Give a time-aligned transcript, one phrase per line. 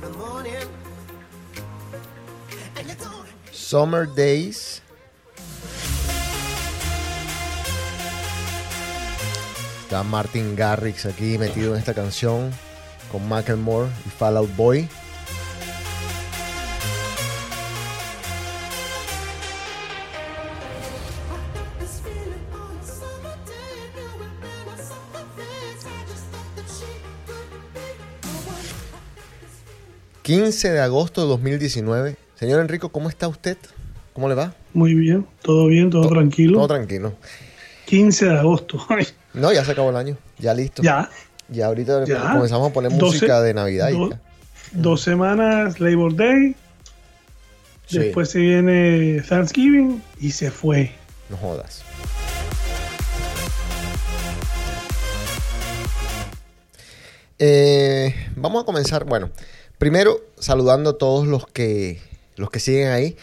[0.00, 0.54] The morning,
[2.76, 3.28] and you don't.
[3.52, 4.80] Summer Days.
[9.84, 12.50] Está Martin Garrix aquí metido en esta canción
[13.10, 14.88] con Macklemore y Fall Out Boy.
[30.32, 32.16] 15 de agosto de 2019.
[32.36, 33.58] Señor Enrico, ¿cómo está usted?
[34.14, 34.54] ¿Cómo le va?
[34.72, 36.56] Muy bien, todo bien, todo tranquilo.
[36.56, 37.12] Todo tranquilo.
[37.84, 38.82] 15 de agosto.
[38.88, 40.16] Ay, No, ya se acabó el año.
[40.38, 40.82] Ya listo.
[40.82, 41.10] ya.
[41.50, 42.32] Ya ahorita Ya.
[42.32, 43.90] comenzamos a poner 12 música de Navidad.
[43.90, 44.18] do-
[44.72, 46.56] dos semanas Labor Day.
[47.86, 50.92] Sí, Después se viene Thanksgiving y se fue.
[51.28, 51.82] No jodas.
[57.38, 59.04] Eh, vamos a comenzar.
[59.04, 59.30] Bueno,
[59.82, 61.98] primero saludando a todos los que
[62.36, 63.16] los que siguen ahí.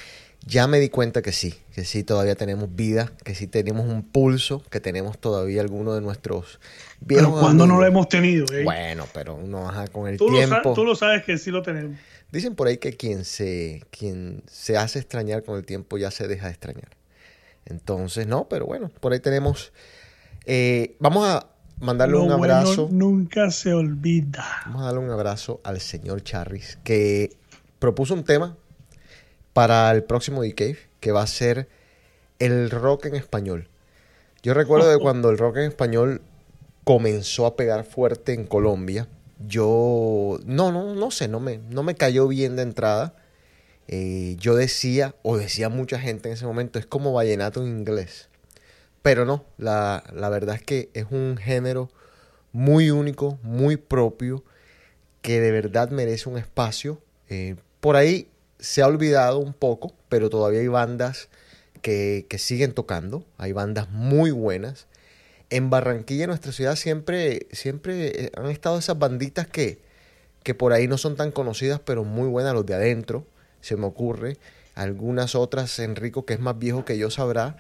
[0.46, 4.04] Ya me di cuenta que sí, que sí todavía tenemos vida, que sí tenemos un
[4.04, 6.60] pulso, que tenemos todavía algunos de nuestros
[7.00, 7.28] viejos.
[7.30, 8.66] Pero cuando no lo hemos tenido, ¿eh?
[8.66, 10.74] Bueno, pero uno ajá, con el tú, lo sa- tiempo.
[10.74, 11.98] tú lo sabes que sí lo tenemos.
[12.30, 16.28] Dicen por ahí que quien se, quien se hace extrañar con el tiempo ya se
[16.28, 16.90] deja de extrañar.
[17.66, 19.72] Entonces, no, pero bueno, por ahí tenemos.
[20.46, 21.48] eh, vamos a
[21.79, 22.90] mandarle Lo un bueno abrazo.
[22.91, 24.45] nunca se olvida.
[24.66, 27.35] Vamos a darle un abrazo al señor Charris, que
[27.79, 28.57] propuso un tema
[29.53, 31.68] para el próximo D-Cave, que va a ser
[32.39, 33.68] el rock en español.
[34.44, 36.22] Yo recuerdo de cuando el rock en español
[36.84, 39.07] comenzó a pegar fuerte en Colombia.
[39.47, 43.16] Yo, no, no, no sé, no me, no me cayó bien de entrada.
[43.88, 48.28] Eh, yo decía, o decía mucha gente en ese momento, es como vallenato en inglés.
[49.02, 51.90] Pero no, la, la verdad es que es un género
[52.52, 54.44] muy único, muy propio,
[55.22, 57.02] que de verdad merece un espacio.
[57.30, 58.30] Eh, por ahí
[58.60, 61.30] se ha olvidado un poco, pero todavía hay bandas
[61.82, 64.88] que, que siguen tocando, hay bandas muy buenas.
[65.50, 69.80] En Barranquilla, nuestra ciudad, siempre, siempre han estado esas banditas que,
[70.44, 73.26] que por ahí no son tan conocidas, pero muy buenas, los de adentro,
[73.62, 74.38] se me ocurre.
[74.76, 77.58] Algunas otras, Enrico, que es más viejo que yo, sabrá.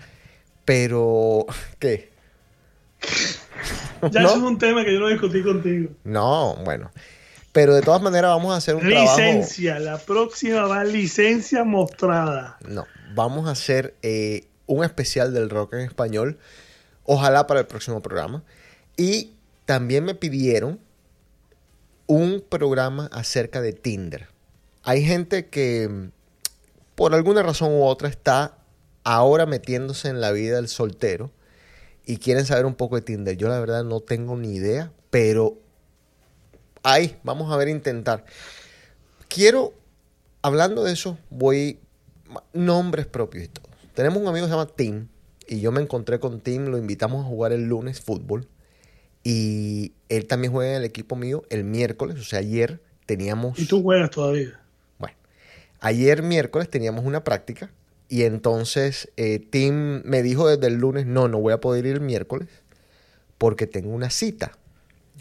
[0.69, 1.47] Pero,
[1.79, 2.11] ¿qué?
[4.11, 4.27] Ya ¿No?
[4.29, 5.89] eso es un tema que yo no discutí contigo.
[6.03, 6.91] No, bueno.
[7.51, 9.17] Pero de todas maneras vamos a hacer un trabajo.
[9.17, 12.59] Licencia, la próxima va licencia mostrada.
[12.67, 12.85] No,
[13.15, 16.37] vamos a hacer eh, un especial del rock en español.
[17.03, 18.43] Ojalá para el próximo programa.
[18.95, 19.31] Y
[19.65, 20.79] también me pidieron
[22.05, 24.27] un programa acerca de Tinder.
[24.83, 26.11] Hay gente que
[26.93, 28.58] por alguna razón u otra está
[29.03, 31.31] ahora metiéndose en la vida del soltero
[32.05, 33.37] y quieren saber un poco de Tinder.
[33.37, 35.57] Yo la verdad no tengo ni idea, pero
[36.83, 38.25] ahí vamos a ver intentar.
[39.27, 39.73] Quiero,
[40.41, 41.79] hablando de eso, voy
[42.53, 43.67] nombres propios y todo.
[43.93, 45.07] Tenemos un amigo que se llama Tim
[45.47, 48.47] y yo me encontré con Tim, lo invitamos a jugar el lunes fútbol
[49.23, 53.65] y él también juega en el equipo mío el miércoles, o sea, ayer teníamos Y
[53.65, 54.59] tú juegas todavía.
[54.97, 55.15] bueno,
[55.79, 57.71] ayer miércoles teníamos una práctica
[58.09, 61.95] y entonces eh, Tim me dijo desde el lunes, no, no voy a poder ir
[61.95, 62.49] el miércoles
[63.37, 64.51] porque tengo una cita.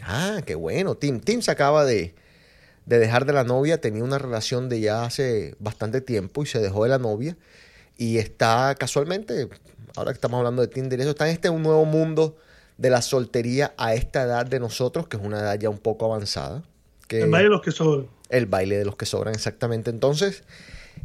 [0.01, 1.19] Ah, qué bueno, Tim.
[1.19, 2.15] Tim se acaba de,
[2.85, 6.59] de dejar de la novia, tenía una relación de ya hace bastante tiempo y se
[6.59, 7.37] dejó de la novia
[7.99, 9.49] y está casualmente,
[9.95, 12.37] ahora que estamos hablando de Tinder, eso está en este nuevo mundo
[12.77, 16.05] de la soltería a esta edad de nosotros, que es una edad ya un poco
[16.05, 16.63] avanzada.
[17.07, 18.07] Que, El baile de los que sobran.
[18.29, 19.89] el baile de los que sobran, exactamente.
[19.89, 20.43] Entonces,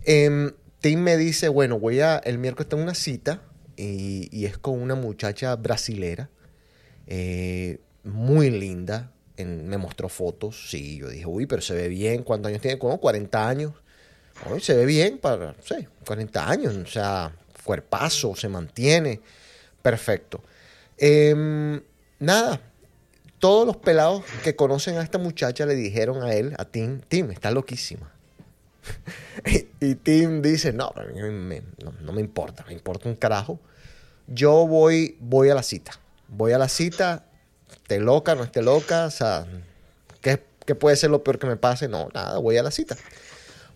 [0.05, 0.53] em,
[0.85, 3.41] Tim me dice, bueno, voy a, el miércoles tengo una cita
[3.75, 6.29] y, es con una muchacha brasilera,
[7.07, 12.51] eh, muy linda, me mostró fotos, sí, yo dije, uy, pero se ve bien, ¿cuántos
[12.51, 12.79] años tiene?
[12.79, 13.73] Como 40 años.
[14.53, 17.35] Uy, se ve bien para, sé, 40 años, o sea,
[17.65, 19.23] cuerpazo, se mantiene.
[19.81, 20.45] Perfecto.
[20.99, 21.81] Em,
[22.19, 22.61] nada,
[23.39, 27.31] todos los pelados que conocen a esta muchacha le dijeron a él, a Tim, Tim,
[27.31, 28.14] está loquísima.
[29.81, 30.93] y Tim dice, no,
[32.03, 33.61] no, me importa, me importa un carajo.
[34.27, 35.93] Yo voy, voy a la cita.
[36.29, 37.27] Voy a la cita,
[37.71, 39.47] esté loca, no esté loca, o sea,
[40.21, 40.39] ¿qué,
[40.75, 41.89] puede ser lo peor que me pase?
[41.89, 42.97] No, nada, voy a la cita.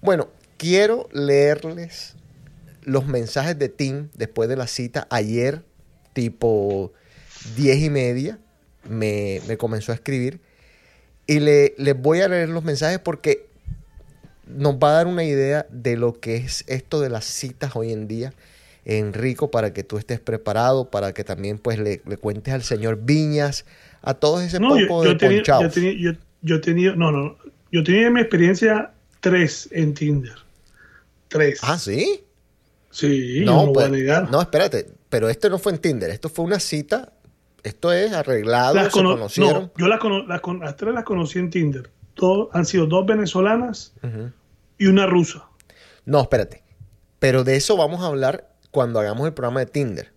[0.00, 2.14] Bueno, quiero leerles
[2.82, 5.62] los mensajes de Tim después de la cita ayer,
[6.14, 6.93] tipo
[7.56, 8.38] 10 y media,
[8.84, 10.40] me, me comenzó a escribir.
[11.26, 13.47] Y le, les voy a leer los mensajes porque
[14.48, 17.92] nos va a dar una idea de lo que es esto de las citas hoy
[17.92, 18.32] en día,
[18.84, 22.98] Enrico, para que tú estés preparado, para que también pues le, le cuentes al señor
[23.02, 23.64] Viñas,
[24.02, 27.36] a todos ese No, poco yo de tenido, yo, tenido- yo- no, no,
[27.70, 30.36] yo tenía en mi experiencia tres en Tinder.
[31.28, 31.58] Tres.
[31.62, 32.24] Ah, ¿sí?
[32.90, 34.30] Sí, no, pues, voy a negar.
[34.30, 37.12] no, espérate, pero esto no fue en Tinder, esto fue una cita,
[37.62, 39.62] esto es arreglado, Las se conocieron.
[39.64, 41.90] no, yo las, cono- las con- las tres las conocí en Tinder.
[42.52, 43.92] Han sido dos venezolanas
[44.78, 45.48] y una rusa.
[46.04, 46.62] No, espérate,
[47.19, 50.12] pero de eso vamos a hablar cuando hagamos el programa de Tinder.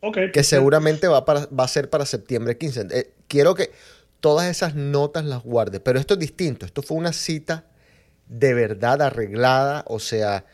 [0.00, 0.18] Ok.
[0.32, 2.86] que seguramente va, para, va a ser para septiembre 15.
[2.90, 3.72] Eh, quiero que
[4.20, 6.66] todas esas notas las guarde, pero esto es distinto.
[6.66, 7.64] Esto fue una cita
[8.28, 10.44] de verdad arreglada, o sea,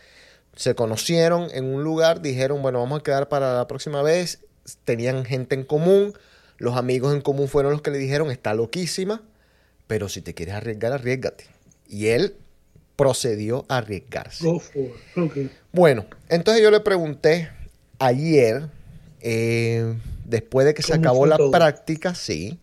[0.55, 4.41] se conocieron en un lugar, dijeron, bueno, vamos a quedar para la próxima vez,
[4.85, 6.13] tenían gente en común,
[6.59, 9.23] los amigos en común fueron los que le dijeron, está loquísima,
[9.87, 11.47] pero si te quieres arriesgar, arriesgate.
[11.89, 12.37] Y él
[12.97, 14.45] procedió a arriesgarse.
[14.45, 15.31] Go for.
[15.73, 17.51] Bueno, entonces yo le pregunté
[17.99, 18.69] ayer,
[19.21, 19.95] eh,
[20.25, 21.51] después de que se ¿Cómo acabó la todo?
[21.51, 22.59] práctica, sí,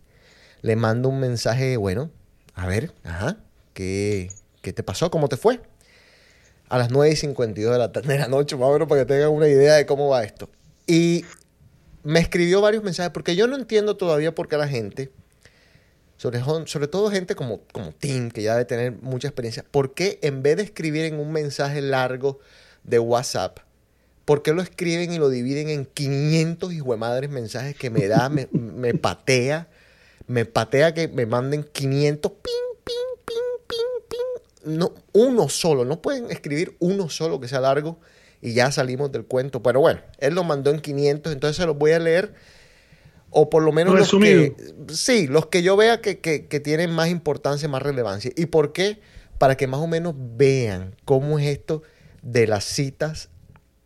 [0.62, 2.10] le mando un mensaje, bueno,
[2.54, 3.38] a ver, ajá,
[3.72, 4.30] ¿qué,
[4.62, 5.10] qué te pasó?
[5.10, 5.60] ¿Cómo te fue?
[6.68, 9.02] A las 9 y 52 de la, tarde, de la noche, más o menos, para
[9.02, 10.48] que tengan una idea de cómo va esto.
[10.86, 11.24] Y
[12.02, 15.10] me escribió varios mensajes, porque yo no entiendo todavía por qué la gente,
[16.20, 20.42] sobre, todo gente como, como Tim, que ya debe tener mucha experiencia, ¿por qué en
[20.42, 22.40] vez de escribir en un mensaje largo
[22.84, 23.60] de WhatsApp,
[24.26, 28.06] ¿por qué lo escriben y lo dividen en 500 hijo de madres mensajes que me
[28.06, 29.68] da, me, me patea,
[30.26, 32.52] me patea que me manden 500, ping,
[32.84, 37.98] ping, ping, ping, ping, no, uno solo, no pueden escribir uno solo que sea largo
[38.42, 41.78] y ya salimos del cuento, pero bueno, él lo mandó en 500, entonces se los
[41.78, 42.34] voy a leer
[43.30, 44.54] o por lo menos los que,
[44.92, 48.32] sí, los que yo vea que, que- que tienen más importancia, más relevancia.
[48.36, 49.00] ¿Y por qué?
[49.38, 51.82] Para que más o menos vean cómo es esto
[52.22, 53.30] de las citas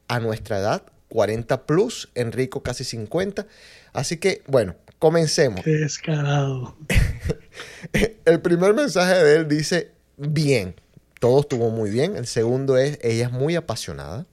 [0.08, 3.46] a nuestra edad, 40 plus, Enrico casi 50.
[3.92, 5.62] Así que, bueno, comencemos.
[5.62, 6.76] Qué descarado.
[8.24, 10.74] El primer mensaje de él dice, bien,
[11.20, 12.16] todo estuvo muy bien.
[12.16, 14.26] El segundo es, ella es muy apasionada.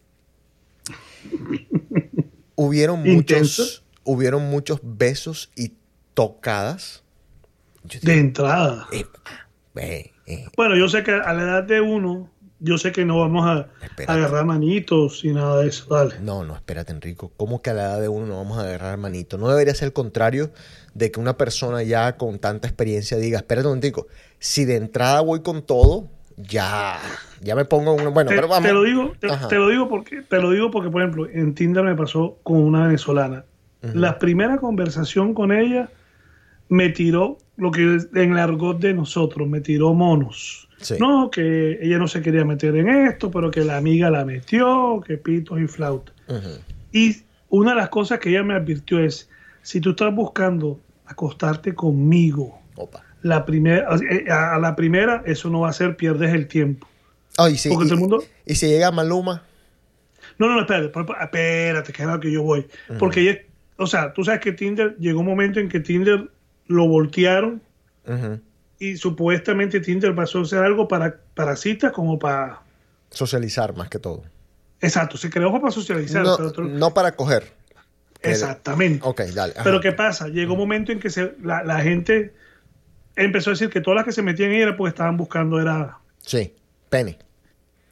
[2.56, 3.63] hubieron Intenso.
[4.03, 5.74] Hubieron muchos besos y
[6.13, 7.03] tocadas.
[7.83, 8.88] Yo De digo, entrada.
[8.92, 9.19] "Epa,
[9.74, 10.45] ve, eh".
[10.56, 13.68] Bueno, yo sé que a la edad de uno, yo sé que no vamos a
[13.83, 14.12] Espérate.
[14.19, 15.94] agarrar manitos y nada de eso.
[15.94, 16.19] Dale.
[16.21, 17.31] No, no, espérate, Enrico.
[17.38, 19.38] ¿Cómo que a la edad de uno no vamos a agarrar manito?
[19.39, 20.51] No debería ser el contrario
[20.94, 24.07] de que una persona ya con tanta experiencia diga, espérate un momentico,
[24.38, 26.07] si de entrada voy con todo,
[26.38, 27.00] ya,
[27.42, 28.13] ya me pongo un...
[28.13, 28.68] Bueno, te, pero vamos.
[28.68, 31.56] te lo digo, te, te lo digo porque, te lo digo porque, por ejemplo, en
[31.56, 33.45] Tinder me pasó con una venezolana.
[33.82, 35.90] La primera conversación con ella
[36.70, 37.82] me tiró lo que
[38.14, 40.68] en el argot de nosotros, me tiró monos.
[40.80, 40.96] Sí.
[41.00, 45.02] No, que ella no se quería meter en esto, pero que la amiga la metió,
[45.06, 46.12] que pitos y flauta.
[46.92, 47.18] Y
[47.50, 49.30] una de las cosas que ella me advirtió es,
[49.62, 53.04] si tú estás buscando acostarte conmigo, Opa.
[53.22, 53.88] la primera,
[54.30, 56.88] a, a la primera, eso no va a ser, pierdes el tiempo.
[57.38, 59.44] Ay, sí, Porque y, todo el mundo- y si llega Maluma,
[60.40, 60.88] No, no, no, espérate,
[61.22, 62.66] espérate, que es lo que yo voy.
[62.98, 63.40] Porque ella,
[63.78, 66.30] o sea, tú sabes que Tinder, llegó un momento en que Tinder
[66.68, 67.62] lo voltearon
[68.80, 72.62] y supuestamente Tinder pasó a ser algo para, para citas como para...
[73.10, 74.24] socializar más que todo.
[74.82, 76.24] Exacto, se creó para socializar.
[76.24, 77.44] No, pero otro- no para coger.
[78.22, 79.00] exactamente.
[79.08, 79.54] Ok, dale.
[79.54, 79.63] ajá.
[79.63, 80.28] Pero ¿qué pasa?
[80.28, 82.34] Llegó un momento en que se, la, la gente
[83.16, 85.98] empezó a decir que todas las que se metían ahí era porque estaban buscando, era...
[86.20, 86.54] Sí,
[86.90, 87.18] Penny.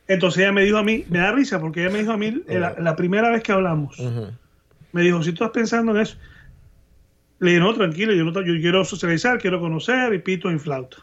[0.08, 2.42] Entonces ella me dijo a mí, me da risa porque ella me dijo a mí,
[2.48, 4.32] la, la primera vez que hablamos, Ujú.
[4.92, 6.18] Me dijo, si tú estás pensando en eso,
[7.40, 10.98] le dije, no, tranquilo, yo, no, yo quiero socializar, quiero conocer y pito y flauta.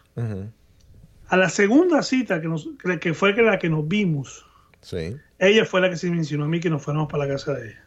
[1.28, 2.69] A la segunda cita, que, nos,
[3.00, 4.45] que- fue la que nos vimos,
[4.81, 5.16] Sí.
[5.38, 7.69] ella fue la que se mencionó a mí que nos fuéramos para la casa de
[7.71, 7.85] ella.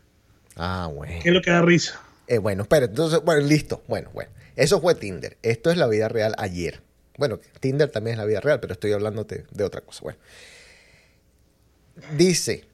[0.56, 1.14] Ah, bueno.
[1.22, 2.02] Que es lo que da risa.
[2.28, 3.82] Eh, bueno, espera, entonces, bueno, listo.
[3.88, 4.30] Bueno, bueno.
[4.56, 5.38] Eso fue Tinder.
[5.42, 6.82] Esto es la vida real ayer.
[7.18, 10.02] Bueno, Tinder también es la vida real, pero estoy hablándote de otra cosa.
[10.04, 10.20] Bueno.
[12.18, 12.66] Dice,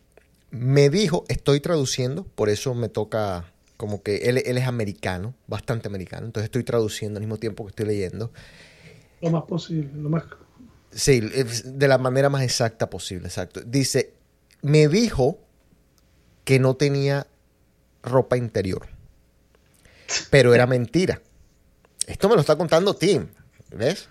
[0.57, 5.89] Me dijo, estoy traduciendo, por eso me toca como que él, él es americano, bastante
[5.89, 8.31] americano, entonces estoy traduciendo al mismo tiempo que estoy leyendo.
[9.21, 10.23] Lo más posible, lo más...
[10.91, 13.59] Sí, de la manera más exacta posible, exacto.
[13.65, 14.13] Dice,
[14.61, 15.39] me dijo
[16.45, 17.27] que no tenía
[18.01, 18.87] ropa interior,
[20.29, 21.21] pero era mentira.
[22.07, 23.27] Esto me lo está contando Tim,
[23.75, 24.07] ¿ves?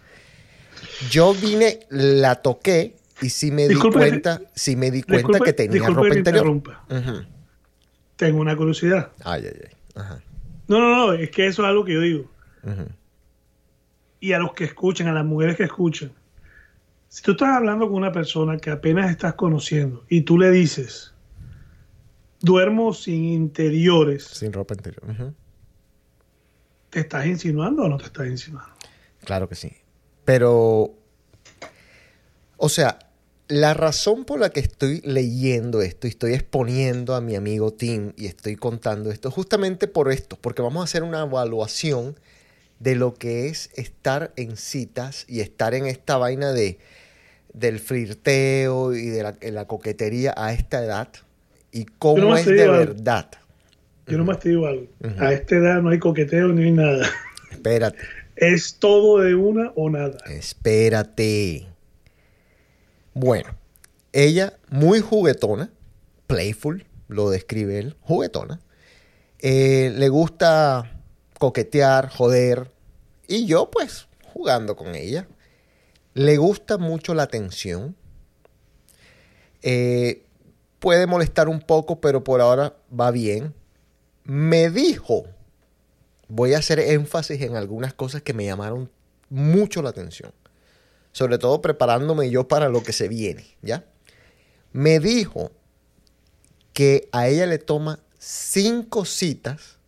[1.10, 5.44] Yo vine, la toqué y sí me Disculpe, di cuenta, sí me di cuenta Disculpe-
[5.44, 6.62] que tenía ropa interior.
[8.16, 9.12] Tengo una curiosidad.
[9.24, 9.76] Ay, ay, ay.
[9.94, 10.22] Ajá.
[10.68, 12.30] No, no, no, es que eso es algo que yo digo.
[14.20, 16.12] Y a los que escuchan, a las mujeres que escuchan.
[17.08, 21.12] Si tú estás hablando con una persona que apenas estás conociendo y tú le dices,
[22.40, 25.02] duermo sin interiores, Sin ropa interior.
[26.90, 28.72] ¿te estás insinuando o no te estás insinuando?
[29.24, 29.72] Claro que sí.
[30.24, 30.94] Pero,
[32.64, 32.98] o sea,
[33.48, 38.14] la razón por la que estoy leyendo esto y estoy exponiendo a mi amigo Tim
[38.16, 42.18] y estoy contando esto, es justamente por esto, porque vamos a hacer una evaluación
[42.78, 46.78] de lo que es estar en citas y estar en esta vaina de
[47.52, 51.08] del flirteo y de la, coquetería a esta edad
[51.70, 53.28] y cómo es de verdad.
[54.06, 54.86] Yo nomás te digo algo.
[55.18, 57.06] A esta edad no hay coqueteo ni hay nada.
[57.50, 57.98] Espérate.
[58.36, 60.16] Es todo de una o nada.
[60.30, 61.73] Espérate.
[63.14, 63.50] Bueno,
[64.12, 65.70] ella muy juguetona,
[66.26, 68.60] playful, lo describe él, juguetona.
[69.38, 71.00] Eh, le gusta
[71.38, 72.72] coquetear, joder.
[73.28, 75.28] Y yo pues jugando con ella.
[76.14, 77.96] Le gusta mucho la atención.
[79.62, 80.24] Eh,
[80.80, 83.54] puede molestar un poco, pero por ahora va bien.
[84.24, 85.24] Me dijo,
[86.28, 88.90] voy a hacer énfasis en algunas cosas que me llamaron
[89.28, 90.32] mucho la atención.
[91.14, 93.84] Sobre todo preparándome yo para lo que se viene, ¿ya?
[94.72, 95.52] Me dijo
[96.72, 99.78] que a ella le toma cinco citas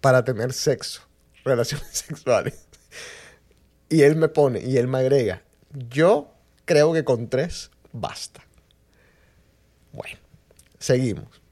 [0.00, 1.02] para tener sexo,
[1.44, 2.66] relaciones sexuales.
[3.90, 5.42] Y él me pone, y él me agrega,
[5.90, 6.32] yo
[6.64, 8.42] creo que con tres basta.
[9.92, 10.18] Bueno,
[10.78, 11.42] seguimos.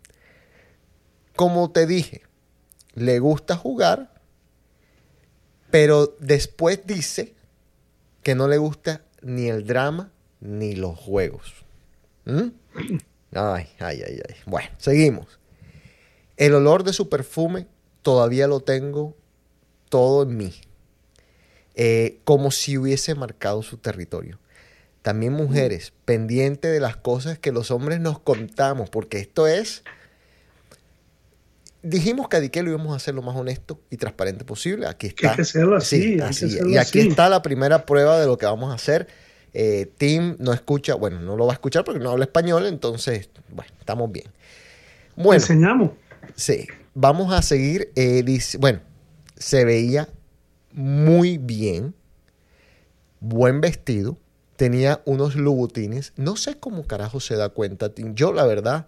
[1.37, 2.23] Como te dije,
[2.95, 4.15] le gusta jugar,
[5.71, 7.35] pero después dice
[8.25, 11.55] que no le gusta ni el drama ni los juegos.
[12.25, 12.49] ¿Mm?
[13.33, 14.37] Ay, ay, ay, ay.
[14.47, 15.39] Bueno, seguimos.
[16.37, 17.69] El olor de su perfume
[18.03, 19.17] todavía lo tengo
[19.89, 20.55] todo en mí.
[21.77, 24.39] Eh, como si hubiese marcado su territorio.
[25.03, 29.85] También mujeres, pendiente de las cosas que los hombres nos contamos, porque esto es...
[31.87, 34.87] Dijimos que a Dique lo íbamos a hacer lo más honesto y transparente posible.
[34.87, 35.31] Aquí está.
[35.31, 36.45] hay que hacerlo así, Sí, hay que así.
[36.47, 37.09] hacerlo Y aquí así.
[37.09, 39.07] está la primera prueba de lo que vamos a hacer.
[39.53, 43.29] Eh, Tim no escucha, bueno, no lo va a escuchar porque no habla español, entonces,
[43.51, 44.27] bueno, estamos bien.
[45.15, 45.91] Bueno, Enseñamos.
[46.35, 47.93] Sí, vamos a seguir.
[47.95, 48.81] eh, dice- bueno,
[49.37, 50.09] se veía
[50.73, 51.95] muy bien,
[53.21, 54.19] buen vestido,
[54.57, 56.13] tenía unos lubutines.
[56.17, 57.95] No sé cómo carajo se da cuenta.
[57.95, 58.15] Tim.
[58.15, 58.87] Yo, la verdad,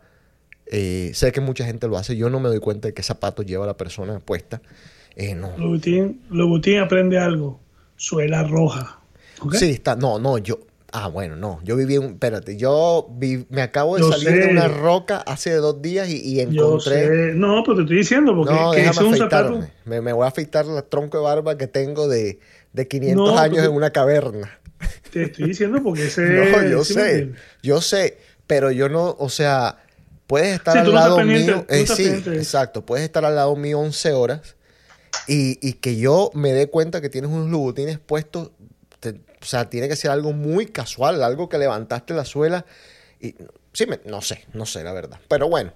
[0.66, 2.16] eh, sé que mucha gente lo hace.
[2.16, 4.60] Yo no me doy cuenta de qué zapatos lleva la persona puesta.
[5.14, 5.56] Eh, no.
[5.56, 7.60] Lobutín, Lobutín aprende algo.
[7.96, 9.00] Suela roja.
[9.52, 9.96] Sí, está.
[9.96, 10.58] No, no, yo.
[10.92, 11.60] Ah, bueno, no.
[11.64, 12.12] Yo viví un.
[12.12, 16.16] Espérate, yo vi- me acabo de Yo salir de una roca hace dos días y,
[16.22, 17.06] y Yo encontré.
[17.30, 17.34] sé.
[17.34, 19.36] No, pero te estoy diciendo porque No, que déjame ese es un zapato.
[19.48, 19.72] afeitarme.
[19.84, 22.38] Me, me voy a afeitar el tronco de barba que tengo de,
[22.72, 24.58] de 500 No, años en una caverna.
[25.12, 26.22] Te estoy diciendo porque ese.
[26.22, 27.30] No, yo ¿sí me sé,
[27.62, 29.78] yo sé, pero yo no, o sea,
[30.26, 32.04] puedes estar Sí, al no lado mío, eh, sí,
[32.38, 34.56] exacto, puedes estar al lado mío 11 horas
[35.28, 38.50] y, y que yo me dé cuenta que tienes unos lubutines puestos,
[39.00, 42.66] te- o sea, tiene que ser algo muy casual, algo que levantaste la suela
[43.20, 43.34] y
[43.72, 45.72] sí, me- no sé, no sé la verdad, pero bueno,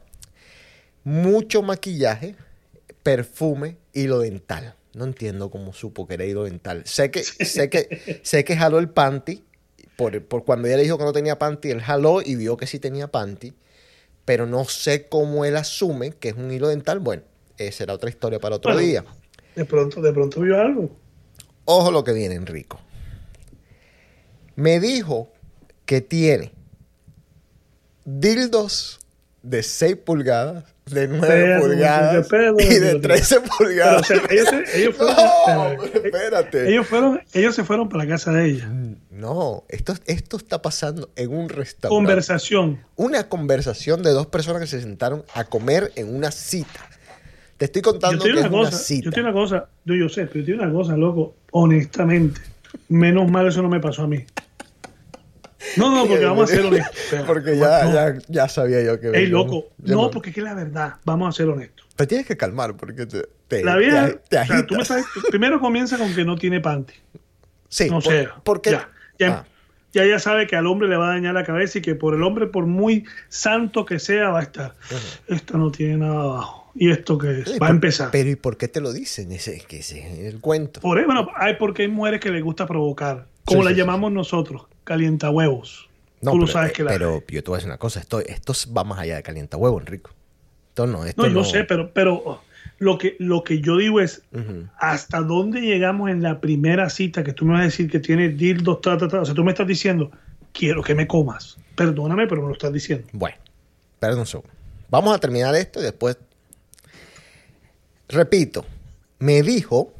[1.04, 2.36] mucho maquillaje,
[3.02, 4.74] perfume, hilo dental.
[4.92, 6.82] No entiendo cómo supo que era hilo dental.
[6.84, 9.44] Sé que, sé que, sé que jaló el panty.
[9.96, 12.66] Por, por cuando ella le dijo que no tenía panty, él jaló y vio que
[12.66, 13.52] sí tenía panty.
[14.30, 17.00] Pero no sé cómo él asume que es un hilo dental.
[17.00, 17.24] Bueno,
[17.58, 18.86] esa era otra historia para otro Bueno.
[18.86, 19.04] día.
[19.56, 20.88] De pronto, de pronto vio algo.
[21.64, 22.78] Ojo lo que viene, Enrico.
[24.54, 25.32] Me dijo
[25.84, 26.52] que tiene
[28.04, 29.00] dildos
[29.42, 32.98] de 6 pulgadas, de 9 Pero, pulgadas y de espérate.
[33.00, 34.00] 13 Pero, pulgadas.
[34.02, 34.48] o sea, ellos,
[34.96, 36.06] fueron, No, espérate.
[36.08, 36.68] espérate.
[36.70, 38.70] ellos fueron, ellos se fueron para la casa de ella.
[39.10, 41.88] No, esto, esto está pasando en un restaurante.
[41.94, 42.80] Conversación.
[42.96, 46.88] Una conversación de dos personas que se sentaron a comer en una cita.
[47.56, 49.04] Te estoy contando que es una una cosa, cita.
[49.04, 51.34] yo te digo una cosa, yo, yo sé, pero yo te digo una cosa, loco,
[51.52, 52.40] honestamente,
[52.88, 54.24] menos mal eso no me pasó a mí.
[55.76, 56.96] No, no, porque vamos a ser honestos.
[56.98, 57.92] Espera, Porque ya, no.
[57.94, 59.08] ya, ya sabía yo que...
[59.10, 59.66] Ey, loco.
[59.78, 61.86] Ya No, porque es que la verdad, vamos a ser honestos.
[61.96, 63.24] Te tienes que calmar porque te...
[63.48, 64.88] te La vieja, te- te o sea, tú me agitas.
[64.88, 66.94] sabes, primero comienza con que no tiene panty.
[67.68, 68.28] Sí, No por- sé.
[68.44, 68.70] porque...
[68.70, 68.88] Ya,
[69.18, 69.44] ya, Ah,
[69.92, 72.14] ya ella sabe que al hombre le va a dañar la cabeza y que por
[72.14, 74.74] el hombre, por muy santo que sea, va a estar.
[75.26, 76.70] Esto no tiene nada abajo.
[76.76, 77.44] ¿Y esto qué es?
[77.46, 78.08] sí, va por- a empezar.
[78.12, 79.32] Pero ¿y por qué te lo dicen?
[79.32, 80.80] Ese, es que ese es el cuento.
[80.80, 83.26] Por, bueno, hay porque hay mujeres que les gusta provocar.
[83.44, 85.88] Como Sí, la sí, llamamos nosotros, calientahuevos.
[86.20, 86.90] No, Tú lo sabes que la.
[86.90, 88.00] pero yo te voy a decir una cosa.
[88.00, 90.10] Esto, esto va más allá de calienta huevo, Enrico.
[90.68, 91.44] Esto no, esto no, yo no...
[91.44, 92.42] sé, pero, pero oh,
[92.78, 94.22] lo, que, lo que yo digo es
[94.78, 98.28] hasta dónde llegamos en la primera cita que tú me vas a decir que tiene
[98.28, 99.22] dildos, ta, ta, ta.
[99.22, 100.10] O sea, tú me estás diciendo,
[100.52, 101.56] quiero que me comas.
[101.74, 103.06] Perdóname, pero me lo estás diciendo.
[103.12, 103.38] Bueno,
[103.98, 104.50] perdón un segundo.
[104.90, 106.18] Vamos a terminar esto y después.
[108.08, 108.66] Repito,
[109.18, 109.92] me dijo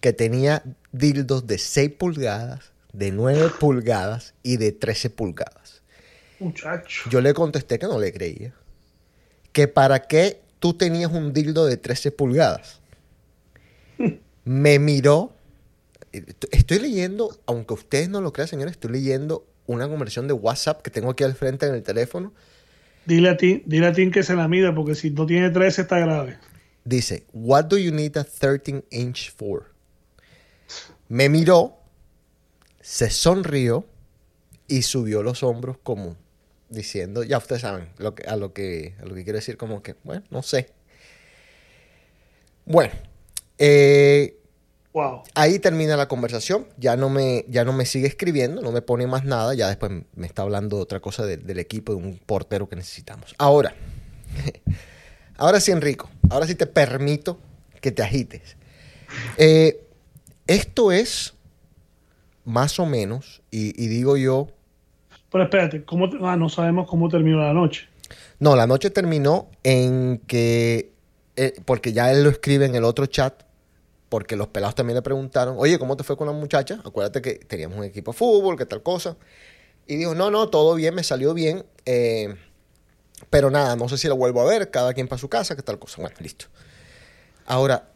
[0.00, 5.82] que tenía dildos de 6 pulgadas, de 9 pulgadas y de 13 pulgadas.
[6.38, 7.10] Muchacho.
[7.10, 8.54] Yo le contesté que no le creía.
[9.52, 12.80] Que para qué tú tenías un dildo de 13 pulgadas.
[14.44, 15.32] Me miró.
[16.50, 20.90] Estoy leyendo, aunque ustedes no lo crean, señores, estoy leyendo una conversión de WhatsApp que
[20.90, 22.32] tengo aquí al frente en el teléfono.
[23.04, 25.82] Dile a ti, dile a ti que se la mida, porque si no tiene 13
[25.82, 26.38] está grave.
[26.84, 29.66] Dice, What do you need a 13 inch for?
[31.08, 31.76] Me miró,
[32.88, 33.84] se sonrió
[34.68, 36.14] y subió los hombros como
[36.68, 39.82] diciendo, ya ustedes saben lo que, a, lo que, a lo que quiero decir, como
[39.82, 40.70] que, bueno, no sé.
[42.64, 42.92] Bueno,
[43.58, 44.38] eh,
[44.92, 45.24] Wow.
[45.34, 46.68] ahí termina la conversación.
[46.78, 49.52] Ya no, me, ya no me sigue escribiendo, no me pone más nada.
[49.54, 52.76] Ya después me está hablando de otra cosa de- del equipo, de un portero que
[52.76, 53.34] necesitamos.
[53.36, 53.74] Ahora,
[55.36, 56.08] ahora sí, Enrico.
[56.30, 57.38] Ahora sí te permito
[57.80, 58.56] que te agites.
[59.36, 59.84] Eh,
[60.46, 61.34] esto es
[62.46, 64.48] más o menos, y, y digo yo,
[65.30, 67.88] Pero espérate, ¿cómo te- ah, no sabemos cómo terminó la noche.
[68.38, 70.92] no, la noche terminó en que,
[71.36, 73.42] eh, porque ya él lo escribe en el otro chat,
[74.08, 76.80] porque los pelados también le preguntaron, oye, ¿cómo te fue con la muchacha?
[76.84, 79.16] Acuérdate que teníamos un equipo de fútbol, que tal cosa.
[79.86, 82.36] Y dijo, no, no, todo bien, me salió bien, eh,
[83.30, 85.62] pero nada, no sé si lo vuelvo a ver, cada quien para su casa, que
[85.62, 86.00] tal cosa.
[86.02, 86.46] Bueno, listo.
[87.46, 87.88] Ahora,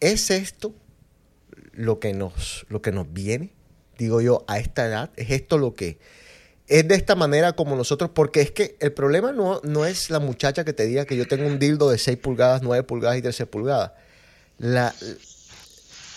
[0.00, 0.74] ¿es esto
[1.72, 3.52] lo que nos, lo que nos viene?
[3.98, 5.98] Digo yo, a esta edad, ¿es esto lo que...
[6.66, 10.18] Es de esta manera como nosotros, porque es que el problema no, no es la
[10.18, 13.22] muchacha que te diga que yo tengo un dildo de 6 pulgadas, 9 pulgadas y
[13.22, 13.92] 13 pulgadas.
[14.56, 14.94] La,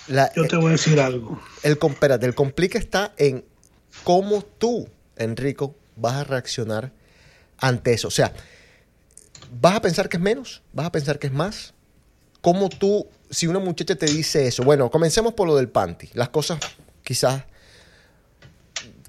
[0.08, 1.42] la, Yo te voy a decir algo.
[1.64, 3.44] el, espérate, el complique está en
[4.06, 4.88] cómo tú,
[5.18, 6.92] Enrico, vas a reaccionar
[7.58, 8.08] ante eso.
[8.08, 8.32] O sea,
[9.60, 10.62] ¿vas a pensar que es menos?
[10.72, 11.74] ¿Vas a pensar que es más?
[12.42, 14.64] ¿Cómo tú, si una muchacha te dice eso?
[14.64, 16.10] Bueno, comencemos por lo del panty.
[16.14, 16.60] Las cosas
[17.04, 17.44] quizás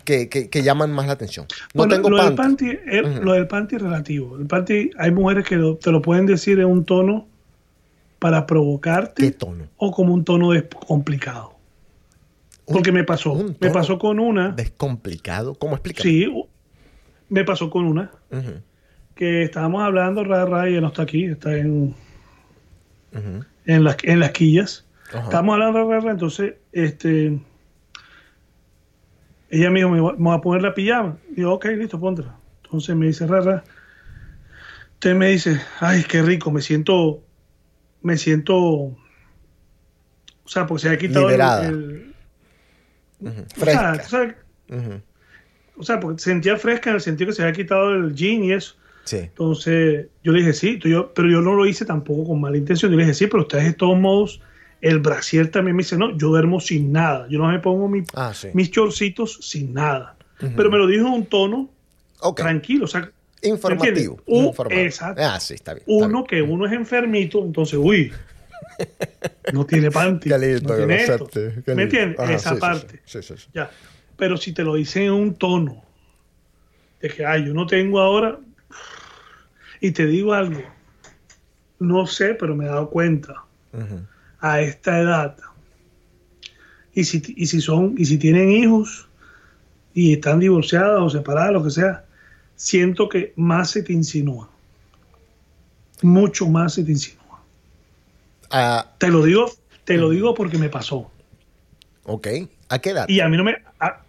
[0.09, 1.45] que, que- que llaman más la atención.
[1.75, 2.71] No Bueno, tengo lo, del panty.
[2.87, 3.23] es- Ujú.
[3.25, 4.39] lo del panty es relativo.
[4.39, 7.27] El panty, hay mujeres que lo- te lo pueden decir en un tono
[8.19, 9.65] para provocarte ¿Qué tono?
[9.77, 10.49] o como un tono
[10.87, 11.53] complicado.
[12.67, 13.33] Porque me pasó.
[13.33, 14.49] un Me pasó con una.
[14.53, 15.55] Descomplicado.
[15.57, 16.03] ¿Cómo explicar?
[16.03, 16.27] Sí,
[17.29, 18.11] me pasó con una
[19.15, 21.95] que estábamos hablando, ra, ra, y ella no está aquí, está en,
[23.67, 24.87] en, las, en las quillas.
[25.13, 27.39] Estábamos hablando, ra, ra, ra, entonces, este,
[29.51, 31.19] ella me dijo, me voy, a poner la pijama.
[31.37, 32.37] Yo, ok, listo, póntela.
[32.65, 33.65] Entonces me dice, ra, ra.
[34.95, 37.23] Usted me dice, ay, qué rico, me siento,
[38.03, 38.97] me siento, o
[40.45, 41.69] sea, porque se ha quitado el- Liberada.
[41.69, 42.15] el,
[43.21, 44.03] o sea, Fresca.
[44.05, 44.37] o sea,
[45.77, 48.43] o sea, porque se sentía fresca en el sentido que se había quitado el jean
[48.45, 48.75] y eso.
[49.05, 49.19] Sí.
[49.19, 52.91] Entonces, yo le dije, sí, yo, pero yo no lo hice tampoco con mala intención.
[52.91, 54.43] Yo le dije, sí, pero ustedes de todos modos,
[54.81, 57.27] el brasier también me dice, no, yo duermo sin nada.
[57.29, 58.49] Yo no me pongo mi- Ah, sí.
[58.55, 60.17] mis chorcitos sin nada.
[60.57, 61.69] Pero me lo dijo en un tono
[62.45, 63.11] tranquilo, o sea,
[63.43, 64.21] Informativo.
[64.71, 65.23] exacto.
[65.25, 65.85] Ah, sí, está bien.
[65.89, 66.27] está uno bien.
[66.27, 68.13] que uno es enfermito, entonces, uy,
[69.53, 70.29] no tiene panty.
[70.29, 70.39] No
[70.77, 71.29] tiene esto.
[71.75, 72.19] ¿Me entiendes?
[72.21, 73.01] Ajá, Esa sí, parte.
[73.05, 73.49] sí, sí, sí.
[73.55, 73.71] Ya.
[74.17, 75.83] Pero si te lo dicen en un tono
[77.01, 78.39] de que, ay, yo no tengo ahora.
[79.81, 80.61] Y te digo algo.
[81.79, 83.45] No sé, pero me he dado cuenta.
[84.41, 85.37] A esta edad.
[86.95, 89.09] Y si, y si son, y si tienen hijos
[89.95, 92.05] y están divorciadas o separadas, lo que sea,
[92.57, 94.49] siento que más se te insinúa.
[96.03, 97.43] Mucho más se te insinúa.
[98.51, 99.51] Ah, Te lo digo,
[99.85, 101.11] te lo digo porque me pasó.
[102.05, 102.29] ok.
[102.71, 103.09] ¿A qué edad?
[103.09, 103.57] Y a mí no me.
[103.81, 104.03] a-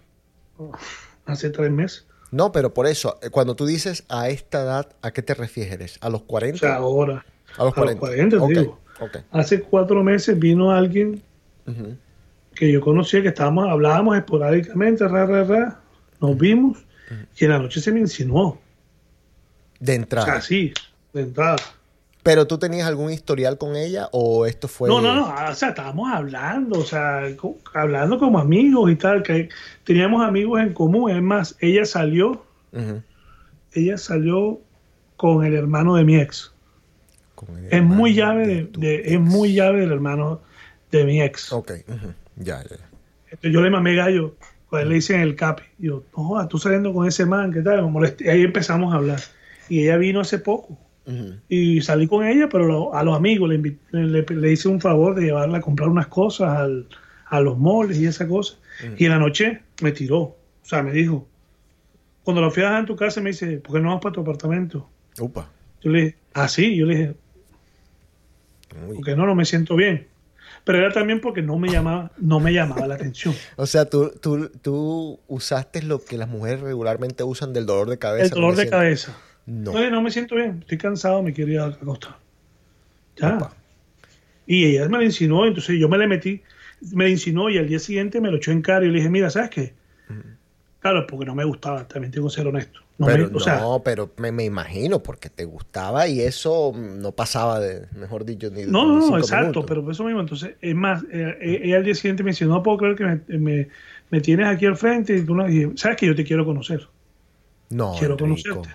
[1.25, 2.05] hace tres meses.
[2.31, 5.97] No, pero por eso, eh, cuando tú dices a esta edad, ¿a qué te refieres?
[6.01, 6.57] ¿A los 40?
[6.57, 7.25] O sea, ahora.
[7.57, 7.99] a los 40.
[7.99, 8.79] 40, Ok, digo.
[8.99, 9.17] Ok.
[9.31, 11.21] Hace cuatro meses vino alguien
[12.55, 15.79] que yo conocía, que estábamos, hablábamos esporádicamente, ra, ra, ra.
[16.19, 16.77] nos vimos
[17.37, 18.59] y en la noche se me insinuó.
[19.79, 20.25] De O entrada.
[20.25, 20.73] sea, sí,
[21.13, 21.57] de entrada.
[22.21, 24.89] ¿Pero tú tenías algún historial con ella o esto fue...?
[24.89, 27.21] No, no, no, o sea, estábamos hablando, o sea,
[27.73, 29.47] hablando como amigos y tal, que
[29.85, 31.09] teníamos amigos en común.
[31.11, 32.43] Es más, ella salió,
[33.73, 34.59] ella salió
[35.15, 36.51] con el hermano de mi ex.
[37.45, 40.41] Con el Es muy llave de, de- es muy llave del hermano
[40.91, 41.51] de mi ex.
[41.53, 42.13] Ok, ujú.
[42.37, 42.69] ya, ya.
[42.77, 42.89] ya.
[43.25, 44.35] Entonces yo le mamé gallo,
[44.69, 45.63] pues le hice en el capi.
[45.79, 47.83] Y yo, no, jodas, tú saliendo con ese man, ¿qué tal?
[47.83, 48.25] Me molesté.
[48.25, 49.19] Y ahí empezamos a hablar.
[49.69, 50.77] Y ella vino hace poco.
[51.47, 54.79] Y salí con ella, pero lo- a los amigos le, invi- le, le hice un
[54.79, 56.87] favor de llevarla a comprar unas cosas al-
[57.27, 58.57] a los moles y esa cosa.
[58.97, 60.17] Y en la noche me tiró.
[60.19, 61.27] O sea, me dijo,
[62.23, 64.13] cuando la fui a dejar en tu casa, me dice, ¿por qué no vas para
[64.13, 64.87] tu apartamento?
[65.19, 65.49] Upa.
[65.81, 66.75] Yo le dije, ah, sí.
[66.75, 67.15] Yo le dije,
[68.87, 68.95] Uy.
[68.95, 70.07] porque no, no me siento bien.
[70.65, 73.33] Pero era también porque no me llamaba, no me llamaba la atención.
[73.55, 77.97] O sea, tú, tú, tú usaste lo que las mujeres regularmente usan del dolor de
[77.97, 78.25] cabeza.
[78.25, 78.77] El dolor ¿no me de siento?
[78.77, 79.17] cabeza.
[79.45, 79.71] No.
[79.71, 82.17] Oye, no me siento bien, estoy cansado, me quiero ir a acostar.
[83.15, 83.37] Ya.
[83.37, 83.53] Opa.
[84.45, 86.41] Y ella me lo insinuó, entonces yo me le metí,
[86.93, 89.09] me lo insinuó y al día siguiente me lo echó en cara y le dije,
[89.09, 89.73] mira, ¿sabes qué?
[90.81, 92.79] Claro, porque no me gustaba, también tengo que ser honesto.
[92.99, 96.73] No, pero me- o sea, no, pero me, me imagino porque te gustaba y eso
[96.75, 99.65] no pasaba de, mejor dicho, ni no, ni no, no, cinco exacto, minutos.
[99.65, 102.45] pero por eso mismo, entonces, es más, eh, eh, ella al día siguiente me dice,
[102.45, 103.69] no puedo creer que me, me-
[104.09, 106.87] me tienes aquí al frente y tú no, dije, ¿sabes que yo te quiero conocer?
[107.71, 108.61] No, quiero Enrico.
[108.61, 108.69] conocerte.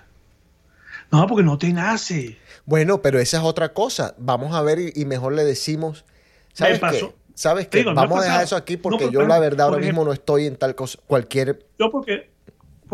[1.11, 2.37] No, porque no te nace.
[2.67, 4.15] Bueno, pero esa es otra cosa.
[4.19, 6.05] Vamos a ver y, y mejor le decimos.
[6.53, 7.15] ¿Sabes qué?
[7.35, 7.79] ¿Sabes qué?
[7.79, 10.13] digo, Vamos a dejar eso aquí No, porque pero, yo la verdad ahora mismo no
[10.13, 10.99] estoy en tal cosa.
[11.07, 11.67] Cualquier...
[11.79, 12.34] Yo porque,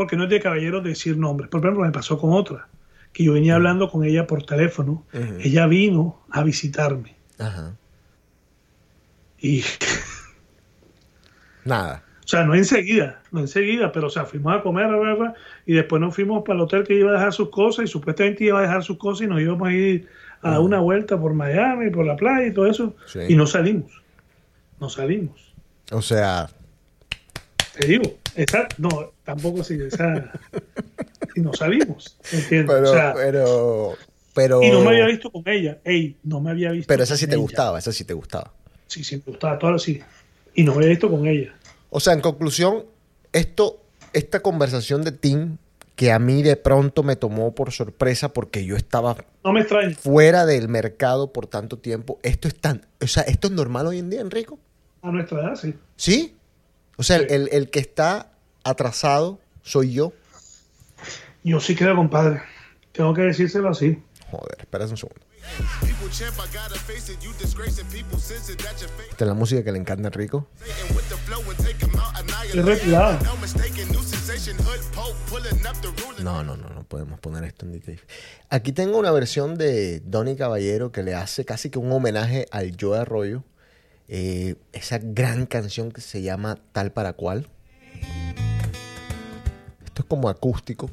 [0.00, 1.50] porque no es de caballero decir nombres.
[1.50, 2.68] Por ejemplo, me pasó con otra,
[3.12, 5.04] que yo venía hablando con ella por teléfono.
[5.40, 7.16] Ella vino a visitarme.
[7.38, 7.76] Ajá.
[9.38, 9.62] Y,
[11.66, 12.02] Nada.
[12.24, 15.34] o sea, no enseguida, no enseguida, pero, o sea, fuimos a comer, bla,
[15.66, 18.44] y después nos fuimos para el hotel que iba a dejar sus cosas, y supuestamente
[18.44, 20.08] iba a dejar sus cosas, y nos íbamos a ir
[20.40, 23.18] a dar una vuelta por Miami, por la playa y todo eso, Sí.
[23.28, 23.92] y no salimos.
[24.80, 25.52] No salimos.
[25.92, 26.48] O sea,
[27.78, 30.32] Te digo, esa, no, tampoco esa,
[31.34, 32.74] y no salimos, ¿entiendes?
[32.76, 33.94] pero, o sea, pero,
[34.34, 37.16] pero, y no me había visto con ella, ey, no me había visto pero esa
[37.16, 37.42] sí te ella.
[37.42, 38.52] gustaba, esa sí te gustaba.
[38.86, 40.00] Sí, sí, me gustaba, todo sí,
[40.54, 41.54] y no me había visto con ella.
[41.90, 42.84] O sea, en conclusión,
[43.32, 43.80] esto,
[44.12, 45.56] esta conversación de Tim,
[45.96, 49.64] que a mí de pronto me tomó por sorpresa porque yo estaba No me
[49.94, 53.98] fuera del mercado por tanto tiempo, esto es tan, o sea, esto es normal hoy
[53.98, 54.58] en día, Enrico.
[55.02, 55.74] A nuestra edad, sí.
[55.96, 56.36] ¿Sí?
[56.96, 57.26] O sea, Sí.
[57.30, 58.29] el, el que está
[58.64, 60.12] atrasado soy yo.
[61.42, 62.42] Yo sí creo, compadre.
[62.92, 64.02] Tengo que decírselo así.
[64.30, 65.20] Joder, espera un segundo.
[69.10, 70.30] Esta es la música que le encanta a ruler.
[76.22, 78.00] No, no, no, no podemos poner esto en detalle.
[78.50, 82.76] Aquí tengo una versión de Donny Caballero que le hace casi que un homenaje al
[82.78, 83.44] Joe Arroyo.
[84.08, 87.48] Eh, esa gran canción que se llama Tal para Cual.
[90.10, 90.90] Como acústico.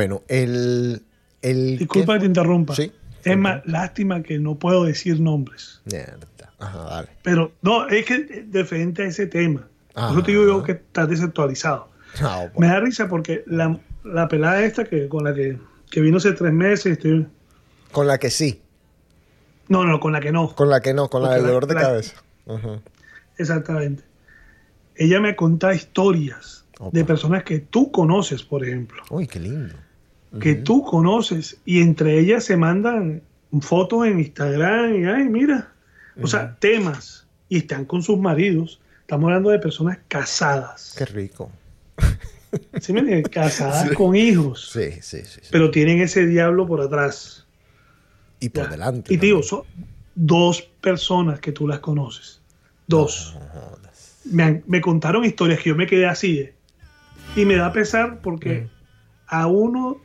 [0.00, 1.02] Bueno, el.
[1.42, 2.74] el Disculpa ¿qué que te interrumpa.
[2.74, 2.90] Sí.
[3.22, 5.82] Es más, lástima que no puedo decir nombres.
[5.84, 6.26] Mierda.
[6.58, 7.08] Ajá, dale.
[7.22, 9.68] Pero no, es que diferente a ese tema.
[9.92, 10.12] Por Ajá.
[10.14, 11.90] eso te digo yo que estás desactualizado.
[12.22, 15.58] Ah, Me da risa porque la, la pelada esta que con la que,
[15.90, 17.26] que vino hace tres meses, estoy-
[17.92, 18.62] Con la que sí.
[19.68, 20.54] no, no, con la que no.
[20.54, 22.14] Con la que no, con la del dolor de la- cabeza.
[22.46, 22.80] Ajá.
[23.36, 24.02] Exactamente.
[24.96, 26.90] Ella me cuenta historias Opa.
[26.98, 29.02] de personas que tú conoces, por ejemplo.
[29.10, 29.74] Uy, qué lindo.
[30.38, 33.22] Que tú conoces y entre ellas se mandan
[33.62, 35.72] fotos en Instagram y ay mira
[36.22, 41.50] o sea temas y están con sus maridos estamos hablando de personas casadas Qué rico.
[42.80, 43.22] ¿Sí me?
[43.24, 44.70] Casadas con hijos.
[44.72, 45.40] Sí, sí, sí.
[45.42, 45.48] sí.
[45.52, 47.46] Pero tienen ese diablo por atrás.
[48.40, 48.70] y por Ya.
[48.70, 49.14] delante.
[49.14, 49.62] Y te digo, son
[50.16, 52.40] dos personas que tú las conoces.
[52.88, 53.36] Dos.
[54.24, 56.38] Me, han- me contaron historias que yo me quedé así.
[56.40, 56.54] eh.
[57.36, 58.68] Y me da pesar porque
[59.28, 60.00] a uno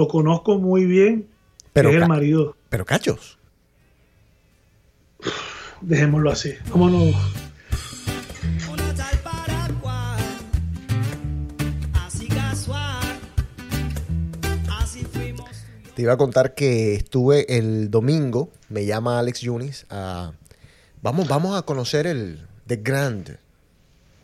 [0.00, 1.28] lo conozco muy bien,
[1.74, 2.56] Pero es el marido.
[2.70, 3.38] Pero cachos.
[5.82, 6.54] Dejémoslo así.
[6.70, 7.12] ¿Cómo no?
[15.94, 20.32] Te iba a contar que estuve el domingo, me llama Alex Yunis, a,
[21.02, 23.38] vamos, vamos a conocer el The Grand.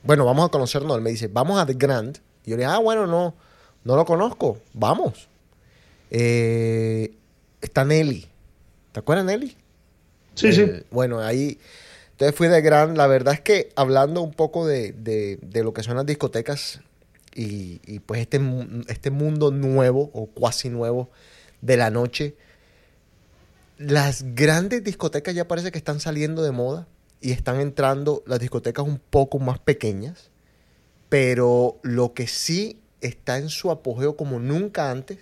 [0.05, 2.17] Bueno, vamos a conocer, no, él me dice, vamos a The Grand.
[2.47, 3.35] Y yo le dije, ah, bueno, no,
[3.85, 5.29] no lo conozco, vamos.
[6.11, 7.15] Eh,
[7.61, 8.27] está Nelly.
[8.93, 9.57] ¿Te acuerdas, Nelly?
[10.35, 10.63] Sí, sí.
[10.63, 11.59] El- Bueno, ahí.
[12.13, 12.97] Entonces fui de gran.
[12.97, 16.81] La verdad es que hablando un poco de, de- de lo que son las discotecas
[17.35, 18.41] y, y, pues este,
[18.89, 21.11] este mundo nuevo o cuasi nuevo
[21.61, 22.35] de la noche,
[23.79, 26.87] las grandes discotecas ya parece que están saliendo de moda
[27.21, 30.31] y están entrando las discotecas un poco más pequeñas,
[31.09, 35.19] pero lo que sí está en su apogeo como nunca antes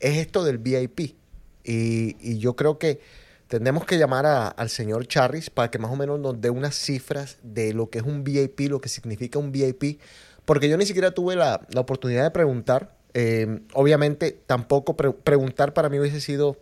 [0.00, 1.16] es esto del VIP.
[1.64, 3.00] Y, y yo creo que
[3.48, 6.74] tendremos que llamar a- al señor Charris para que más o menos nos dé unas
[6.74, 10.00] cifras de lo que es un VIP, lo que significa un VIP,
[10.44, 12.96] porque yo ni siquiera tuve la, la oportunidad de preguntar.
[13.12, 16.56] Eh, obviamente tampoco pre- preguntar para mí hubiese sido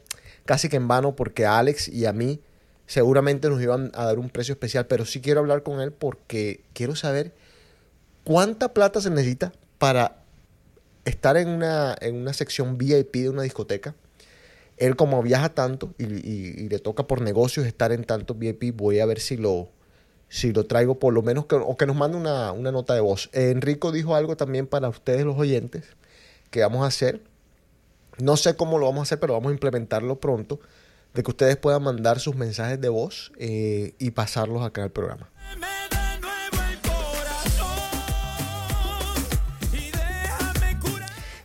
[0.47, 2.41] casi que en vano porque a Alex y a mí
[2.87, 6.63] seguramente nos iban a dar un precio especial, pero sí quiero hablar con él porque
[6.73, 7.35] quiero saber
[8.25, 10.18] cuánta plata se necesita para
[11.09, 13.95] estar en una, en una sección VIP de una discoteca.
[14.77, 19.07] Él como viaja tanto y, le toca por negocios estar en tantos VIP, voy a
[19.07, 19.69] ver si lo,
[20.29, 23.29] si lo traigo por lo menos o que nos mande una, una nota de voz.
[23.33, 25.85] Eh, Enrico dijo algo también para ustedes los oyentes
[26.51, 27.21] que vamos a hacer.
[28.19, 30.61] No sé cómo lo vamos a hacer, pero vamos a implementarlo pronto.
[31.15, 35.31] De que ustedes puedan mandar sus mensajes de voz eh, y pasarlos acá al programa.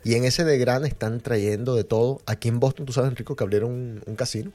[0.03, 2.21] Y en ese de gran están trayendo de todo.
[2.25, 4.51] Aquí en Boston, tú sabes, Enrico, que abrieron un, un casino.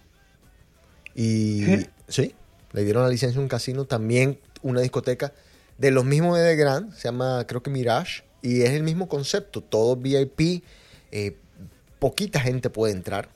[1.14, 1.64] Y
[2.06, 2.34] sí,
[2.72, 3.86] le dieron la licencia a un casino.
[3.86, 5.32] También una discoteca
[5.78, 6.92] de los mismos de The Grand.
[6.94, 8.24] Se llama, creo que Mirage.
[8.42, 9.62] Y es el mismo concepto.
[9.62, 10.62] Todo VIP.
[11.10, 11.36] eh,
[11.98, 13.28] poquita gente puede entrar,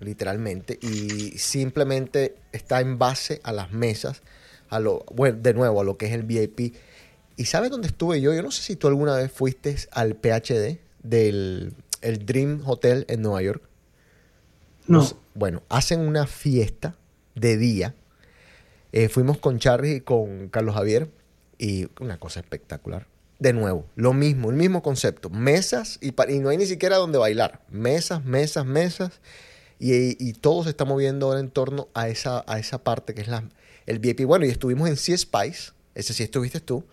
[0.00, 0.78] literalmente.
[0.82, 4.22] Y simplemente está en base a las mesas.
[4.68, 6.74] A lo, bueno, de nuevo, a lo que es el VIP.
[7.36, 8.32] ¿Y sabes dónde estuve yo?
[8.32, 13.22] Yo no sé si tú alguna vez fuiste al PhD del el Dream Hotel en
[13.22, 13.62] Nueva York.
[14.86, 15.08] No.
[15.34, 16.96] Bueno, hacen una fiesta
[17.34, 17.94] de día.
[18.92, 21.08] Eh, fuimos con Charlie y con Carlos Javier
[21.58, 23.06] y una cosa espectacular.
[23.38, 25.30] De nuevo, lo mismo, el mismo concepto.
[25.30, 27.62] Mesas y, y no hay ni siquiera donde bailar.
[27.70, 29.20] Mesas, mesas, mesas.
[29.80, 33.22] Y, y todo se está moviendo ahora en torno a esa, a esa parte que
[33.22, 33.44] es la,
[33.86, 34.24] el VIP.
[34.24, 36.84] Bueno, y estuvimos en Sea Spice, ese sí estuviste tú,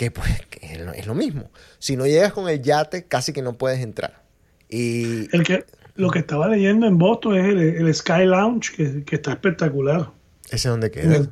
[0.00, 1.50] que pues que es, lo, mismo.
[1.78, 4.22] Si no llegas con el yate, casi que no puedes entrar.
[4.70, 9.04] Y El que, lo que estaba leyendo en Boston es el, el Sky Lounge, que,
[9.04, 10.10] que está espectacular.
[10.46, 11.30] ese es donde queda.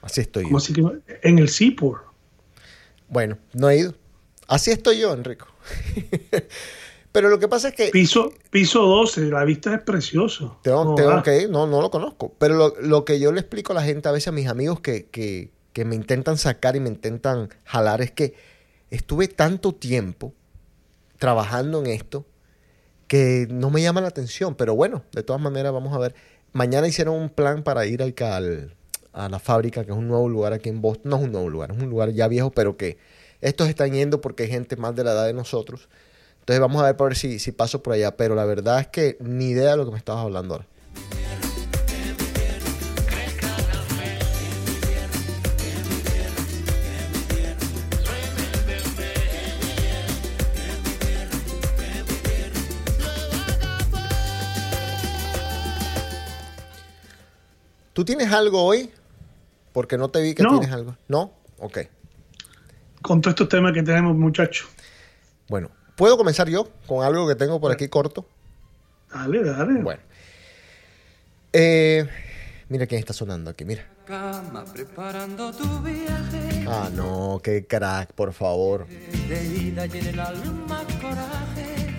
[0.00, 0.48] Así estoy yo.
[0.48, 0.82] Como así que
[1.28, 2.04] en el Seaport.
[3.10, 3.94] Bueno, no he ido.
[4.48, 5.46] Así estoy yo, Enrico.
[7.12, 10.58] Pero lo que pasa es que Piso, piso 12, la vista es precioso.
[10.62, 12.34] tengo, No, tengo que ir, no, no lo conozco.
[12.38, 14.80] Pero lo, lo que yo le explico a la gente, a veces a mis amigos
[14.80, 18.34] que, que, que me intentan sacar y me intentan jalar, es que
[18.90, 20.32] estuve tanto tiempo
[21.18, 22.24] trabajando en esto
[23.08, 24.54] que no me llama la atención.
[24.54, 26.14] Pero bueno, de todas maneras, vamos a ver.
[26.52, 28.74] Mañana hicieron un plan para ir al, al-
[29.12, 31.10] a la fábrica, que es un nuevo lugar aquí en Boston.
[31.10, 32.96] No es un nuevo lugar, es un lugar ya viejo, pero que
[33.40, 35.88] estos están yendo porque hay gente más de la edad de nosotros.
[36.40, 38.16] Entonces vamos a ver para ver si, si paso por allá.
[38.16, 40.66] Pero la verdad es que ni idea de lo que me estabas hablando ahora.
[57.94, 58.90] ¿Tú tienes algo hoy?
[59.72, 60.50] Porque no te vi que No.
[60.58, 60.96] tienes algo.
[61.08, 61.32] ¿No?
[61.58, 61.78] Ok.
[63.00, 64.68] Con todos estos temas que tenemos, muchachos.
[65.48, 68.26] Bueno, ¿puedo comenzar yo con algo que tengo por aquí corto?
[69.12, 69.80] Dale, dale.
[69.80, 70.00] Bueno.
[71.52, 72.06] Eh,
[72.68, 73.86] mira quién está sonando aquí, mira.
[74.06, 78.86] cama preparando tu viaje Ah, no, qué crack, por favor.
[78.86, 81.94] de ida y en el alma coraje.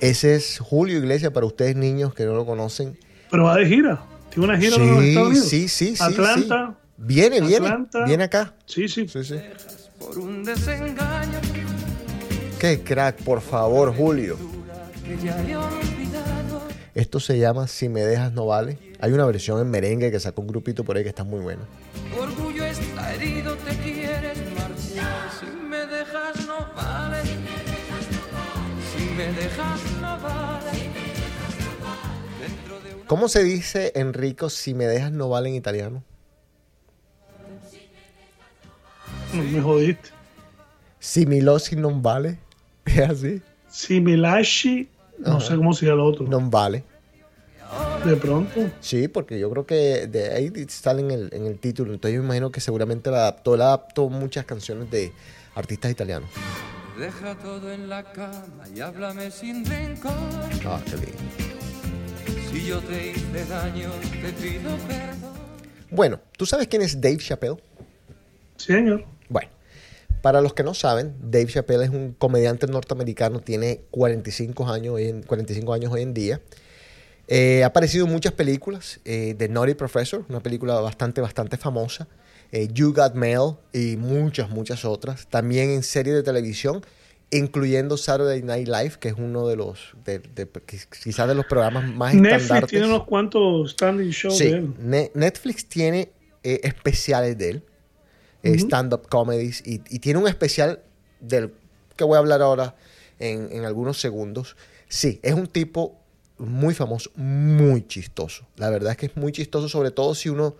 [0.00, 2.96] Ese es Julio Iglesias para ustedes niños que no lo conocen.
[3.30, 4.02] Pero va de gira.
[4.34, 5.48] Tiene una gira en los Sí, Estados Unidos.
[5.48, 6.02] sí, sí, sí.
[6.02, 6.66] Atlanta.
[6.70, 6.84] sí.
[6.96, 7.66] Viene, viene.
[7.68, 8.04] Atlanta.
[8.04, 8.54] Viene acá.
[8.66, 9.06] Sí, sí.
[9.08, 9.36] Sí, sí.
[9.98, 11.38] Por un desengaño
[12.58, 14.36] Qué crack, por favor, Julio.
[16.94, 18.78] Esto se llama Si me dejas no vale.
[19.00, 21.62] Hay una versión en merengue que sacó un grupito por ahí que está muy bueno.
[22.14, 25.30] Tu orgullo está herido, te quieres marchar.
[25.40, 27.22] Si me dejas no vale.
[28.96, 30.53] Si me dejas no vale.
[33.14, 36.02] ¿Cómo se dice, Enrico, si me dejas no vale en italiano?
[39.32, 40.08] Me jodiste.
[40.98, 42.40] Si mi losi non vale.
[42.84, 43.42] Es así.
[43.70, 45.46] Si me lasci, no Ajá.
[45.46, 46.26] sé cómo sería lo otro.
[46.26, 46.82] Non vale.
[48.04, 48.68] De pronto.
[48.80, 51.94] Sí, porque yo creo que de ahí sale en el, en el título.
[51.94, 53.54] Entonces yo me imagino que seguramente la adaptó.
[53.54, 55.12] Él adaptó muchas canciones de
[55.54, 56.30] artistas italianos.
[56.98, 60.10] Deja todo en la cama y háblame sin rencor.
[60.66, 61.43] Ah, qué lindo.
[62.54, 63.90] Si yo te hice daño,
[64.22, 65.34] te pido perdón.
[65.90, 67.56] Bueno, ¿tú sabes quién es Dave Chappelle?
[68.56, 69.04] Sí, señor.
[69.28, 69.50] Bueno,
[70.22, 75.08] para los que no saben, Dave Chappelle es un comediante norteamericano, tiene 45 años hoy
[75.08, 76.40] en, 45 años hoy en día.
[77.26, 82.06] Eh, ha aparecido en muchas películas, eh, The Naughty Professor, una película bastante, bastante famosa,
[82.52, 85.26] eh, You Got Mail y muchas, muchas otras.
[85.26, 86.84] También en series de televisión,
[87.38, 90.48] incluyendo Saturday Night Live, que es uno de los, de- de-
[91.02, 92.70] quizás de los programas más Netflix estandartes.
[92.70, 94.74] tiene unos cuantos standing shows Sí, de él.
[94.78, 96.10] Ne- Netflix tiene
[96.42, 97.62] eh, especiales de él,
[98.42, 100.80] eh, stand-up comedies, y, y tiene un especial
[101.20, 101.52] del
[101.96, 102.74] que voy a hablar ahora
[103.18, 104.56] en, en algunos segundos.
[104.88, 105.98] Sí, es un tipo
[106.36, 108.46] muy famoso, muy chistoso.
[108.56, 110.56] La verdad es que es muy chistoso, sobre todo si uno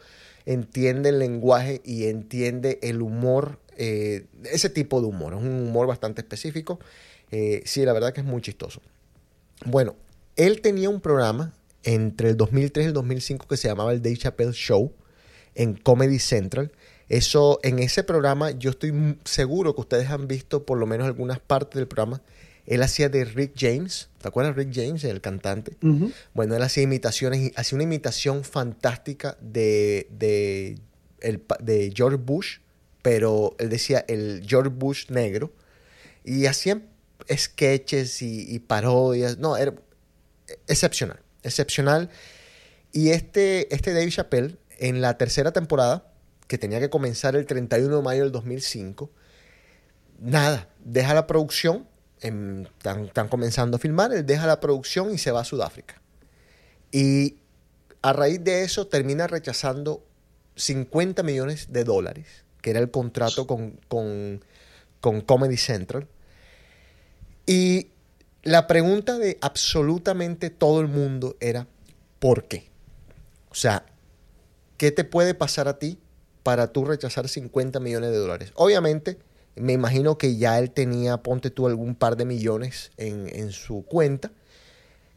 [0.47, 5.35] entiende el lenguaje y entiende el humor, eh, ese tipo de humor.
[5.35, 6.79] Es un humor bastante específico.
[7.31, 8.81] Eh, sí, la verdad que es muy chistoso.
[9.65, 9.97] Bueno,
[10.37, 14.17] él tenía un programa entre el 2003 y el 2005 que se llamaba el Dave
[14.17, 14.93] Chappelle Show
[15.55, 16.73] en Comedy Central.
[17.09, 21.39] Eso, en ese programa, yo estoy seguro que ustedes han visto por lo menos algunas
[21.39, 22.23] partes del programa.
[22.67, 24.09] Él hacía de Rick James.
[24.21, 25.77] ¿Te acuerdas Rick James, el cantante?
[25.83, 26.11] Ujú.
[26.33, 30.79] Bueno, él hacía imitaciones hacía una imitación fantástica de, de,
[31.21, 32.59] el de George Bush,
[33.05, 35.53] pero él decía el George Bush negro.
[36.25, 36.88] Y hacían
[37.31, 39.37] sketches y, parodias.
[39.37, 39.75] No, era
[40.67, 42.09] excepcional, excepcional.
[42.93, 46.11] Y este, este Dave en la tercera temporada,
[46.49, 49.11] que tenía que comenzar el 31 de mayo del 2005,
[50.19, 51.87] nada, deja la producción,
[52.23, 56.01] em, están, están comenzando a filmar, él deja la producción y se va a Sudáfrica.
[56.90, 57.37] Y
[58.01, 60.07] a raíz de eso termina rechazando
[60.57, 66.09] 50 millones de dólares, que era el contrato con, con, Comedy Central.
[67.44, 67.88] Y
[68.42, 71.66] la pregunta de absolutamente todo el mundo era,
[72.20, 72.70] ¿por qué?
[73.50, 73.85] O sea,
[74.79, 75.98] ¿qué te puede pasar a ti
[76.42, 78.53] para tú rechazar 50 millones de dólares?
[78.55, 79.18] Obviamente,
[79.57, 83.85] me imagino que ya él tenía, ponte tú, algún par de millones en, en su
[83.85, 84.33] cuenta.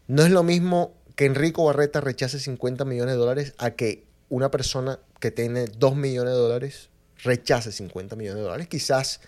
[0.07, 4.51] No es lo mismo que Enrico Barreta rechace 50 millones de dólares a que una
[4.51, 6.89] persona que tiene 2 millones de dólares
[7.23, 8.67] rechace 50 millones de dólares.
[8.67, 9.19] Quizás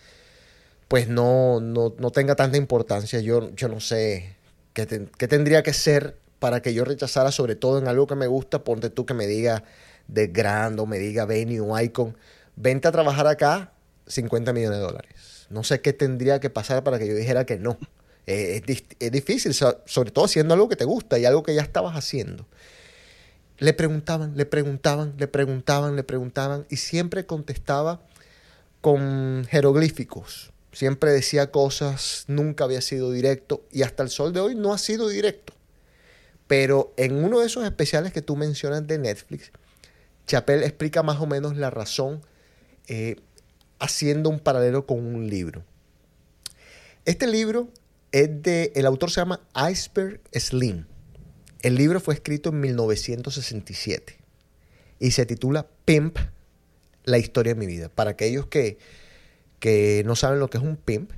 [0.88, 3.19] pues no, no, no tenga tanta importancia.
[3.19, 4.36] Yo, yo no sé
[4.73, 8.28] qué, qué tendría que ser para que yo rechazara, sobre todo en algo que me
[8.28, 8.63] gusta.
[8.63, 9.63] Ponte tú que me diga
[10.08, 12.17] de Grand o me diga Venue, Icon.
[12.56, 13.71] Vente a trabajar acá,
[14.08, 15.45] 50 millones de dólares.
[15.49, 17.78] No sé qué tendría que pasar para que yo dijera que no.
[18.25, 18.62] Eh,
[18.99, 21.95] es, difícil, so- sobre todo haciendo algo que te gusta y algo que ya estabas
[21.95, 22.47] haciendo.
[23.60, 28.02] Le preguntaban, le preguntaban, le preguntaban, le preguntaban y siempre contestaba
[28.82, 30.52] con jeroglíficos.
[30.72, 34.78] Siempre decía cosas, nunca había sido directo y hasta el sol de hoy no ha
[34.78, 35.54] sido directo.
[36.48, 39.52] Pero en uno de esos especiales que tú mencionas de Netflix,
[40.26, 42.22] Chappelle explica más o menos la razón
[42.88, 43.17] eh,
[43.80, 45.63] haciendo un paralelo con un libro.
[47.06, 47.69] Este libro
[48.12, 50.86] es de, el autor se llama Iceberg Slim.
[51.62, 54.17] El libro fue escrito en 1967
[55.00, 56.17] y se titula Pimp,
[57.04, 57.89] la historia de mi vida.
[57.89, 58.78] Para aquellos que,
[59.60, 61.12] que no saben lo que es un pimp,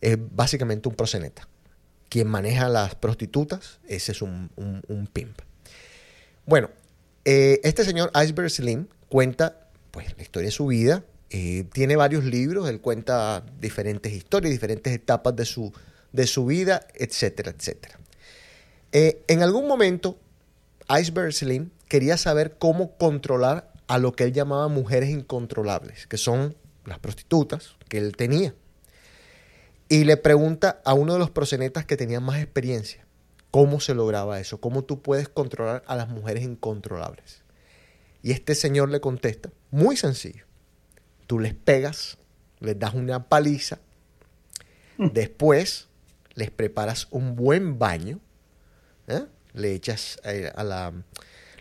[0.00, 1.48] es básicamente un proseneta.
[2.08, 5.38] Quien maneja las prostitutas, ese es un, un- pimp.
[6.46, 6.70] Bueno,
[7.24, 11.04] eh, este señor Iceberg Slim cuenta pues, la historia de su vida.
[11.30, 15.72] eh, tiene varios libros, él cuenta diferentes historias, diferentes etapas de su,
[16.12, 17.98] de su vida, etcétera, etcétera.
[18.94, 20.16] Eh, en algún momento,
[20.88, 26.56] Iceberg Slim quería saber cómo controlar a lo que él llamaba mujeres incontrolables, que son
[26.86, 28.54] las prostitutas que él tenía.
[29.90, 33.04] Y le pregunta a uno de los prosenetas que tenía más experiencia,
[33.50, 34.60] ¿cómo se lograba eso?
[34.60, 37.42] ¿Cómo tú puedes controlar a las mujeres incontrolables?
[38.22, 40.46] Y este señor le contesta, muy sencillo.
[41.26, 42.16] Tú les pegas,
[42.60, 43.80] les das una paliza,
[44.96, 45.88] Después
[46.34, 48.20] les preparas un buen baño.
[49.08, 49.24] ¿Eh?
[49.52, 50.92] Le echas eh, a la.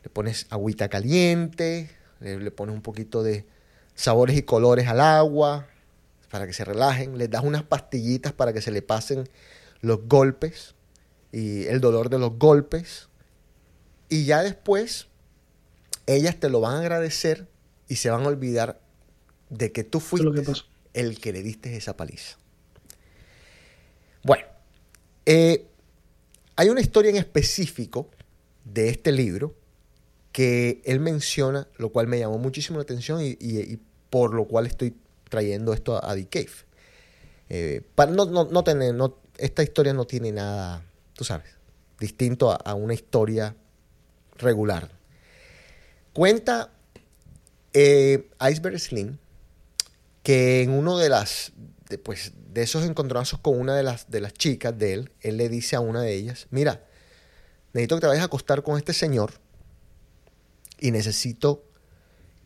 [0.04, 1.90] Le pones agüita caliente.
[2.20, 3.46] Le, le pones un poquito de
[3.96, 5.68] sabores y colores al agua.
[6.30, 7.18] Para que se relajen.
[7.18, 9.30] Les das unas pastillitas para que se le pasen
[9.82, 10.76] los golpes.
[11.32, 13.10] Y el dolor de los golpes.
[14.10, 15.08] Y ya después.
[16.06, 17.48] Ellas te lo van a agradecer.
[17.88, 18.80] Y se van a olvidar
[19.50, 22.38] de que tú lo que fuiste el que le diste esa paliza.
[24.24, 24.46] Bueno,
[25.26, 25.68] eh,
[26.56, 28.10] hay una historia en específico
[28.66, 29.56] de este libro
[30.32, 33.80] que él menciona, lo cual me llamó muchísimo la atención y,
[34.10, 34.96] por lo cual estoy
[35.30, 36.50] trayendo esto a, a Cave.
[37.50, 40.84] Eh, para no, no- no tener, no- esta historia no tiene nada,
[41.14, 41.50] tú sabes,
[42.00, 43.56] distinto a, a una historia
[44.38, 44.90] regular.
[46.14, 46.72] Cuenta
[47.74, 49.18] eh, Iceberg Slim
[50.22, 51.52] que en uno de las
[52.04, 55.50] pues, de esos encontronazos con una de las de las chicas de él, él le
[55.50, 56.84] dice a una de ellas, mira,
[57.74, 59.34] necesito que te vayas a acostar con este señor
[60.80, 61.64] y necesito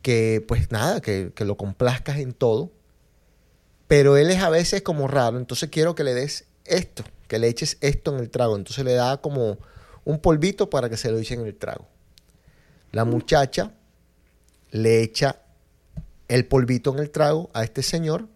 [0.01, 2.71] que, pues nada, que, que lo complazcas en todo,
[3.87, 7.47] pero él es a veces como raro, entonces quiero que le des esto, que le
[7.47, 9.57] eches esto en el trago, entonces le da como
[10.05, 11.87] un polvito para que se lo eche en el trago.
[12.91, 13.73] La muchacha
[14.71, 15.41] le echa
[16.27, 18.27] el polvito en el trago a este señor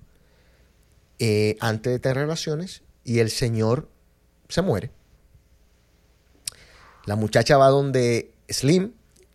[1.23, 3.87] eh, antes de tener relaciones y el señor
[4.49, 4.89] se muere.
[7.05, 8.93] La muchacha va donde Slim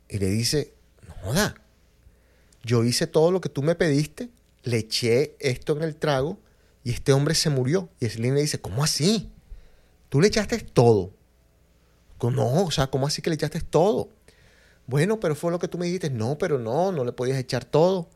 [0.08, 0.74] y le dice,
[1.06, 1.54] no joda,
[2.64, 4.30] yo hice todo lo que tú me pediste,
[4.64, 6.40] le eché esto en el trago
[6.82, 7.88] y este hombre se murió.
[8.00, 9.30] Y Slim le dice, ¿cómo así?
[10.08, 11.12] Tú le echaste todo.
[12.20, 14.08] No, o sea, ¿cómo así que le echaste todo?
[14.88, 16.10] Bueno, pero fue lo que tú me dijiste.
[16.10, 18.08] No, pero no, no le podías echar todo.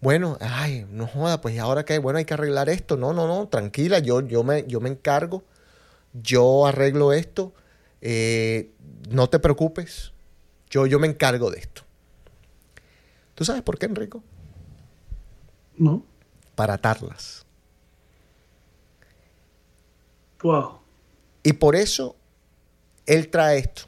[0.00, 1.98] Bueno, ay, no joda, pues ¿y ahora qué?
[1.98, 2.96] Bueno, hay que arreglar esto.
[2.96, 5.44] No, no, no, tranquila, yo, yo, me, yo me encargo.
[6.14, 7.52] Yo arreglo esto.
[8.00, 8.70] eh,
[9.10, 10.12] no te preocupes.
[10.70, 11.82] Yo, yo me encargo de esto.
[13.34, 14.22] ¿Tú sabes por qué, Enrico?
[15.76, 16.04] ¿No?
[16.54, 17.44] Para atarlas.
[20.42, 20.78] Wow.
[21.42, 22.16] Y por eso
[23.06, 23.82] él trae esto.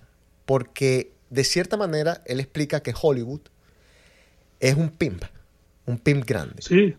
[0.44, 3.40] Porque de cierta manera él explica que Hollywood
[4.60, 5.24] es un pimp.
[5.87, 6.62] Un pimp grande.
[6.62, 6.97] Sí.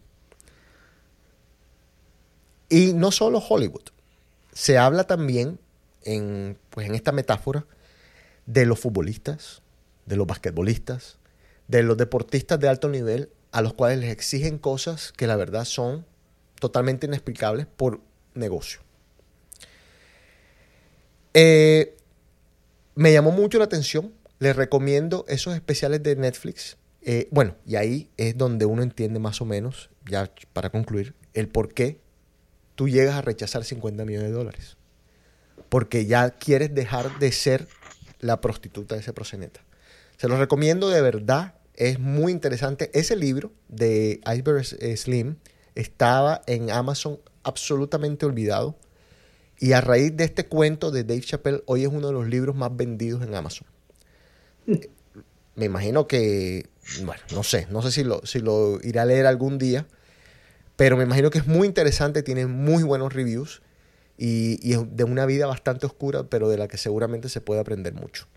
[2.70, 3.90] Y no solo Hollywood.
[4.52, 5.60] Se habla también
[6.04, 7.66] en, pues en esta metáfora
[8.46, 9.62] de los futbolistas,
[10.06, 11.18] de los basquetbolistas,
[11.68, 15.66] de los deportistas de alto nivel a los cuales les exigen cosas que la verdad
[15.66, 16.06] son
[16.60, 18.02] totalmente inexplicables por
[18.34, 18.82] negocio.
[21.34, 21.96] Eh,
[22.96, 24.14] me llamó mucho la atención.
[24.40, 26.78] Les recomiendo esos especiales de Netflix.
[27.06, 31.50] Eh, bueno, y ahí es donde uno entiende más o menos, ya para concluir, el
[31.50, 32.00] por qué
[32.76, 34.78] tú llegas a rechazar 50 millones de dólares.
[35.70, 37.68] Porque ya quieres dejar de ser
[38.20, 39.62] la prostituta de ese proxeneta.
[40.18, 41.56] Se los recomiendo de verdad.
[41.76, 42.92] Es muy interesante.
[42.94, 44.66] Ese libro de Iceberg
[44.98, 45.38] Slim
[45.76, 48.78] estaba en Amazon absolutamente olvidado.
[49.60, 52.56] Y a raíz de este cuento de Dave Chappelle, hoy es uno de los libros
[52.56, 53.68] más vendidos en Amazon.
[55.56, 56.68] Me imagino que,
[57.04, 59.86] bueno, no sé, no sé si lo, si lo iré a leer algún día,
[60.76, 63.62] pero me imagino que es muy interesante, tiene muy buenos reviews
[64.18, 67.62] y, y es de una vida bastante oscura, pero de la que seguramente se puede
[67.62, 68.28] aprender mucho.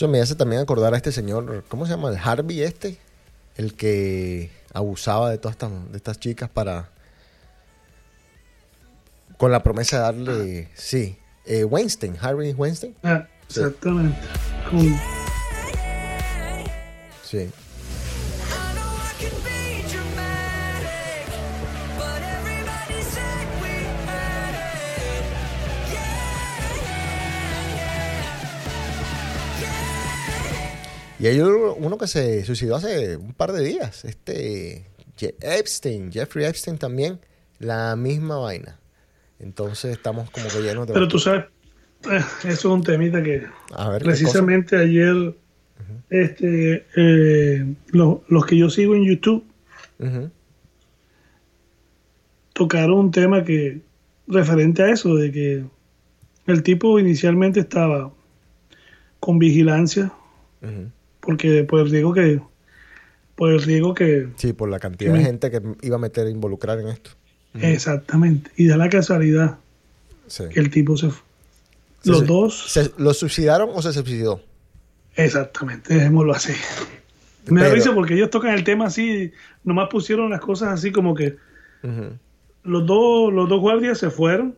[0.00, 2.08] Eso me hace también acordar a este señor, ¿cómo se llama?
[2.08, 2.96] El Harvey este,
[3.56, 6.88] el que abusaba de todas estas, de estas chicas para...
[9.36, 10.68] Con la promesa de darle...
[10.72, 12.96] Sí, eh, Weinstein, Harvey Weinstein.
[13.02, 14.18] Ah, exactamente.
[17.22, 17.50] Sí.
[31.20, 34.86] Y hay uno que se suicidó hace un par de días, este
[35.42, 37.20] Epstein, Jeffrey Epstein también,
[37.58, 38.78] La misma vaina.
[39.38, 40.94] Entonces estamos como que llenos de...
[40.94, 41.44] Pero tú sabes,
[42.10, 45.34] eh, eso es un temita que A ver, ¿qué precisamente ayer
[46.08, 49.44] este, eh, lo- los que yo sigo en YouTube
[52.54, 53.80] tocaron un tema que
[54.26, 55.64] referente a eso, de que
[56.46, 58.12] el tipo inicialmente estaba
[59.18, 60.12] con vigilancia.
[61.20, 62.40] Porque por el riesgo que,
[63.38, 66.78] el riesgo que, Sí, por la cantidad de me- gente que iba a meter, involucrar
[66.80, 67.10] en esto.
[67.54, 69.58] exactamente, y da la casualidad
[70.26, 70.44] Sí.
[70.52, 71.22] que el tipo se fue.
[72.02, 74.40] Se- Los dos, se- ¿Lo suicidaron o se suicidó?
[75.16, 76.52] exactamente, dejémoslo así.
[77.46, 79.32] Me da Pero- risa porque ellos tocan el tema así,
[79.64, 81.36] nomás pusieron las cosas así como que
[82.62, 84.54] los dos, los dos guardias se fueron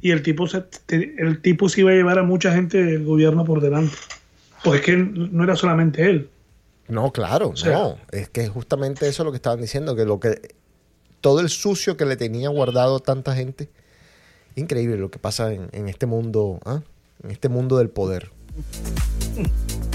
[0.00, 3.44] y el tipo se, el tipo se iba a llevar a mucha gente del gobierno
[3.44, 3.94] por delante.
[4.66, 6.30] Pues es que no era solamente él.
[6.88, 7.98] No, claro, sea- no.
[8.12, 10.54] Es que justamente eso es lo que estaban diciendo, que lo que
[11.20, 13.68] todo el sucio que le tenía guardado tanta gente.
[14.54, 16.82] Increíble lo que pasa en, en este mundo, ¿ah?
[17.22, 18.30] en este mundo del poder.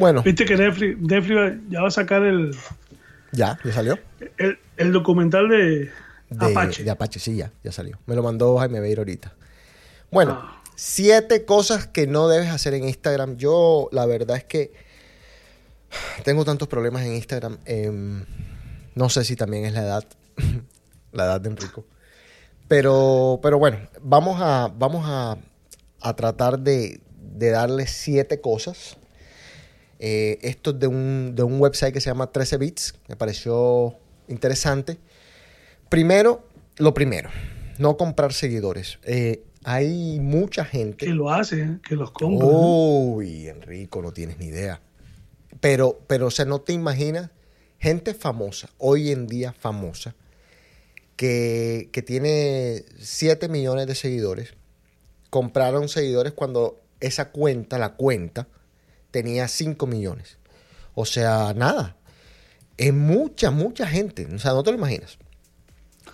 [0.00, 2.54] Bueno, Viste que Netflix, Netflix ya va a sacar el,
[3.32, 3.98] ya, ya salió.
[4.38, 5.90] el, el documental de,
[6.30, 6.82] De Apache.
[6.84, 7.98] de Apache, sí, ya, ya salió.
[8.06, 9.32] Me lo mandó Jaime Beir ahorita.
[10.10, 10.62] Bueno, Ah.
[10.74, 13.36] siete cosas que no debes hacer en Instagram.
[13.36, 14.72] Yo, la verdad es que
[16.24, 17.58] tengo tantos problemas en Instagram.
[17.64, 18.24] em,
[18.94, 20.04] no sé si también es la edad,
[21.12, 21.84] la edad de Enrico.
[22.68, 25.36] Pero, pero bueno, vamos a, vamos a,
[26.00, 28.96] a tratar de, de darle siete cosas.
[30.02, 32.94] Eh, esto es de un, de un website que se llama 13 Bits.
[33.06, 33.94] Me pareció
[34.28, 34.98] interesante.
[35.90, 36.48] Primero,
[36.78, 37.28] lo primero,
[37.78, 38.98] no comprar seguidores.
[39.04, 41.04] Eh, hay mucha gente.
[41.04, 42.46] que lo hace, que los compra.
[42.46, 44.80] Uy, Enrico, no tienes ni idea.
[45.60, 47.30] Pero, pero, o sea, no te imaginas
[47.78, 50.14] gente famosa, hoy en día famosa,
[51.16, 54.54] que, que tiene 7 millones de seguidores,
[55.28, 58.48] compraron seguidores cuando esa cuenta, la cuenta,
[59.10, 60.38] tenía 5 millones.
[60.94, 61.96] O sea, nada.
[62.76, 64.26] Es mucha, mucha gente.
[64.34, 65.18] O sea, no te lo imaginas.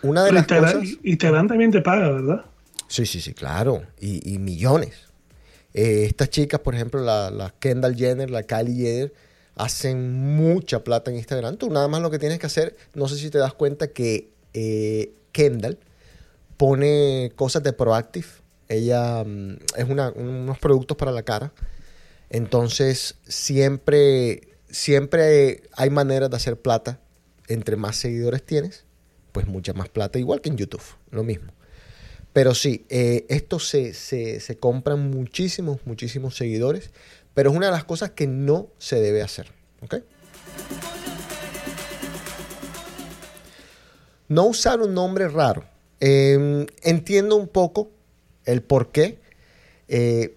[0.02, 0.98] Una de Pero las Instagram, cosas...
[1.04, 2.44] Instagram también te paga, ¿verdad?
[2.88, 3.82] Sí, sí, sí, claro.
[4.00, 4.94] Y, y millones.
[5.74, 9.14] Eh, estas chicas, por ejemplo, la, la Kendall Jenner, la Kylie Jenner,
[9.56, 11.56] hacen mucha plata en Instagram.
[11.56, 14.30] Tú nada más lo que tienes que hacer, no sé si te das cuenta que
[14.54, 15.78] eh, Kendall
[16.56, 18.26] pone cosas de Proactive.
[18.68, 21.52] Ella mm, es una- unos productos para la cara.
[22.30, 27.00] Entonces, siempre, siempre hay maneras de hacer plata.
[27.48, 28.84] Entre más seguidores tienes,
[29.32, 30.18] pues mucha más plata.
[30.18, 31.52] Igual que en YouTube, lo mismo.
[32.32, 36.90] Pero sí, eh, esto se, se, se compran muchísimos, muchísimos seguidores,
[37.32, 39.46] pero es una de las cosas que no se debe hacer.
[39.82, 39.96] ¿ok?
[44.28, 45.64] No usar un nombre raro.
[46.00, 47.90] Eh, entiendo un poco
[48.44, 49.18] el por qué,
[49.88, 50.36] eh,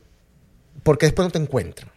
[0.90, 1.92] porque después no te encuentran.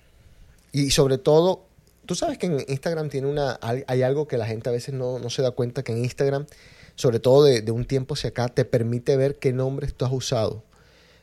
[0.70, 1.64] Y sobre todo,
[2.04, 5.18] tú sabes que en Instagram tiene una, hay algo que la gente a veces no,
[5.18, 6.44] no se da cuenta, que en Instagram,
[6.94, 10.12] sobre todo de, de un tiempo hacia acá, te permite ver qué nombres tú has
[10.12, 10.62] usado.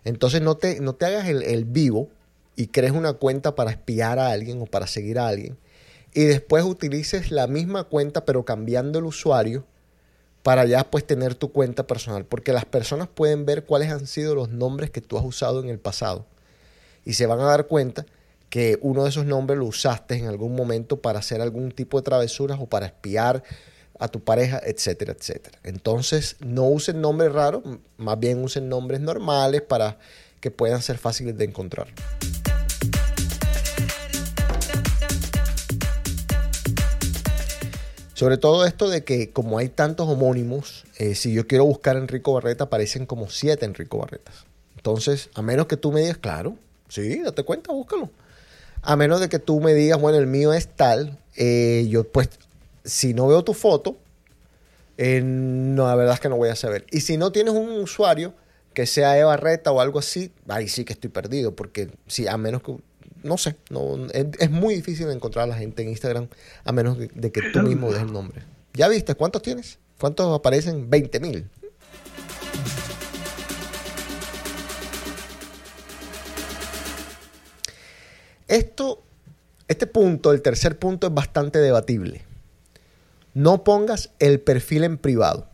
[0.04, 2.10] Entonces no te, no te hagas el, el vivo
[2.56, 5.56] y crees una cuenta para espiar a alguien o para seguir a alguien
[6.12, 9.64] y después utilices la misma cuenta pero cambiando el usuario
[10.42, 14.34] para ya pues tener tu cuenta personal porque las personas pueden ver cuáles han sido
[14.34, 16.26] los nombres que tú has usado en el pasado
[17.10, 18.06] y se van a dar cuenta
[18.52, 22.04] que uno de esos nombres lo usaste en algún momento para hacer algún tipo de
[22.04, 23.42] travesuras o para espiar
[23.98, 25.58] a tu pareja, etcétera, etcétera.
[25.64, 27.64] Entonces, no usen nombres raros,
[27.98, 29.98] más bien usen nombres normales para
[30.40, 31.88] que puedan ser fáciles de encontrar.
[38.14, 42.34] Sobre todo esto de que como hay tantos homónimos, eh, si yo quiero buscar Enrico
[42.34, 44.46] Barreta, aparecen como siete Enrico Barretas.
[44.76, 46.56] Entonces, a menos que tú me digas, claro,
[46.90, 48.10] sí, date cuenta, búscalo.
[48.82, 52.30] A menos de que tú me digas, bueno, el mío es tal, eh, yo pues,
[52.84, 53.98] si no veo tu foto,
[54.98, 56.86] eh, no, la verdad es que no voy a saber.
[56.92, 58.34] Y si no tienes un usuario
[58.74, 62.38] que sea Eva Reta o algo así, ahí sí que estoy perdido, porque sí, a
[62.38, 62.76] menos que,
[63.24, 66.28] no sé, no, es, es muy difícil encontrar a la gente en Instagram,
[66.64, 68.44] a menos de, de que tú mismo des el nombre.
[68.74, 69.16] ¿Ya viste?
[69.16, 69.80] ¿Cuántos tienes?
[70.00, 70.90] ¿Cuántos aparecen?
[70.90, 71.50] 20 mil.
[78.50, 79.04] Esto,
[79.68, 82.24] este punto, el tercer punto, es bastante debatible.
[83.36, 85.48] No pongas el perfil en privado.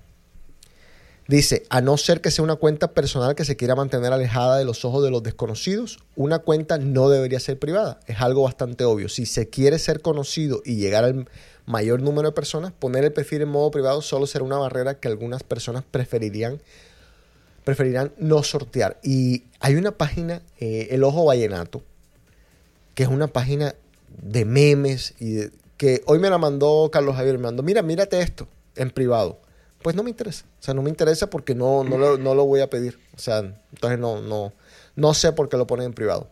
[1.27, 4.63] Dice, a no ser que sea una cuenta personal que se quiera mantener alejada de
[4.63, 7.99] los ojos de los desconocidos, una cuenta no debería ser privada.
[8.07, 9.09] Es algo bastante obvio.
[9.09, 11.27] Si se quiere ser conocido y llegar al
[11.65, 15.09] mayor número de personas, poner el perfil en modo privado solo será una barrera que
[15.09, 16.61] algunas personas preferirían,
[17.65, 18.99] preferirán no sortear.
[19.03, 21.81] Y hay una página, eh, El Ojo Vallenato,
[22.95, 23.75] que es una página
[24.07, 28.47] de memes y que hoy me la mandó Carlos Javier, me mandó, mira, mírate esto
[28.75, 29.41] en privado.
[29.83, 32.45] Pues no me interesa, o sea, no me interesa porque no, no, lo, no lo
[32.45, 32.97] voy a pedir.
[33.15, 33.39] O sea,
[33.71, 34.53] entonces no, no,
[34.95, 36.29] no sé por qué lo ponen en privado.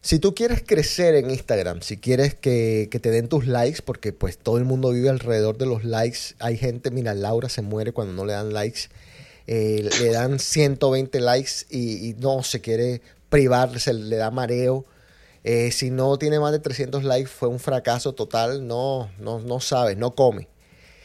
[0.00, 4.12] Si tú quieres crecer en Instagram, si quieres que, que te den tus likes, porque
[4.12, 7.92] pues todo el mundo vive alrededor de los likes, hay gente, mira, Laura se muere
[7.92, 8.88] cuando no le dan likes,
[9.46, 14.84] eh, le dan 120 likes y, no se quiere privar, se le da mareo.
[15.42, 19.60] Eh, si no tiene más de 300 likes fue un fracaso total, no, no, no
[19.60, 20.48] sabe, no come.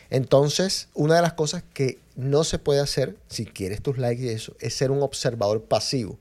[0.09, 4.29] Entonces, una de las cosas que no se puede hacer, si quieres tus likes y
[4.29, 6.17] eso, es ser un observador pasivo.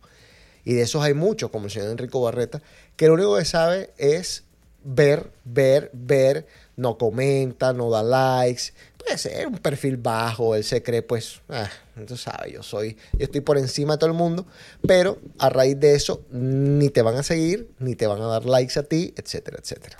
[0.64, 2.60] Y de esos hay muchos, como el señor Enrico Barreta,
[2.96, 4.44] que lo único que sabe es
[4.84, 6.46] ver, ver, ver,
[6.76, 8.72] no comenta, no da likes.
[8.98, 11.70] Puede ser un perfil bajo, él se cree, pues, ah,
[12.06, 14.46] tú sabes, yo soy, yo estoy por encima de todo el mundo,
[14.86, 18.44] pero a raíz de eso ni te van a seguir, ni te van a dar
[18.44, 19.96] likes a ti, etcétera, etcétera.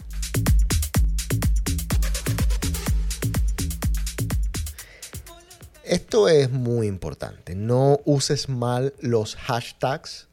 [5.89, 7.55] Esto es muy importante.
[7.55, 10.29] No uses mal los hashtags.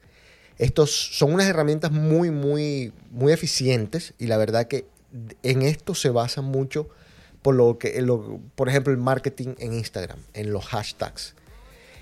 [0.58, 4.86] Estos son unas herramientas muy, muy, muy eficientes y la verdad que
[5.44, 6.90] en esto se basa mucho
[7.46, 8.04] por lo que,
[8.56, 11.36] por ejemplo, el marketing en Instagram, en los hashtags.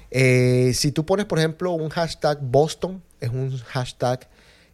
[0.10, 4.30] Eh, si tú pones, por ejemplo, un hashtag Boston, es un hashtag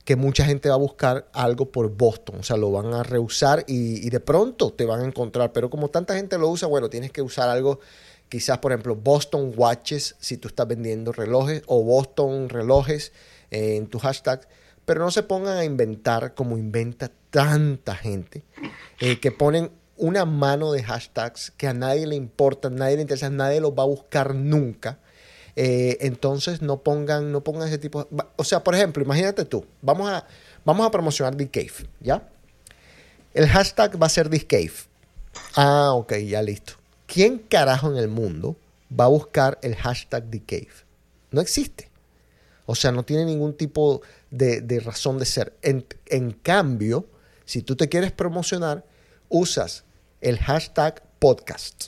[0.06, 3.66] que mucha gente va a buscar algo por Boston, o sea, lo van a rehusar
[3.66, 6.88] y, y de pronto te van a encontrar, pero como tanta gente lo usa, bueno,
[6.88, 7.80] tienes que usar algo,
[8.30, 13.12] quizás, por ejemplo, Boston Watches, si tú estás vendiendo relojes, o Boston Relojes
[13.50, 14.48] eh, en tu hashtag,
[14.86, 18.44] pero no se pongan a inventar como inventa tanta gente,
[19.00, 23.30] eh, que ponen una mano de hashtags que a nadie le importa, nadie le interesa,
[23.30, 24.98] nadie los va a buscar nunca.
[25.56, 28.08] Eh, entonces no pongan, no pongan ese tipo.
[28.18, 30.26] va- O sea, por ejemplo, imagínate tú, vamos a,
[30.66, 32.28] vamos a promocionar The Cave, ¿ya?
[33.34, 34.72] El hashtag va a ser The Cave.
[35.56, 36.74] Ah, ok, ya listo.
[37.06, 38.56] ¿Quién carajo en el mundo
[38.98, 40.70] va a buscar el hashtag The Cave?
[41.32, 41.90] No existe.
[42.66, 45.54] O sea, no tiene ningún tipo de, de razón de ser.
[45.62, 47.06] En cambio,
[47.46, 48.86] si tú te quieres promocionar,
[49.28, 49.84] usas
[50.22, 51.88] el hashtag podcast.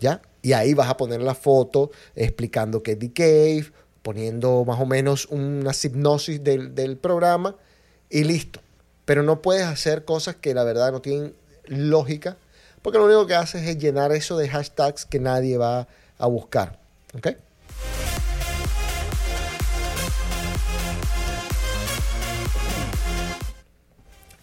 [0.00, 0.20] ¿Ya?
[0.42, 3.72] Y ahí vas a poner la foto explicando que es The Cave,
[4.02, 7.56] poniendo más o menos una hipnosis del, del programa
[8.10, 8.60] y listo.
[9.04, 11.34] Pero no puedes hacer cosas que la verdad no tienen
[11.64, 12.36] lógica,
[12.82, 15.88] porque lo único que haces es llenar eso de hashtags que nadie va
[16.18, 16.78] a buscar.
[17.14, 17.28] ¿Ok?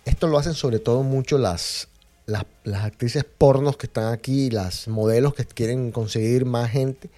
[0.05, 1.87] Esto lo hacen sobre todo mucho las,
[2.25, 7.09] las, actrices pornos que están aquí, las modelos que quieren conseguir más gente.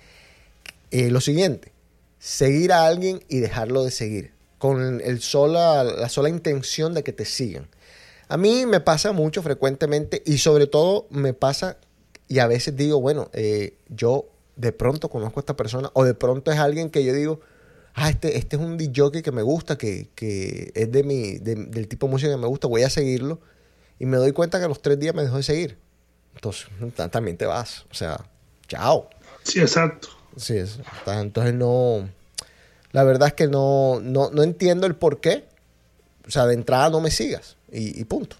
[0.91, 1.71] Eh, lo siguiente,
[2.19, 7.13] seguir a alguien y dejarlo de seguir, con el sola, la sola intención de que
[7.13, 7.67] te sigan.
[8.27, 11.77] A mí me pasa mucho frecuentemente y sobre todo me pasa
[12.27, 14.25] y a veces digo, bueno, eh, yo
[14.55, 17.41] de pronto conozco a esta persona o de pronto es alguien que yo digo,
[17.93, 21.65] ah, este, este es un DJ que me gusta, que, que es de mi, de-
[21.65, 23.39] del tipo de música que me gusta, voy a seguirlo
[23.99, 25.77] y me doy cuenta que a los tres días me dejó de seguir.
[26.35, 28.19] Entonces, ta- también te vas, o sea,
[28.67, 29.09] chao.
[29.43, 30.09] Sí, exacto.
[30.37, 32.09] Sí, es, entonces no,
[32.91, 35.45] la verdad es que no, no, no entiendo el por qué.
[36.27, 38.35] O sea, de entrada no me sigas y, y punto.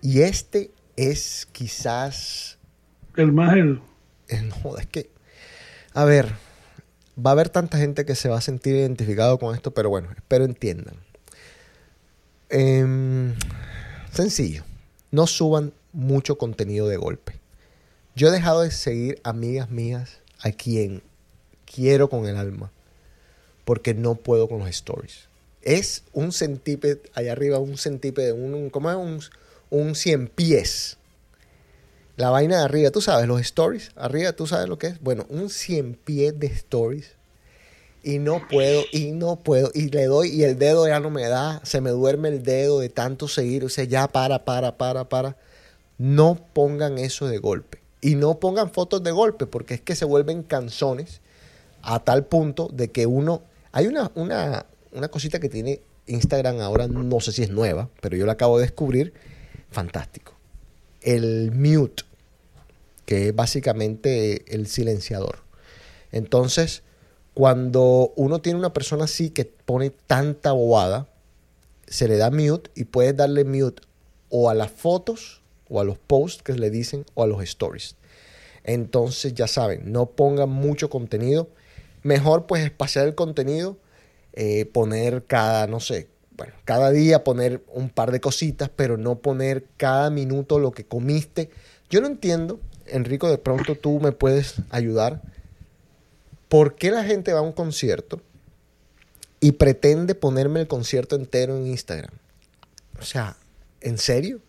[0.00, 2.58] Y este es quizás
[3.16, 3.80] El más el.
[4.64, 5.10] no es que,
[5.94, 6.32] a ver,
[7.18, 10.08] va a haber tanta gente que se va a sentir identificado con esto, pero bueno,
[10.16, 10.94] espero entiendan.
[12.48, 13.34] Em,
[14.12, 14.64] sencillo,
[15.10, 17.40] no suban mucho contenido de golpe.
[18.14, 21.02] Yo he dejado de seguir amigas mías a quien
[21.64, 22.70] quiero con el alma,
[23.64, 25.28] porque no puedo con los stories.
[25.62, 28.96] Es un centípede, allá arriba un centípede, un, ¿cómo es?
[28.96, 29.20] Un,
[29.70, 30.98] un cien pies.
[32.16, 35.00] La vaina de arriba, tú sabes, los stories, arriba, tú sabes lo que es.
[35.00, 37.12] Bueno, un cien pies de stories.
[38.02, 41.28] Y no puedo, y no puedo, y le doy, y el dedo ya no me
[41.28, 45.08] da, se me duerme el dedo de tanto seguir, o sea, ya para, para, para,
[45.08, 45.36] para.
[45.98, 47.78] No pongan eso de golpe.
[48.00, 51.20] Y no pongan fotos de golpe, porque es que se vuelven canzones
[51.80, 53.42] a tal punto de que uno...
[53.70, 58.16] Hay una, una, una cosita que tiene Instagram ahora, no sé si es nueva, pero
[58.16, 59.14] yo la acabo de descubrir,
[59.70, 60.34] fantástico.
[61.02, 62.04] El mute,
[63.06, 65.38] que es básicamente el silenciador.
[66.12, 66.82] Entonces,
[67.34, 71.08] cuando uno tiene una persona así que pone tanta bobada,
[71.86, 73.82] se le da mute y puedes darle mute
[74.28, 77.96] o a las fotos o a los posts que le dicen o a los stories.
[78.64, 81.48] Entonces ya saben, no pongan mucho contenido.
[82.02, 83.76] Mejor pues espaciar el contenido,
[84.34, 89.16] eh, poner cada, no sé, bueno, cada día poner un par de cositas, pero no
[89.18, 91.50] poner cada minuto lo que comiste.
[91.90, 95.22] Yo no entiendo, Enrico, de pronto tú me puedes ayudar.
[96.48, 98.20] ¿Por qué la gente va a un concierto
[99.40, 102.12] y pretende ponerme el concierto entero en Instagram?
[102.98, 103.36] O sea,
[103.80, 104.40] ¿en serio?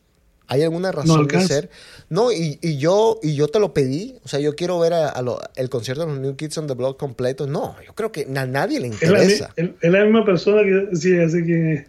[0.48, 1.48] ¿Hay alguna razón de alcanza.
[1.48, 1.70] ser?
[2.10, 4.20] No, y, y yo, y yo te lo pedí.
[4.24, 6.68] O sea, yo quiero ver a, a lo- el concierto de los New Kids on
[6.68, 7.48] the Block completo.
[7.48, 9.50] No, yo creo que a nadie le Es la, mi- interesa.
[9.56, 11.10] es- la misma persona que sí,
[11.46, 11.88] quién es.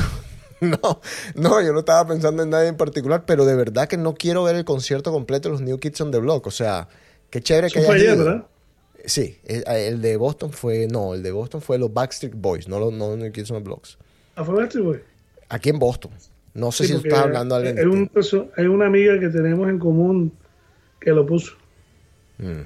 [0.60, 1.00] No,
[1.34, 4.44] no, yo no estaba pensando en nadie en particular, pero de verdad que no quiero
[4.44, 6.46] ver el concierto completo de los New Kids on the Block.
[6.46, 6.86] O sea,
[7.30, 8.24] qué chévere que Eso fue hayas ayer.
[8.24, 8.46] ¿verdad?
[9.04, 12.78] Sí, el, el de Boston fue, no, el de Boston fue los Backstreet Boys, no
[12.78, 13.98] los no New Kids on the Blocks.
[14.36, 15.00] ¿A fue Backstreet Boy?
[15.48, 16.12] Aquí en Boston.
[16.54, 17.54] No sé Sí, si estás hablando
[18.08, 20.32] perso- hay una amiga que tenemos en común
[21.00, 21.54] que lo puso.
[22.38, 22.62] Mm.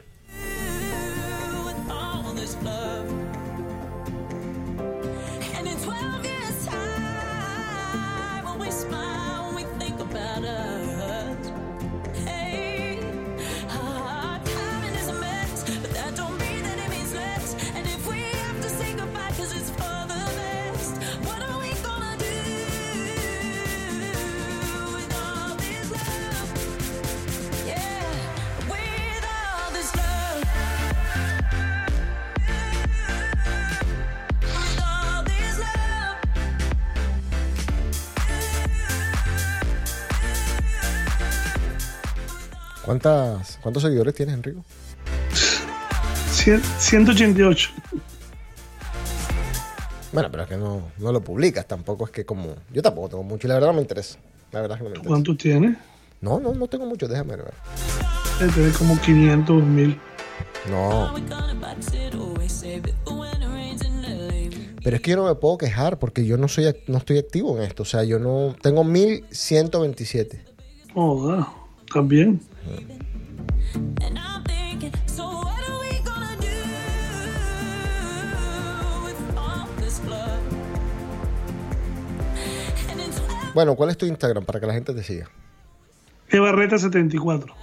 [43.06, 44.64] ¿Cuántas, ¿Cuántos seguidores tienes, Enrico?
[46.32, 47.70] Cien- 188.
[50.12, 52.56] Bueno, pero es que no, no lo publicas, tampoco es que como...
[52.72, 54.18] Yo tampoco tengo mucho y la verdad no me interesa.
[54.50, 55.08] La verdad es que no me interesa.
[55.08, 55.76] ¿Cuántos tienes?
[56.20, 57.54] No, no, no tengo mucho, déjame ver.
[58.40, 60.00] Debe tener como 500 mil.
[60.68, 61.14] No,
[64.82, 67.56] pero es que yo no me puedo quejar porque yo no soy no estoy activo
[67.56, 67.84] en esto.
[67.84, 68.56] O sea, yo no...
[68.60, 70.44] Tengo 1127.
[70.92, 71.48] Joda,
[71.92, 72.40] también.
[83.56, 85.30] Bueno, ¿cuál es tu Instagram para que la gente te siga?
[86.30, 87.54] Ebarreta74.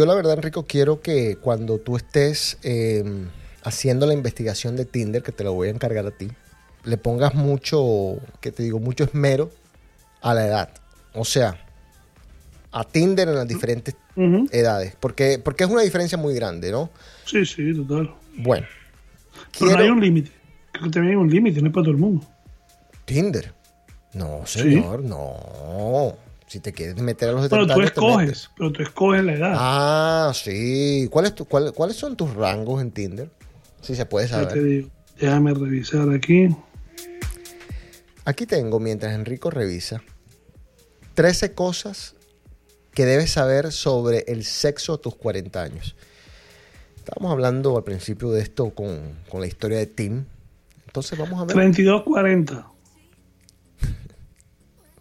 [0.00, 3.04] Yo la verdad, Enrico, quiero que cuando tú estés eh,
[3.64, 6.28] haciendo la investigación de Tinder, que te lo voy a encargar a ti,
[6.84, 9.50] le pongas mucho, que te digo, mucho esmero
[10.22, 10.70] a la edad.
[11.12, 11.62] O sea,
[12.72, 13.94] a Tinder en las diferentes
[14.52, 14.96] edades.
[14.98, 16.88] Porque, porque es una diferencia muy grande, ¿no?
[17.26, 18.10] Sí, sí, total.
[18.38, 18.66] Bueno.
[19.58, 20.30] Pero no quiero- hay un límite.
[20.72, 22.26] Creo que también hay un límite, no es para todo el mundo.
[23.04, 23.52] Tinder.
[24.14, 26.16] No, señor, no.
[26.50, 28.38] Si te quieres meter a los Bueno, 70 tú años, te metes.
[28.38, 29.52] escoges, pero tú escoges la edad.
[29.56, 31.06] Ah, sí.
[31.08, 33.30] ¿Cuál es tu, cuál- ¿Cuáles son tus rangos en Tinder?
[33.82, 34.64] Si se puede ya te saber.
[34.64, 34.88] digo.
[35.20, 36.48] Déjame revisar aquí.
[38.24, 40.02] Aquí tengo, mientras Enrico revisa,
[41.14, 42.16] 13 cosas
[42.94, 45.94] que debes saber sobre el sexo a tus 40 años.
[46.96, 50.24] Estábamos hablando al principio de esto con, con la historia de Tim.
[50.86, 51.56] Entonces vamos a ver.
[51.56, 52.66] 32-40.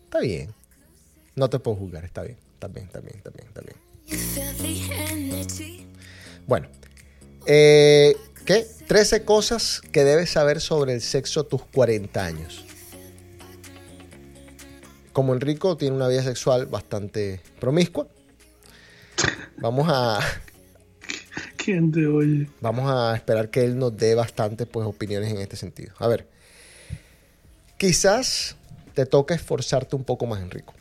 [0.06, 0.54] Está bien.
[1.39, 2.37] No te puedo juzgar, está bien.
[2.55, 3.77] Está bien, está bien, está bien, está bien.
[6.45, 6.67] Bueno,
[7.45, 8.13] eh,
[8.45, 8.67] ¿qué?
[8.87, 12.65] 13 cosas que debes saber sobre el sexo a tus 40 años.
[15.13, 18.05] Como Enrico tiene una vida sexual bastante promiscua,
[19.59, 20.19] vamos a,
[21.55, 22.49] ¿Quién te oye?
[22.59, 25.93] vamos a esperar que él nos dé bastantes pues, opiniones en este sentido.
[25.99, 26.27] A ver,
[27.77, 28.57] quizás
[28.93, 30.73] te toca esforzarte un poco más, Enrico.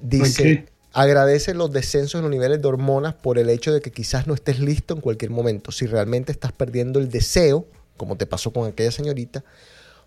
[0.00, 4.26] Dice, agradece los descensos en los niveles de hormonas por el hecho de que quizás
[4.26, 5.72] no estés listo en cualquier momento.
[5.72, 9.44] Si realmente estás perdiendo el deseo, como te pasó con aquella señorita,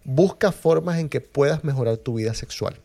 [0.03, 2.79] busca formas en que puedas mejorar tu vida sexual.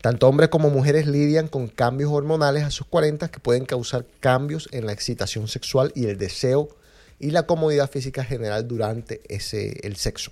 [0.00, 4.68] Tanto hombres como mujeres lidian con cambios hormonales a sus 40 que pueden causar cambios
[4.70, 6.68] en la excitación sexual y el deseo
[7.18, 10.30] y la comodidad física general durante ese, el sexo.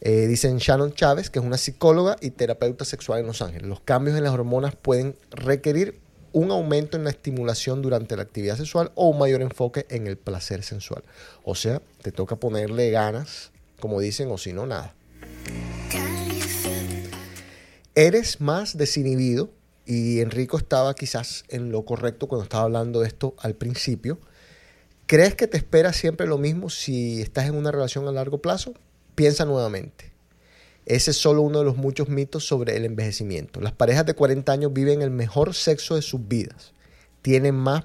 [0.00, 3.66] Eh, dicen Shannon Chávez, que es una psicóloga y terapeuta sexual en Los Ángeles.
[3.66, 5.98] Los cambios en las hormonas pueden requerir
[6.32, 10.18] un aumento en la estimulación durante la actividad sexual o un mayor enfoque en el
[10.18, 11.02] placer sensual.
[11.44, 14.94] O sea, te toca ponerle ganas, como dicen, o si no, nada.
[17.94, 19.50] Eres más desinhibido
[19.86, 24.18] y Enrico estaba quizás en lo correcto cuando estaba hablando de esto al principio.
[25.06, 28.74] ¿Crees que te espera siempre lo mismo si estás en una relación a largo plazo?
[29.16, 30.12] Piensa nuevamente.
[30.84, 33.60] Ese es solo uno de los muchos mitos sobre el envejecimiento.
[33.60, 36.74] Las parejas de 40 años viven el mejor sexo de sus vidas.
[37.22, 37.84] Tienen más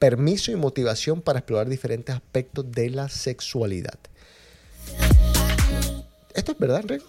[0.00, 3.98] permiso y motivación para explorar diferentes aspectos de la sexualidad.
[6.34, 7.04] ¿Esto es verdad, Enrico?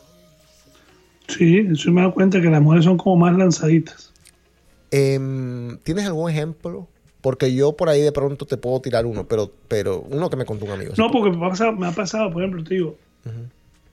[1.28, 4.12] Sí, eso me he dado cuenta que las mujeres son como más lanzaditas.
[4.92, 6.88] Em, ¿Tienes algún ejemplo?
[7.22, 10.46] Porque yo por ahí de pronto te puedo tirar uno, pero, pero uno que me
[10.46, 10.94] contó un amigo.
[10.98, 12.98] No, porque me ha pasado, me ha pasado por ejemplo, te digo,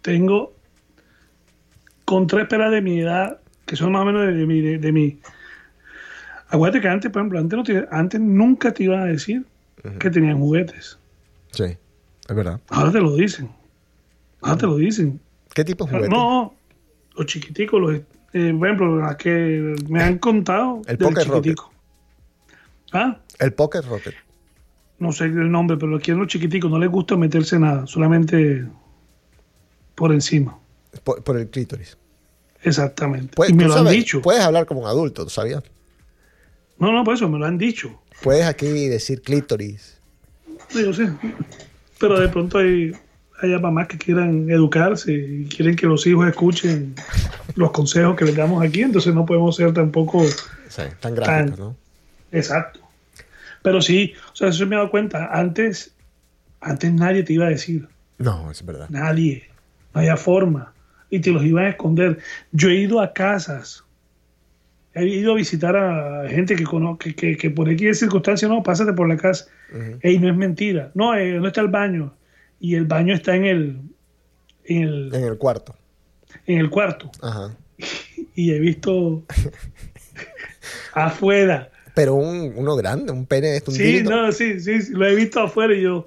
[0.03, 0.53] tengo
[2.05, 4.93] con tres pelas de mi edad, que son más o menos de, mi, de, de
[4.93, 5.19] mi-
[6.49, 9.45] Acuérdate que antes, por ejemplo, antes, no te- antes nunca te iban a decir
[9.99, 10.99] que tenían juguetes.
[11.53, 11.65] Sí,
[12.29, 12.61] es verdad.
[12.69, 13.49] Ahora te lo dicen.
[14.43, 15.21] Ahora te lo dicen.
[15.55, 16.09] ¿Qué tipo de juguete?
[16.11, 16.55] No,
[17.17, 17.95] los chiquiticos, los,
[18.33, 21.43] eh, por ejemplo, las que me han contado El del Pocket Rocket.
[21.43, 21.73] chiquitico.
[22.93, 24.15] Ah, El Pocket Rocket.
[24.99, 28.67] no sé el nombre, pero los quieren los chiquiticos, no les gusta meterse nada, solamente
[30.01, 30.59] por encima.
[31.05, 31.97] Por, por el clítoris.
[32.63, 33.35] Exactamente.
[33.37, 34.23] Puedes, y me lo han dicho.
[34.23, 35.63] Puedes hablar como un adulto, ¿tú sabías?
[36.79, 38.01] No, no, por eso me lo han dicho.
[38.23, 39.99] Puedes aquí decir clítoris.
[40.71, 41.13] Sí, yo sé.
[41.99, 42.93] Pero de pronto hay,
[43.43, 46.95] hay mamás que quieran educarse y quieren que los hijos escuchen
[47.57, 50.25] los consejos que les damos aquí, entonces no podemos ser tampoco
[50.69, 51.77] Sí, tan gráfico, Tan- ¿no?
[52.33, 52.81] exacto.
[53.63, 55.29] Pero sí, o sea, eso me he dado cuenta.
[55.31, 55.93] Antes,
[56.63, 57.87] antes nadie te iba a decir.
[58.17, 58.89] No, es verdad.
[58.89, 59.50] Nadie.
[59.95, 60.73] No había forma.
[61.11, 62.19] Y te los iban a esconder.
[62.53, 63.85] Yo he ido a casas.
[64.95, 68.63] He ido a visitar a gente que conozco, que, que, que por X circunstancia, no,
[68.63, 69.47] pásate por la casa.
[70.03, 70.91] Ey, no es mentira.
[70.95, 72.15] No, eh, no está el baño.
[72.59, 73.81] Y el baño está en el,
[74.65, 75.75] en el, En el cuarto.
[76.47, 77.11] en el cuarto.
[77.23, 77.57] Ajá.
[78.35, 79.25] Y he visto
[80.93, 81.71] afuera.
[81.95, 85.41] Pero un, uno grande, un pene de Sí, no, sí, sí, sí, lo he visto
[85.41, 86.07] afuera y yo,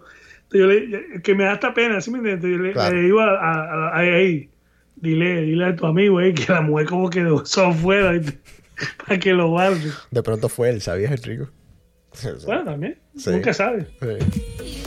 [0.54, 2.52] yo le- que me da esta pena, ¿sí me entiendes?
[2.52, 2.96] Yo le, Claro.
[2.96, 4.02] le digo a, a-
[4.96, 8.14] dile, dile a tu amigo ahí que la mujer como que dejó eso afuera
[9.08, 9.92] para que lo guarde.
[10.12, 11.50] De pronto fue él, ¿sabías, Enrico?
[12.46, 13.32] Bueno, también, Sí.
[13.32, 13.88] nunca sabes.
[14.00, 14.84] Sí.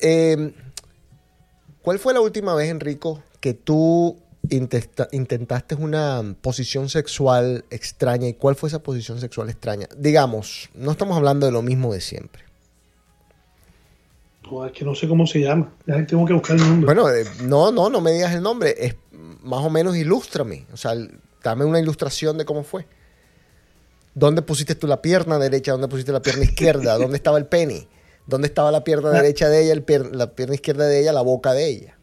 [0.00, 0.52] Eh,
[1.82, 4.20] ¿Cuál fue la última vez, Enrico, que tú
[4.50, 8.28] intentaste una posición sexual extraña?
[8.28, 9.88] ¿Y cuál fue esa posición sexual extraña?
[9.96, 12.42] Digamos, no estamos hablando de lo mismo de siempre.
[14.48, 16.86] Joder, que no sé cómo se llama, ya tengo que buscar el nombre.
[16.86, 18.74] Bueno, eh, no, no, no me digas el nombre.
[18.78, 18.94] Es
[19.42, 20.64] más o menos ilústrame.
[20.72, 20.92] O sea,
[21.42, 22.86] dame una ilustración de cómo fue.
[24.14, 25.72] ¿Dónde pusiste tú la pierna derecha?
[25.72, 26.96] ¿Dónde pusiste la pierna izquierda?
[26.96, 27.88] ¿Dónde estaba el pene?
[28.26, 31.20] ¿Dónde estaba la pierna derecha de ella, el pier- la pierna izquierda de ella, la
[31.22, 31.97] boca de ella?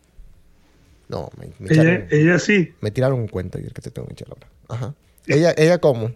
[1.08, 4.08] No, me, me ella, echaron, ella sí, me tiraron un cuento ayer que te tengo
[4.08, 4.48] que echar ahora.
[4.70, 4.96] Ajá.
[5.28, 6.12] ¿Ella, ¿Ella cómo?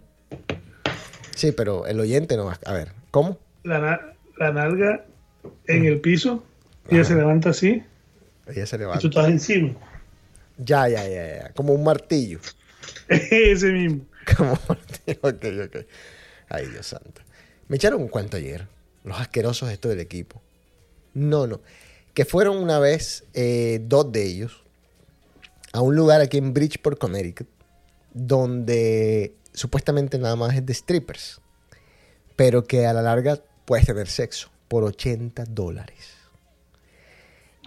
[1.35, 2.73] Sí, pero el oyente no va a...
[2.73, 3.37] Ver, ¿cómo?
[3.63, 4.01] la, na-
[4.37, 5.05] la nalga
[5.67, 6.43] en el piso,
[6.89, 7.83] y ella se levanta así,
[8.47, 9.07] Ella se y tú levanta.
[9.07, 9.73] estás encima.
[10.57, 11.49] Ya, ya, ya, ya.
[11.53, 12.39] Como un martillo.
[13.07, 14.05] Ese mismo.
[14.35, 15.77] Como ok, ok.
[16.49, 17.21] Ay, Dios santo.
[17.67, 18.67] Me echaron un cuento ayer.
[19.03, 20.41] Los asquerosos estos del equipo.
[21.13, 21.61] No, no.
[22.13, 24.63] Que fueron una vez, eh, dos de ellos,
[25.73, 27.47] a un lugar aquí en Bridgeport, Connecticut,
[28.13, 31.41] donde supuestamente nada más es de strippers,
[32.35, 36.15] pero que a la larga puedes tener sexo por 80 dólares.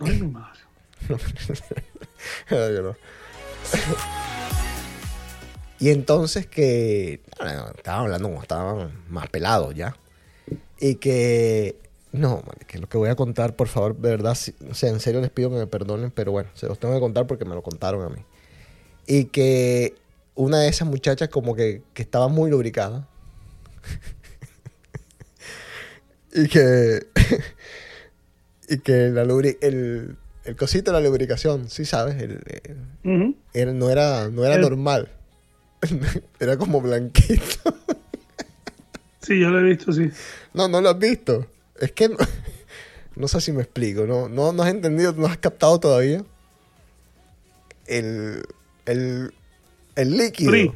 [0.00, 0.60] Ay, mi madre.
[2.50, 2.96] No.
[5.80, 9.96] Y entonces que bueno, estaban hablando como estaban más pelados ya.
[10.78, 11.81] Y que
[12.12, 15.00] no, que lo que voy a contar, por favor, de verdad, si- o sea, en
[15.00, 17.54] serio les pido que me perdonen, pero bueno, se los tengo que contar porque me
[17.54, 18.22] lo contaron a mí.
[19.06, 19.94] Y que
[20.34, 23.06] una de esas muchachas como que, que estaba muy lubricada.
[26.34, 27.06] y que
[28.68, 32.40] y que la lubri- el, el cosito de la lubricación, sí sabes, el,
[33.78, 35.08] no era, no era normal.
[36.40, 37.74] era como blanquito.
[39.20, 40.10] Sí, yo lo he visto, sí.
[40.54, 41.46] No, no lo has visto.
[41.82, 42.16] Es que no,
[43.16, 44.06] no sé si me explico.
[44.06, 46.24] No, no, no has entendido, no has captado todavía.
[47.86, 48.42] El,
[48.86, 49.34] el,
[49.96, 50.74] el líquido.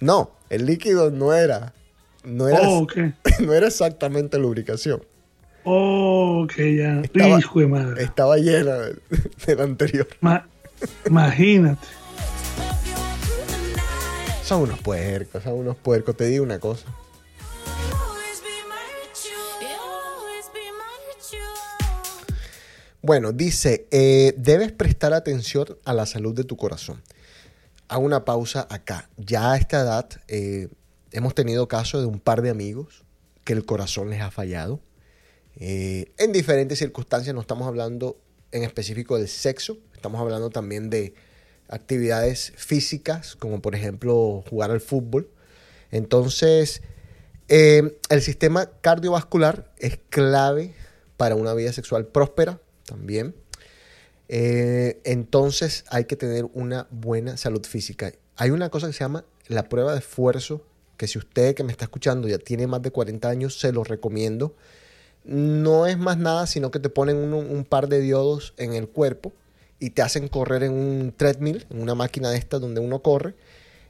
[0.00, 1.74] No, el líquido no era.
[2.22, 2.96] No era, Oh, ok.
[3.40, 5.02] no era exactamente lubricación.
[5.64, 7.00] Oh, ok, ya.
[7.00, 8.02] Estaba- Hijo de madre.
[8.04, 9.02] Estaba llena del,
[9.46, 10.06] del anterior.
[10.20, 10.46] Ma-
[11.06, 11.86] imagínate.
[14.44, 16.16] Son unos puercos, son unos puercos.
[16.16, 16.86] Te digo una cosa.
[23.06, 27.02] Bueno, dice, eh, debes prestar atención a la salud de tu corazón.
[27.86, 29.10] Hago una pausa acá.
[29.18, 30.68] Ya a esta edad eh,
[31.12, 33.04] hemos tenido casos de un par de amigos
[33.44, 34.80] que el corazón les ha fallado.
[35.56, 38.16] Eh, en diferentes circunstancias, no estamos hablando
[38.52, 41.12] en específico del sexo, estamos hablando también de
[41.68, 45.28] actividades físicas, como por ejemplo jugar al fútbol.
[45.90, 46.80] Entonces,
[47.48, 50.72] eh, el sistema cardiovascular es clave
[51.18, 53.34] para una vida sexual próspera también.
[54.28, 58.12] Eh, entonces hay que tener una buena salud física.
[58.36, 60.62] Hay una cosa que se llama la prueba de esfuerzo,
[60.96, 63.84] que si usted que me está escuchando ya tiene más de 40 años, se lo
[63.84, 64.54] recomiendo.
[65.24, 69.32] No es más nada, sino que te ponen un, par de diodos en el cuerpo
[69.80, 73.34] y te hacen correr en un treadmill, en una máquina de estas donde uno corre,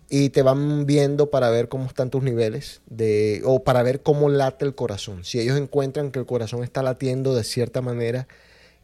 [0.08, 4.28] y te van viendo para ver cómo están tus niveles de o para ver cómo
[4.28, 5.24] late el corazón.
[5.24, 8.28] Si ellos encuentran que el corazón está latiendo de cierta manera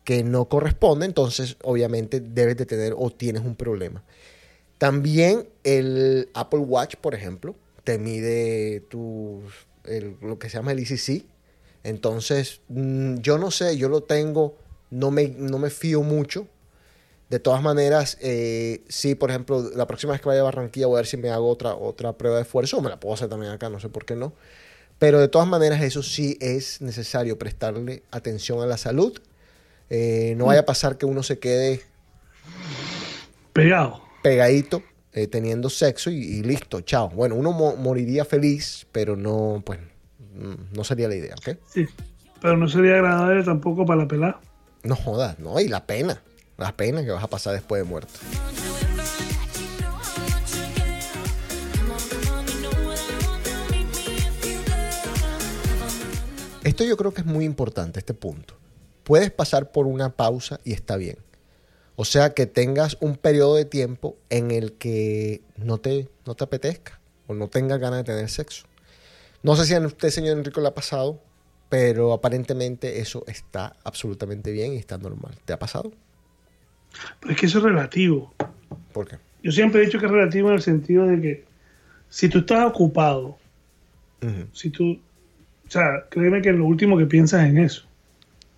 [0.05, 4.03] que no corresponde, entonces obviamente debes de tener o tienes un problema.
[4.79, 9.43] También el Apple Watch, por ejemplo, te mide tu,
[10.23, 11.25] lo que se llama el ECC.
[11.85, 14.57] Entonces, mm, yo no sé, yo lo tengo,
[14.91, 16.47] no me, no me fío mucho.
[17.29, 20.97] De todas maneras, eh, sí, por ejemplo, la próxima vez que vaya a Barranquilla voy
[20.97, 23.29] a ver si me hago otra, otra prueba de esfuerzo, o me la puedo hacer
[23.29, 24.33] también acá, no sé por qué no.
[24.99, 29.19] Pero de todas maneras, eso sí es necesario prestarle atención a la salud.
[29.91, 31.83] Eh, no vaya a pasar que uno se quede
[33.53, 34.01] Pegado.
[34.23, 34.83] pegadito
[35.13, 37.09] eh, teniendo sexo y, y listo, chao.
[37.11, 39.81] Bueno, uno mo- moriría feliz, pero no, pues,
[40.35, 41.59] mm, no sería la idea, ¿ok?
[41.75, 41.87] Sí.
[42.41, 44.41] Pero no sería agradable tampoco para la pelada.
[44.85, 46.23] No jodas, no, y la pena,
[46.57, 48.15] la pena que vas a pasar después de muerto.
[56.65, 58.55] Esto yo creo que es muy importante, este punto.
[59.11, 61.17] Puedes pasar por una pausa y está bien.
[61.97, 66.45] O sea, que tengas un periodo de tiempo en el que no te, no te
[66.45, 68.67] apetezca o no tengas ganas de tener sexo.
[69.43, 71.21] No sé si a usted, señor Enrico, le ha pasado,
[71.69, 75.35] pero aparentemente eso está absolutamente bien y está normal.
[75.45, 75.91] ¿Te ha pasado?
[77.19, 78.33] Pero es que eso es relativo.
[78.93, 79.19] ¿Por qué?
[79.43, 81.45] Yo siempre he dicho que es relativo en el sentido de que
[82.09, 83.39] si tú estás ocupado,
[84.53, 85.01] si tú,
[85.67, 87.90] o sea, créeme que lo último que piensas en eso.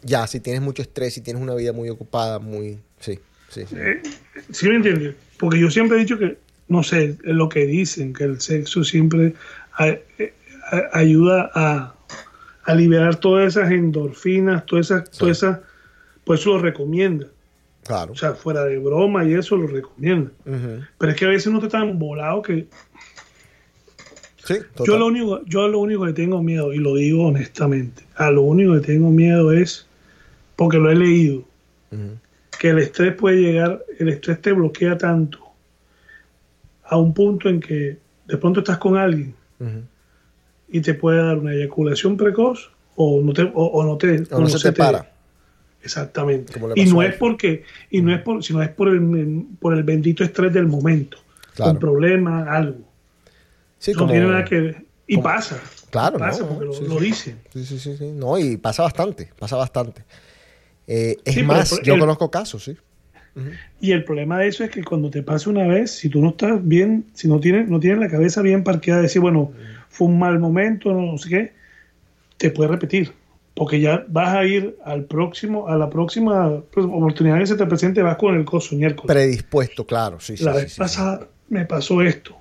[0.03, 2.79] Ya, si tienes mucho estrés, si tienes una vida muy ocupada, muy...
[3.01, 3.63] Sí, sí.
[3.69, 3.77] sí.
[3.79, 4.03] Eh,
[4.51, 5.15] ¿Sí me entiendes?
[5.39, 6.39] Porque yo siempre he dicho que,
[6.69, 9.35] no sé, lo que dicen, que el sexo siempre
[9.75, 11.95] a- a- ayuda a,
[12.65, 15.19] a liberar todas esas endorfinas, todas esas, Sí.
[15.19, 15.59] todas esas,
[16.25, 17.27] pues eso lo recomienda.
[17.85, 18.13] Claro.
[18.13, 20.31] O sea, fuera de broma y eso lo recomienda.
[20.99, 22.67] Pero es que a veces uno está tan volado que
[24.45, 24.87] Sí, total.
[24.87, 28.43] yo lo único, yo lo único que tengo miedo, y lo digo honestamente, a lo
[28.43, 29.87] único que tengo miedo es,
[30.57, 31.45] porque lo he leído,
[32.59, 35.39] que el estrés puede llegar, el estrés te bloquea tanto
[36.85, 39.35] a un punto en que de pronto estás con alguien
[40.69, 44.41] y te puede dar una eyaculación precoz o no te, o, o no te, O
[44.41, 45.11] no se te para.
[45.83, 46.53] Exactamente.
[46.77, 50.23] Y no es porque, y no es por, sino es por el, por el bendito
[50.23, 51.19] estrés del momento.
[51.55, 51.73] Claro.
[51.73, 52.79] Un problema, algo.
[53.79, 54.13] Sí, no como...
[54.13, 54.85] tiene nada que ver.
[55.07, 55.61] Y como- pasa.
[55.91, 56.49] Claro, pasa ¿no?
[56.51, 57.41] porque lo, Sí, lo dicen.
[57.53, 58.13] Sí, sí, sí, sí.
[58.13, 60.05] No, y pasa bastante, pasa bastante.
[60.87, 62.77] Eh, es Sí, más, el- yo conozco casos, sí.
[63.81, 66.31] Y el problema de eso es que cuando te pasa una vez, si tú no
[66.31, 69.53] estás bien, si no tienes, no tienes la cabeza bien parqueada, de decir, bueno,
[69.89, 71.53] fue un mal momento, no sé qué,
[72.37, 73.13] te puede repetir.
[73.55, 77.67] Porque ya vas a ir al próximo, a la próxima pues, oportunidad que se te
[77.67, 79.15] presente, vas con el coso miércoles.
[79.15, 80.45] Predispuesto, claro, sí, sí.
[80.45, 82.37] la sí, vez sí, pasada me pasó esto.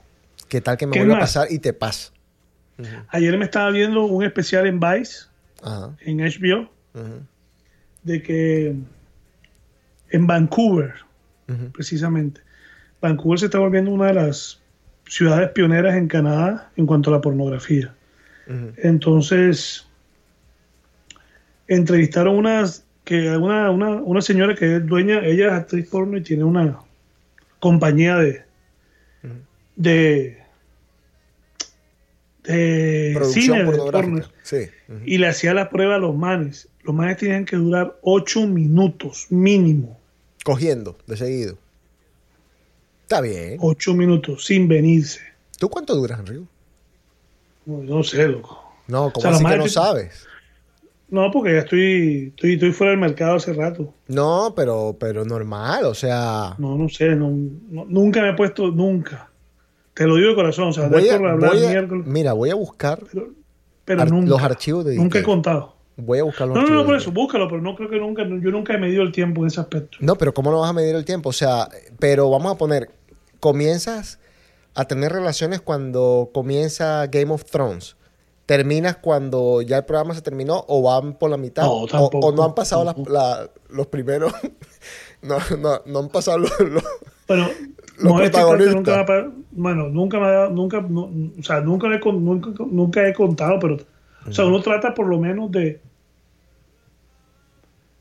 [0.48, 2.12] ¿Qué tal que me ¿Qué vuelva a pasar y te pasa?
[3.10, 5.26] Ayer me estaba viendo un especial en Vice,
[5.62, 5.96] Ajá.
[6.02, 6.70] en HBO,
[8.04, 8.76] de que
[10.10, 10.94] en Vancouver,
[11.74, 12.42] precisamente,
[13.02, 14.62] Vancouver se está volviendo una de las
[15.08, 17.94] ciudades pioneras en Canadá en cuanto a la pornografía.
[18.78, 19.88] Entonces,
[21.68, 26.22] entrevistaron unas, que una, una, una señora que es dueña, ella es actriz porno y
[26.22, 26.80] tiene una
[27.60, 28.44] compañía de,
[29.78, 30.41] de, de
[33.16, 34.30] Producción cine pornográfica.
[34.44, 34.68] Sí.
[35.06, 36.68] Y le hacía la prueba a los manes.
[36.84, 40.00] Los manes tenían que durar ocho minutos mínimo.
[40.44, 41.58] Cogiendo de seguido.
[43.04, 43.58] Está bien.
[43.62, 45.22] Ocho minutos sin venirse.
[45.60, 46.48] ¿Tú cuánto duras, Enrico?
[47.66, 48.60] No, no sé, loco.
[48.88, 50.28] No, ¿cómo sea, así que no que- sabes?
[51.10, 53.94] No, porque ya estoy, estoy, estoy fuera del mercado hace rato.
[54.08, 56.56] No, pero, pero normal, o sea.
[56.58, 57.30] No, no sé, no,
[57.70, 59.30] no- nunca me he puesto, nunca.
[59.94, 62.34] Te lo digo de corazón, o sea, Voy a- por hablar voy a- miércoles, mira,
[62.34, 63.30] voy a buscar, pero,
[63.86, 64.30] pero ar- nunca.
[64.30, 65.76] los archivos de Nunca he contado.
[65.98, 68.24] voy a buscar los No, no, no, por eso, búscalo, pero no creo que nunca,
[68.24, 69.98] yo nunca he medido el tiempo en ese aspecto.
[70.00, 71.30] No, pero ¿cómo no vas a medir el tiempo?
[71.30, 71.68] O sea,
[72.00, 72.90] pero vamos a poner,
[73.42, 74.20] comienzas
[74.76, 77.98] a tener relaciones cuando comienza Game of Thrones.
[78.46, 81.64] ¿Terminas cuando ya el programa se terminó o van por la mitad?
[81.64, 84.34] No, O- tampoco, o, no han pasado la- los primeros...
[85.22, 86.60] no, no, no han pasado los...
[86.60, 86.84] los-
[87.28, 87.48] Pero
[88.04, 88.76] Los que protagonistas.
[88.76, 93.14] nunca bueno, nunca me ha dado- nunca, no, o sea, nunca, le nunca, nunca he
[93.14, 93.78] contado, pero,
[94.28, 95.80] o sea, uno trata por lo menos de,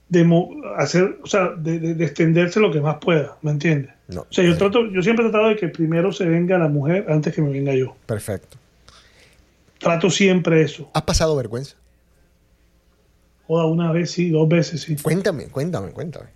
[0.09, 3.92] de hacer, o sea, de, de- de extenderse lo que más pueda, ¿me entiendes?
[4.09, 6.59] No, O sea, yo sí, trato, yo siempre he tratado de que primero se venga
[6.59, 7.94] la mujer antes que me venga yo.
[8.07, 8.57] Perfecto.
[9.78, 10.90] Trato siempre eso.
[10.94, 11.76] ¿Has pasado vergüenza?
[13.46, 14.96] Joda, una vez sí, dos veces sí.
[14.96, 16.26] Cuéntame, cuéntame, cuéntame.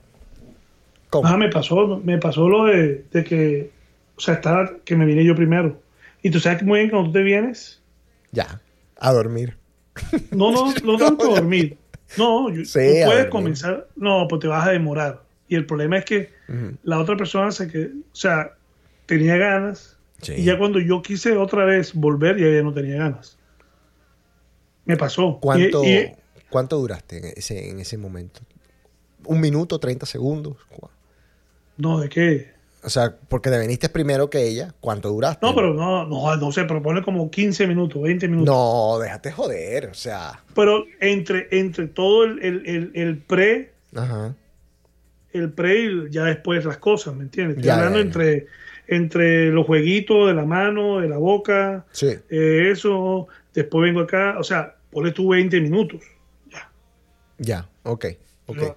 [1.14, 1.28] ¿Cómo?
[1.28, 3.70] Ah, me pasó, me pasó lo de, de que,
[4.16, 5.80] o sea, estaba, que me vine yo primero.
[6.22, 7.80] Y tú sabes que muy bien cuando tú te vienes,
[8.32, 8.60] Ya,
[8.98, 9.56] a dormir.
[10.32, 11.76] no, no, no tanto dormir.
[12.18, 15.22] No, yo- Sí, tú puedes comenzar, no, pues te vas a demorar.
[15.48, 16.30] Y el problema es que
[16.82, 18.52] la otra persona se que, o sea,
[19.06, 19.96] tenía ganas.
[20.20, 20.32] Sí.
[20.38, 23.38] Y ya cuando yo quise otra vez volver, ya ella no tenía ganas.
[24.84, 25.38] Me pasó.
[25.40, 26.12] ¿Cuánto, Y- y-
[26.50, 28.40] ¿Cuánto duraste en ese, en ese momento?
[29.26, 30.56] ¿Un minuto, 30 segundos?
[30.68, 30.88] ¿Cu-
[31.76, 32.54] no, ¿de qué?
[32.82, 34.74] O sea, porque te viniste primero que ella.
[34.80, 35.44] ¿Cuánto duraste?
[35.46, 38.54] No, pero no, no, no sé, propone como 15 minutos, 20 minutos.
[38.54, 39.86] No, déjate joder.
[39.86, 40.42] O sea.
[40.54, 44.34] Pero entre, entre todo el, el, el, el pre, Ajá.
[45.32, 47.56] el pre y ya después las cosas, ¿me entiendes?
[47.56, 48.06] Estoy Ya, hablando ya, ya.
[48.06, 48.46] entre,
[48.86, 52.08] entre los jueguitos de la mano, de la boca, Sí.
[52.28, 56.02] eh, eso, después vengo acá, o sea, ponle tú 20 minutos.
[56.52, 56.70] Ya.
[57.38, 57.68] Ya.
[57.84, 58.04] Ok.
[58.46, 58.56] Ok.
[58.58, 58.76] Pero-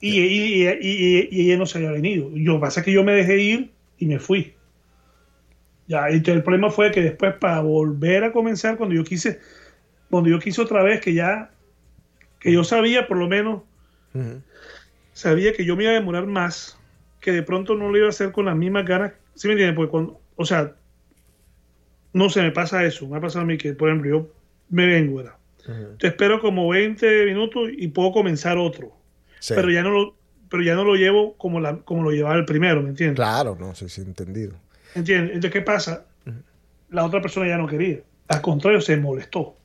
[0.00, 2.30] Y, y, y, y- ella no se había venido.
[2.30, 4.54] Yo, lo que pasa es que yo me dejé ir y me fui.
[5.86, 9.40] Ya, entonces el problema fue que después para volver a comenzar, cuando yo quise,
[10.08, 11.50] cuando yo quise otra vez, que ya,
[12.38, 13.62] que yo sabía por lo menos,
[14.14, 14.40] Ujú.
[15.12, 16.78] sabía que yo me iba a demorar más,
[17.20, 19.12] que de pronto no lo iba a hacer con las mismas ganas.
[19.34, 19.76] ¿Sí me entiendes?
[19.76, 20.74] Porque cuando, o sea,
[22.12, 23.08] no se me pasa eso.
[23.08, 24.28] Me ha pasado a mí que, por ejemplo, yo
[24.68, 25.34] me vengo, ¿verdad?
[25.68, 25.96] Ujú.
[25.98, 28.99] Te espero como 20 minutos y puedo comenzar otro.
[29.40, 29.54] Sí.
[29.54, 30.16] Pero ya no lo,
[30.48, 33.16] pero ya no lo llevo como, la, como lo llevaba el primero, ¿me entiendes?
[33.16, 34.56] Claro, no, sí, sí, entendido.
[34.94, 35.34] ¿Entiendes?
[35.34, 36.06] Entonces, ¿qué pasa?
[36.90, 38.00] La otra persona ya no quería.
[38.28, 39.56] Al contrario, se molestó.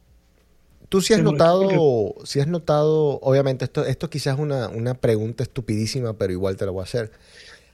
[0.90, 5.44] Tú sí has notado, sí has notado, obviamente, esto, esto quizás es una, una pregunta
[5.44, 7.12] estupidísima, pero igual te la voy a hacer.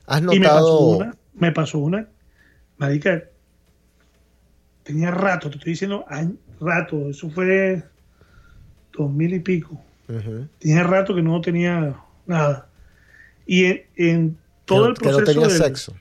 [0.07, 0.79] ¿Has Y me pasó notado?
[0.79, 2.09] una, me pasó una,
[2.77, 3.23] marica,
[4.83, 7.83] tenía rato, te estoy diciendo, año- rato, eso fue
[8.93, 9.81] dos mil y pico.
[10.59, 12.67] Tenía rato que no tenía nada.
[13.45, 15.93] Y en, en todo que, el no- que no proceso tenía del- sexo.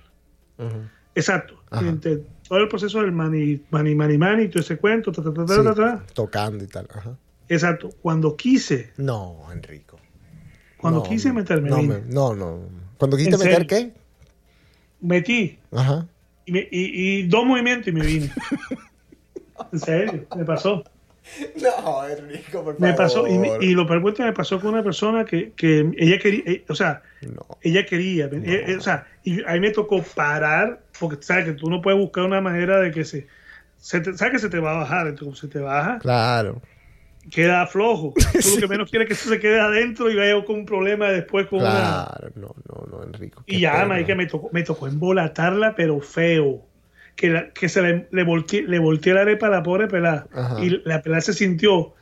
[1.14, 1.62] Exacto.
[1.72, 5.44] Entre todo el proceso del mani, mani, mani, mani, todo ese cuento, ta, ta, ta,
[5.46, 6.04] ta, Sí, ta, ta.
[6.14, 6.86] tocando y tal.
[6.94, 7.16] Ajá.
[7.48, 7.90] Exacto.
[8.02, 9.98] Cuando quise, No, Enrico.
[10.76, 12.60] cuando No, quise meterme, no, me- no, no.
[12.98, 13.92] ¿Cuando quisiste ¿En meter serio?
[13.94, 14.00] qué?
[15.00, 16.06] metí Ajá.
[16.44, 18.30] y, me- y- y dos movimientos y me vine.
[19.72, 20.84] en serio, me pasó.
[21.62, 23.26] No, Enrico, por Me pasó.
[23.26, 26.18] Y, me- y lo peor es que me pasó con una persona que, que ella
[26.18, 27.46] quería, eh, o sea, No.
[27.62, 31.70] ella quería, eh, eh, o sea, y ahí me tocó parar, porque sabes que tú
[31.70, 33.26] no puedes buscar una manera de que se,
[33.76, 36.60] se te, sabes que se te va a bajar, entonces se te baja, Claro,
[37.30, 38.14] queda flojo.
[38.42, 40.66] Tú lo que menos quieres es que eso se quede adentro y vaya con un
[40.66, 41.68] problema después con una...
[41.70, 42.32] claro.
[42.34, 43.42] No, no, no, Enrico.
[43.46, 46.69] Y ya, marica, me tocó, me tocó embolatarla, pero feo.
[47.20, 50.26] Que, la- que se le, le, volteé, le volteé la arepa a la pobre pelada.
[50.32, 50.64] Ajá.
[50.64, 51.92] Y la pelada se sintió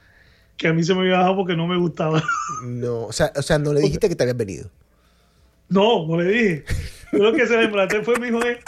[0.57, 2.23] que a mí se me había bajado porque no me gustaba.
[2.65, 4.70] No, o sea, o sea, no le dijiste que te habías venido.
[5.69, 6.65] No, no le dije.
[7.12, 8.61] Yo lo que se le embolaté fue, me dijo, eh,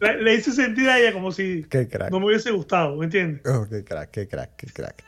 [0.00, 2.10] le, le hice sentir a ella como si Qué crack.
[2.12, 3.42] no me hubiese gustado, ¿me entiendes?
[3.46, 5.04] Oh, qué crack, qué crack, qué crack.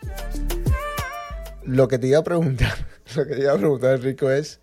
[1.67, 2.73] Lo que te iba a preguntar,
[3.17, 4.61] lo que te iba a preguntar, Enrico, es.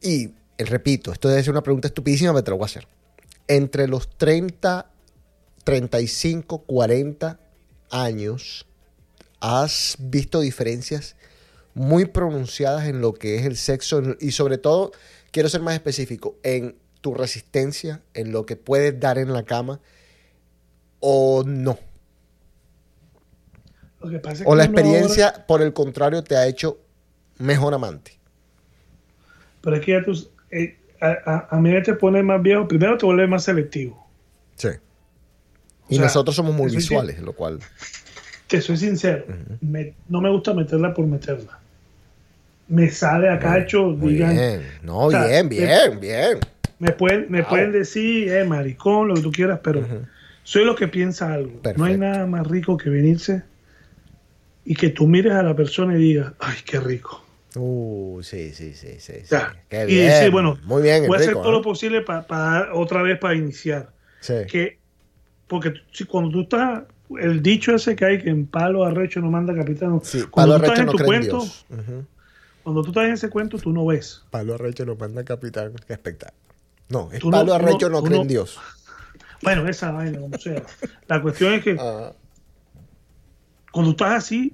[0.00, 0.26] Y
[0.58, 2.86] eh, repito, esto debe ser una pregunta estupidísima, pero te lo voy a hacer.
[3.48, 4.86] Entre los 30,
[5.64, 7.38] 35, 40
[7.90, 8.66] años,
[9.40, 11.16] ¿has visto diferencias
[11.74, 14.02] muy pronunciadas en lo que es el sexo?
[14.20, 14.92] Y sobre todo,
[15.30, 19.80] quiero ser más específico, en tu resistencia, en lo que puedes dar en la cama,
[21.00, 21.78] o no.
[24.00, 26.78] Lo que pasa es O la experiencia, por el contrario, te ha hecho
[27.38, 28.18] mejor amante.
[29.60, 30.12] pero es que ya tú,
[30.50, 31.06] eh, a,
[31.50, 34.06] a, a que te pones más viejo, primero te vuelves más selectivo.
[34.56, 34.68] Sí.
[35.88, 37.58] Y sea, nosotros somos muy visuales, lo cual.
[38.46, 39.24] Te soy sincero,
[39.60, 41.58] me- no me gusta meterla por meterla.
[42.68, 44.62] Me sale a cacho, Muy digan, bien.
[44.82, 46.38] No, o sea, bien, bien, bien.
[46.78, 47.48] me pueden, me Wow.
[47.50, 49.86] pueden decir, eh, maricón, lo que tú quieras, pero
[50.44, 51.60] soy lo que piensa algo.
[51.76, 53.42] No hay nada más rico que venirse
[54.64, 57.24] y que tú mires a la persona y digas, ay, qué rico.
[57.54, 59.12] Uh, sí, sí, sí, sí.
[59.68, 60.06] Qué y bien.
[60.08, 61.52] decir, bueno, muy bien, voy a hacer todo ¿eh?
[61.52, 63.90] lo posible para otra vez para iniciar.
[64.20, 64.34] Sí.
[64.50, 64.77] Que,
[65.48, 66.84] porque si cuando tú estás,
[67.20, 70.00] el dicho ese que hay que en palo arrecho no manda capitán.
[70.04, 71.36] Sí, cuando palo tú estás en no tu cuento.
[71.38, 72.04] Ujú.
[72.62, 74.24] cuando tú estás en ese cuento, tú no ves.
[74.30, 75.72] Palo arrecho no manda capitán.
[75.86, 76.38] Qué espectáculo.
[76.90, 78.58] No, es Tú palo arrecho no- no, cree en Dios.
[79.40, 80.64] Bueno, esa vaina, como sea.
[81.06, 82.12] La cuestión es que Ah,
[83.70, 84.52] cuando estás así,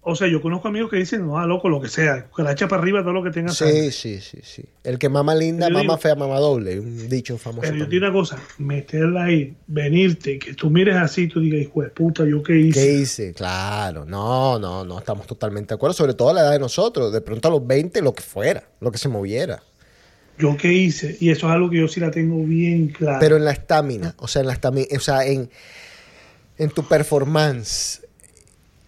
[0.00, 2.52] o sea, yo conozco amigos que dicen, no, ah, loco, lo que sea, que la
[2.52, 3.90] echa para arriba todo lo que tenga sí, sangre.
[3.92, 4.64] sí, sí, sí.
[4.82, 6.80] El que mama linda, Yo mama digo- fea, mama doble.
[6.80, 7.62] Un dicho famoso.
[7.62, 11.82] Pero yo te una cosa, meterla ahí, venirte, que tú mires así tú digas, hijo
[11.82, 12.80] de puta, ¿yo qué hice?
[12.80, 13.34] ¿Qué hice?
[13.34, 17.12] Claro, no, no, no, estamos totalmente de acuerdo, sobre todo a la edad de nosotros,
[17.12, 19.62] de pronto a los 20, lo que fuera, lo que se moviera.
[20.38, 21.16] ¿Yo qué hice?
[21.20, 23.18] Y eso es algo que yo sí la tengo bien clara.
[23.18, 25.50] Pero en la estamina, o sea, en la estamina, o sea, en,
[26.56, 28.02] en tu performance,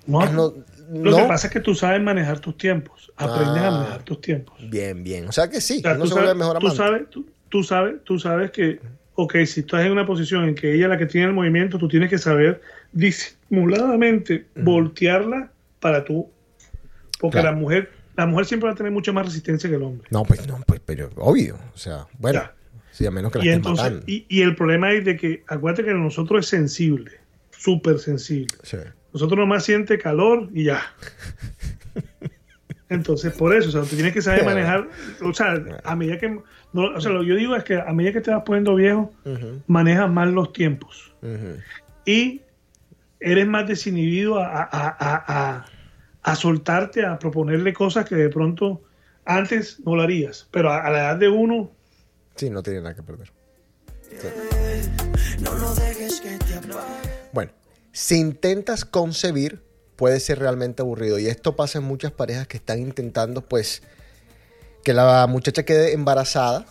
[0.06, 0.54] no, no,
[0.92, 1.16] lo no.
[1.18, 3.68] que pasa es que tú sabes manejar tus tiempos, aprendes Ah.
[3.68, 4.56] a manejar tus tiempos.
[4.70, 7.10] bien, bien, o sea que sí, O sea, uno tú, se sabes, mejor tú, sabes,
[7.10, 8.80] tú, tú sabes, tú sabes que,
[9.14, 11.78] ok, si estás en una posición en que ella es la que tiene el movimiento,
[11.78, 12.60] tú tienes que saber
[12.92, 15.50] disimuladamente voltearla
[15.80, 16.28] para tú.
[17.20, 17.54] Porque Claro.
[17.54, 20.08] la mujer, la mujer siempre va a tener mucha más resistencia que el hombre.
[20.10, 22.54] No, pues no, pues, pero obvio, o sea, bueno, Ya.
[22.92, 25.92] sí, a menos que la Y entonces, y el problema es de que, acuérdate que
[25.94, 27.12] nosotros es sensible,
[27.50, 28.56] súper sensible.
[28.62, 28.78] Sí.
[29.12, 30.82] Nosotros nomás siente calor y ya.
[32.88, 34.88] Entonces, por eso, o sea, tú tienes que saber manejar,
[35.22, 35.54] o sea,
[35.84, 36.28] a medida que,
[36.72, 38.74] no, o sea, lo que yo digo es que a medida que te vas poniendo
[38.74, 39.12] viejo,
[39.66, 41.12] manejas más los tiempos
[42.04, 42.40] y
[43.20, 45.64] eres más desinhibido a, a, a,
[46.22, 48.82] a- soltarte, a proponerle cosas que de pronto
[49.24, 51.70] antes no lo harías, pero a, a la edad de uno,
[52.36, 53.30] Sí, no tiene nada que perder.
[55.42, 57.10] No lo dejes que te apague.
[57.32, 57.52] Bueno,
[57.92, 59.62] si intentas concebir,
[59.96, 61.18] puede ser realmente aburrido.
[61.18, 63.82] Y esto pasa en muchas parejas que están intentando, pues,
[64.82, 66.66] que la muchacha quede embarazada.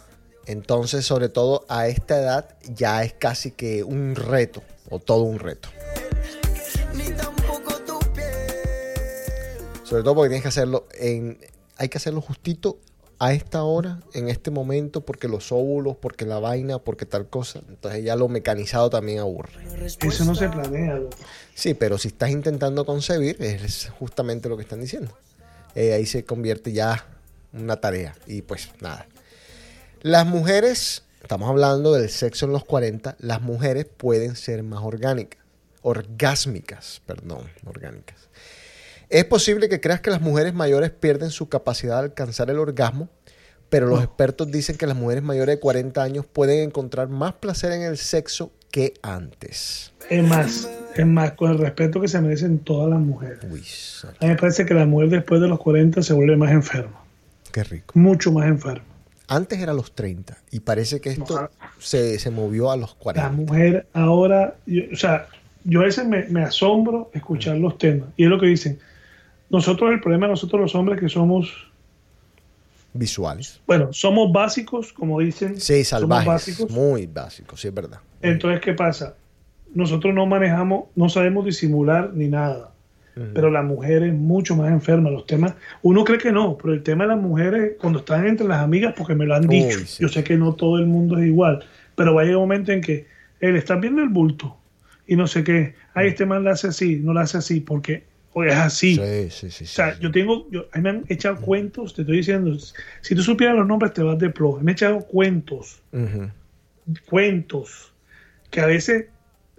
[0.46, 5.40] Entonces, sobre todo a esta edad, ya es casi que un reto, o todo un
[5.40, 5.70] reto.
[9.84, 11.40] Sobre todo porque tienes que hacerlo en.
[11.78, 12.80] Hay que hacerlo justito
[13.20, 17.62] a esta hora, en este momento, porque los óvulos, porque la vaina, porque tal cosa.
[17.68, 19.52] Entonces ya lo mecanizado también aburre.
[19.86, 20.96] eso no se planea.
[20.96, 21.18] loco.
[21.54, 25.12] Sí, pero si estás intentando concebir, es justamente lo que están diciendo.
[25.76, 27.06] Eh, ahí se convierte ya
[27.52, 28.16] una tarea.
[28.26, 29.06] Y pues nada.
[30.02, 35.42] Las mujeres, estamos hablando del sexo en los 40, las mujeres pueden ser más orgánicas.
[35.82, 38.30] Orgásmicas, perdón, orgánicas.
[39.10, 43.10] Es posible que creas que las mujeres mayores pierden su capacidad de alcanzar el orgasmo,
[43.70, 47.72] pero los expertos dicen que las mujeres mayores de 40 años pueden encontrar más placer
[47.72, 49.94] en el sexo que antes.
[50.10, 53.40] Es más, es más, con el respeto que se merecen todas las mujeres.
[53.50, 53.64] Uy,
[54.20, 57.04] A mí me parece que la mujer después de los 40 se vuelve más enferma,
[57.52, 57.98] qué rico.
[57.98, 58.84] mucho más enferma.
[59.28, 61.52] Antes era a los 30 y parece que esto Ojalá.
[61.80, 63.30] se, se movió a los La 40.
[63.32, 65.28] mujer ahora, yo- o sea,
[65.64, 68.10] yo a veces me, me asombro escuchar los temas.
[68.18, 68.80] Y es lo que dicen.
[69.50, 71.52] Nosotros, el problema de nosotros los hombres que somos,
[72.94, 73.62] Visuales.
[73.68, 75.60] bueno, somos básicos, como dicen.
[75.60, 76.28] Sí, somos salvajes.
[76.28, 76.72] básicos.
[76.72, 78.00] Muy básicos, sí es verdad.
[78.22, 79.16] Entonces, ¿qué pasa?
[79.74, 82.72] Nosotros no manejamos, no sabemos disimular ni nada.
[83.34, 85.10] Pero la mujer es mucho más enferma.
[85.10, 88.48] Los temas, uno cree que no, pero el tema de las mujeres, cuando están entre
[88.48, 90.02] las amigas, porque me lo han Uy, dicho, sí.
[90.02, 91.62] yo sé que no todo el mundo es igual,
[91.96, 93.08] pero va a llegar un momento en que
[93.42, 94.56] él está viendo el bulto
[95.06, 98.06] y no sé qué, ay, este man lo hace así, no lo hace así, porque
[98.34, 98.96] o es así.
[98.96, 99.64] Sí, sí, sí.
[99.64, 100.00] O sea, sí.
[100.02, 102.56] yo tengo, yo, a mí me han echado cuentos, te estoy diciendo,
[103.02, 104.54] si tú supieras los nombres te vas de plo.
[104.54, 105.82] Me han echado cuentos
[107.08, 107.94] cuentos
[108.50, 109.06] que a veces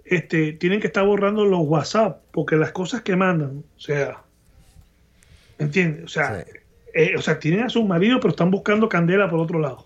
[0.05, 4.21] este, tienen que estar borrando los WhatsApp porque las cosas que mandan, o sea,
[5.59, 6.03] ¿entiendes?
[6.05, 6.51] O sea, Sí.
[6.93, 9.85] eh, o sea, tienen a su marido pero están buscando candela por otro lado.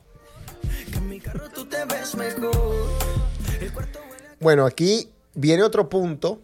[4.39, 6.41] Bueno, aquí viene otro punto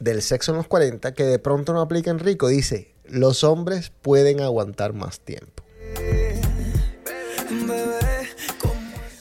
[0.00, 2.48] del sexo en los 40 que de pronto no aplica en Rico.
[2.48, 5.62] Dice, los hombres pueden aguantar más tiempo.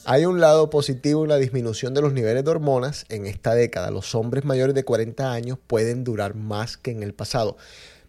[0.05, 3.91] Hay un lado positivo en la disminución de los niveles de hormonas en esta década.
[3.91, 7.57] Los hombres mayores de 40 años pueden durar más que en el pasado.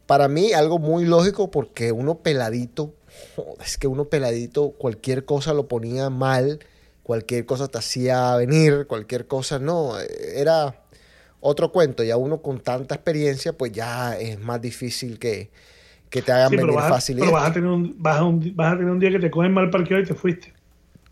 [0.07, 2.95] Para mí algo muy lógico porque uno peladito,
[3.63, 6.61] es que uno peladito cualquier cosa lo ponía mal,
[7.03, 10.83] cualquier cosa te hacía venir, cualquier cosa no, era
[11.41, 12.03] otro cuento.
[12.05, 15.51] Ya uno con tanta experiencia pues ya es más difícil que,
[16.09, 17.17] que te hagan Sí, venir vas, fácil.
[17.19, 19.19] y pero vas a tener un, vas, a un, vas a tener un día que
[19.19, 20.53] te cogen mal parqueado y te fuiste.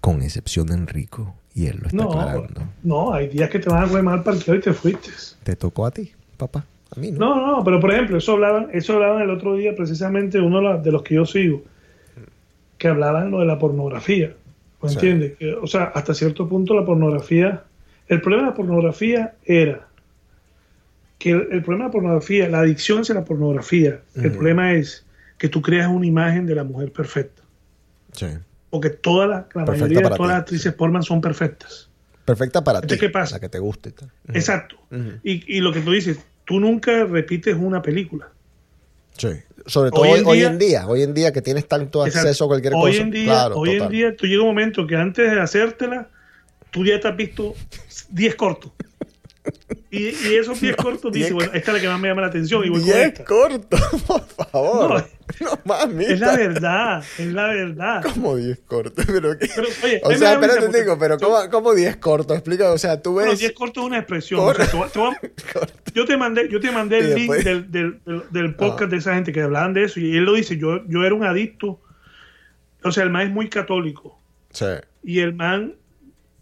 [0.01, 2.63] Con excepción de Enrico, y él lo está No, aclarando.
[2.85, 5.11] no, hay días que te van a coger mal parqueado y te fuiste.
[5.43, 6.65] ¿Te tocó a ti, papá?
[6.97, 7.19] A mí no.
[7.19, 10.63] No, no, pero por ejemplo, eso hablaban, eso hablaban el otro día precisamente uno de
[10.63, 11.63] los- de los que yo sigo,
[12.79, 14.35] que hablaban lo de la pornografía.
[14.83, 15.37] ¿Me entiendes?
[15.61, 17.65] O sea, hasta cierto punto la pornografía,
[18.07, 19.88] el problema de la pornografía era
[21.19, 25.05] que el, el problema de la pornografía, la adicción hacia la pornografía, el problema es
[25.36, 27.43] que tú creas una imagen de la mujer perfecta.
[28.12, 28.27] Sí.
[28.70, 31.89] Porque toda la, la mayoría de todas ti, las actrices porno son perfectas.
[32.24, 32.99] Perfecta para ti.
[32.99, 33.36] ¿qué pasa?
[33.36, 33.95] La que te guste.
[34.32, 34.77] Exacto.
[35.24, 38.28] Y, y lo que tú dices, tú nunca repites una película.
[39.16, 39.28] Sí.
[39.66, 40.86] Sobre todo Hoy hoy, en hoy día- en día.
[40.86, 42.28] Hoy en día que tienes tanto Exacto.
[42.28, 43.03] acceso a cualquier hoy cosa.
[43.03, 46.09] En día, claro, hoy en día, tú llega un momento que antes de hacértela,
[46.70, 47.55] tú ya te has visto
[48.11, 48.73] 10 cortos.
[49.91, 52.20] Y, y esos 10 cortos dices, 10 bueno, esta es la que más me llama
[52.23, 53.25] la atención y voy con Diez esta.
[53.25, 55.05] cortos, por favor.
[55.41, 56.05] No, No, mami.
[56.05, 58.03] Es la verdad, es la verdad.
[58.03, 59.05] ¿Cómo 10 cortos?
[59.07, 62.37] Pero qué- Pero, oye, o sea, espérate, porque- digo, pero ¿cómo, ¿cómo 10 cortos?
[62.37, 63.39] Explica, o sea, tú ves...
[63.39, 64.41] 10 cortos es una expresión.
[64.41, 68.23] O sea, te te yo te mandé, yo te mandé el link del, del, del-
[68.31, 68.91] del podcast Ajá.
[68.91, 71.25] de esa gente que hablaban de eso y él lo dice, yo, yo era un
[71.25, 71.81] adicto.
[72.85, 74.20] O sea, el man es muy católico.
[74.51, 74.66] Sí.
[75.03, 75.75] Y el man,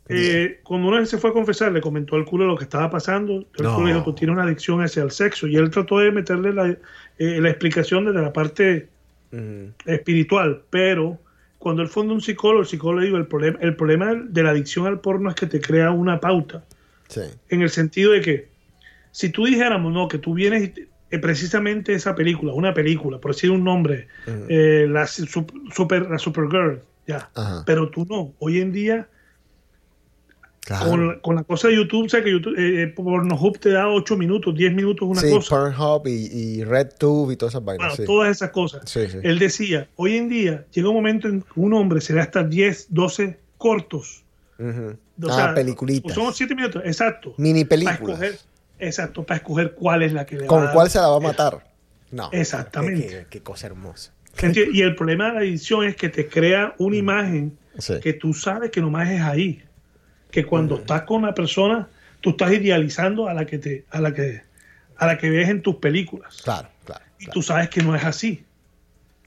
[0.08, 3.44] eh, cuando uno se fue a confesar, le comentó al culo lo que estaba pasando.
[3.56, 3.74] El No.
[3.74, 5.46] culo le dijo, tú tienes una adicción hacia el sexo.
[5.46, 6.78] Y él trató de meterle la, eh,
[7.40, 8.88] la explicación desde la parte
[9.84, 10.62] espiritual.
[10.70, 11.18] Pero
[11.58, 14.50] cuando él fue un psicólogo, el psicólogo le dijo, el problema, el problema de la
[14.50, 16.64] adicción al porno es que te crea una pauta.
[17.08, 17.20] Sí.
[17.48, 18.48] En el sentido de que,
[19.12, 23.18] si tú dijéramos, no, que tú vienes y te- eh, precisamente esa película, una película,
[23.18, 24.08] por decir un nombre,
[24.48, 27.30] la, su- super, la Supergirl, ya.
[27.34, 27.62] Ajá.
[27.64, 28.34] Pero tú no.
[28.40, 29.08] Hoy en día
[30.66, 30.90] Claro.
[30.90, 33.88] con, con la cosa de YouTube, o sea que YouTube, eh, eh, Pornhub te da
[33.88, 35.50] 8 minutos, 10 minutos, una sí, cosa.
[35.50, 37.86] Pornhub y, y RedTube y todas esas vainas.
[37.90, 38.04] Bueno, sí.
[38.04, 38.82] todas esas cosas.
[38.84, 39.06] Sí.
[39.22, 42.42] Él decía, hoy en día llega un momento en que un hombre se da hasta
[42.42, 44.24] 10, 12 cortos.
[44.58, 44.96] Ujú.
[45.22, 46.12] O ah, sea, peliculitas.
[46.12, 47.34] Son 7 minutos, exacto.
[47.38, 48.20] Mini Para películas.
[48.20, 48.38] escoger,
[48.80, 50.74] exacto, para escoger cuál es la que le va a ¿Con dar.
[50.74, 51.64] cuál se la va a matar?
[52.10, 52.28] No.
[52.32, 53.06] Exactamente.
[53.06, 54.12] Qué, qué- qué cosa hermosa.
[54.42, 54.74] ¿Entiendes?
[54.74, 57.56] Y el problema de la edición es que te crea una imagen
[58.02, 59.62] que tú sabes que nomás es ahí.
[60.36, 61.88] Que cuando estás con una persona,
[62.20, 64.42] tú estás idealizando a la que te, a la que,
[64.98, 66.42] a la que ves en tus películas.
[66.44, 67.02] Claro, claro.
[67.18, 67.32] Y claro.
[67.32, 68.44] tú sabes que no es así.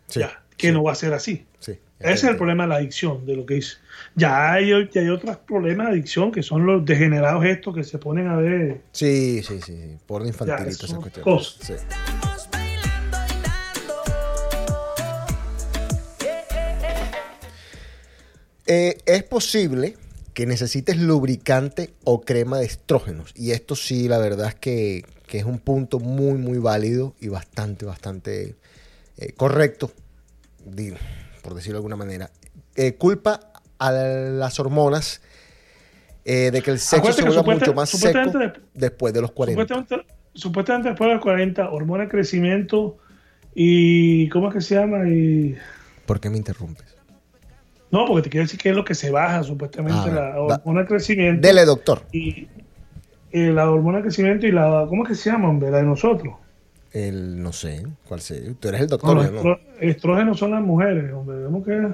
[0.05, 1.47] Sí, ya, que sí, no va a ser así.
[1.57, 1.79] sí.
[1.97, 3.77] Ese es el problema de la adicción, de lo que dice.
[4.13, 7.97] Ya hay, ya hay otros problemas de adicción que son los degenerados estos que se
[7.97, 8.81] ponen a ver.
[8.91, 9.73] Sí, sí, sí.
[9.73, 9.97] sí.
[10.05, 11.23] Porno infantilito, Ya, esas cuestiones.
[11.23, 11.85] cosas.
[18.67, 19.95] Eh, es posible
[20.39, 23.33] que necesites lubricante o crema de estrógenos.
[23.35, 27.27] Y esto sí, la verdad es que, que es un punto muy, muy válido y
[27.27, 28.55] bastante, bastante
[29.17, 29.91] eh, correcto,
[31.43, 32.29] por decirlo de alguna manera.
[32.77, 35.21] Eh, culpa a las hormonas
[36.23, 39.33] eh, de que el sexo Acuérdate se vuelva mucho más seco supuestamente- después de los
[39.33, 39.61] 40.
[39.61, 42.97] Supuestamente, supuestamente después de los 40, hormona de crecimiento
[43.53, 44.29] y.
[44.29, 45.05] ¿Cómo es que se llama?
[45.05, 45.57] Y.
[46.05, 46.98] ¿Por qué me interrumpes?
[47.91, 50.81] No, porque te quiero decir que es lo que se baja supuestamente Ah, la hormona
[50.81, 51.47] de crecimiento.
[51.47, 52.03] Dele, doctor.
[52.11, 52.47] Y,
[53.31, 54.85] y la hormona de crecimiento y la.
[54.87, 55.71] ¿Cómo es que se llama, hombre?
[55.71, 56.35] La de nosotros.
[56.91, 58.55] El, no sé, ¿cuál sé?
[58.59, 59.23] Tú eres el No, doctor, no.
[59.23, 61.43] estro- estrógenos son las mujeres, hombre.
[61.45, 61.87] ¿Cómo que?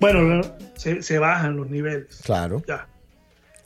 [0.00, 0.40] Bueno,
[0.74, 2.20] se, se bajan los niveles.
[2.24, 2.62] Claro.
[2.66, 2.86] Ya.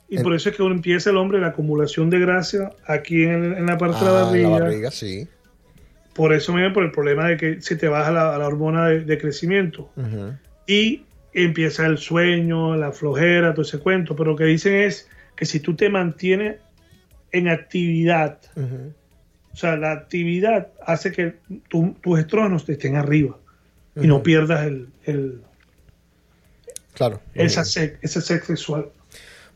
[0.09, 3.23] Y El- por eso es que uno empieza el hombre la acumulación de grasa aquí
[3.23, 4.49] en, en la parte de la Ah, barriga.
[4.49, 5.27] la barriga, sí.
[6.13, 9.01] Por eso mismo, por el problema de que se te baja la, la hormona de,
[9.05, 9.89] de crecimiento.
[9.95, 10.33] Ujú.
[10.71, 11.03] Y
[11.33, 14.15] empieza el sueño, la flojera, todo ese cuento.
[14.15, 16.59] Pero lo que dicen es que si tú te mantienes
[17.33, 18.39] en actividad,
[19.53, 21.35] o sea, la actividad hace que
[21.67, 23.37] tu- tus estrógenos te estén arriba
[24.01, 25.41] y no pierdas el, el-
[26.93, 27.21] Claro.
[27.33, 28.89] esa, sed, ese sexo sexual.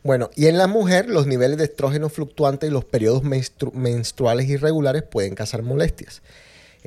[0.02, 4.48] Bueno, y en la mujer los niveles de estrógeno fluctuantes y los periodos menstru- menstruales
[4.48, 6.22] irregulares pueden causar molestias.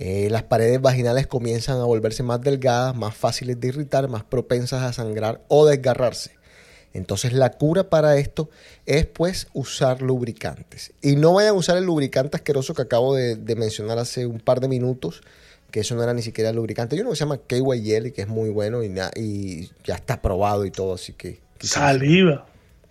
[0.01, 4.81] Eh, las paredes vaginales comienzan a volverse más delgadas, más fáciles de irritar, más propensas
[4.81, 6.31] a sangrar o desgarrarse.
[6.93, 8.49] Entonces la cura para esto
[8.85, 10.93] es pues usar lubricantes.
[11.01, 14.39] Y no vayan a usar el lubricante asqueroso que acabo de, de mencionar hace un
[14.39, 15.21] par de minutos,
[15.69, 16.95] que eso no era ni siquiera lubricante.
[16.95, 19.95] Hay uno que se llama KY Jelly, que es muy bueno y, na- y ya
[19.95, 21.41] está probado y todo, así que...
[21.57, 22.45] quizás- Saliva.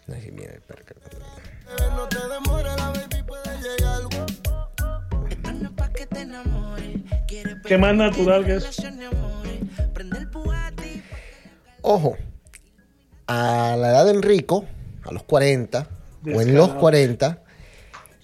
[0.09, 0.95] Ay, mira, espera que-
[1.97, 2.19] No te
[7.69, 8.59] Qué más natural que
[10.33, 11.03] Bugatti.
[11.83, 12.17] Ojo,
[13.27, 14.65] a la edad de Enrico,
[15.05, 15.87] a los 40,
[16.25, 16.81] o en los Descarado.
[16.81, 17.43] 40,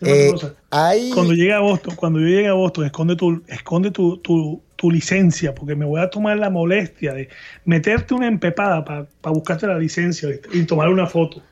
[0.01, 0.35] Una eh,
[0.71, 1.11] hay...
[1.11, 4.91] Cuando llegue a Boston, cuando yo llegue a Boston, esconde tu, esconde tu, tu, tu
[4.91, 7.29] licencia, porque me voy a tomar la molestia de
[7.67, 11.43] meterte una empepada para buscarte la licencia y tomar una foto.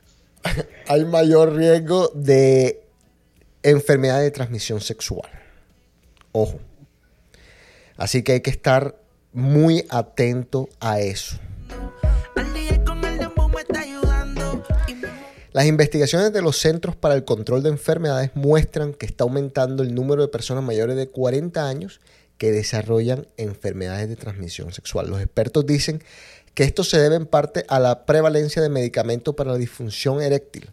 [0.87, 2.81] hay mayor riesgo de
[3.61, 5.29] enfermedad de transmisión sexual.
[6.31, 6.59] Ojo.
[8.03, 8.99] Así que hay que estar
[9.31, 11.37] muy atento a eso.
[15.53, 19.95] Las investigaciones de los Centros para el Control de Enfermedades muestran que está aumentando el
[19.95, 22.01] número de personas mayores de 40 años
[22.37, 25.09] que desarrollan enfermedades de transmisión sexual.
[25.09, 26.03] Los expertos dicen
[26.55, 30.71] que esto se debe en parte a la prevalencia de medicamentos para la disfunción eréctil,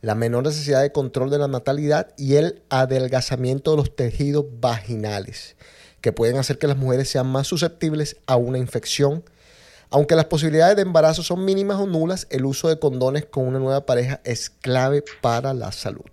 [0.00, 5.54] la menor necesidad de control de la natalidad y el adelgazamiento de los tejidos vaginales,
[6.02, 9.24] que pueden hacer que las mujeres sean más susceptibles a una infección.
[9.88, 13.58] Aunque las posibilidades de embarazo son mínimas o nulas, el uso de condones con una
[13.58, 16.10] nueva pareja es clave para la salud.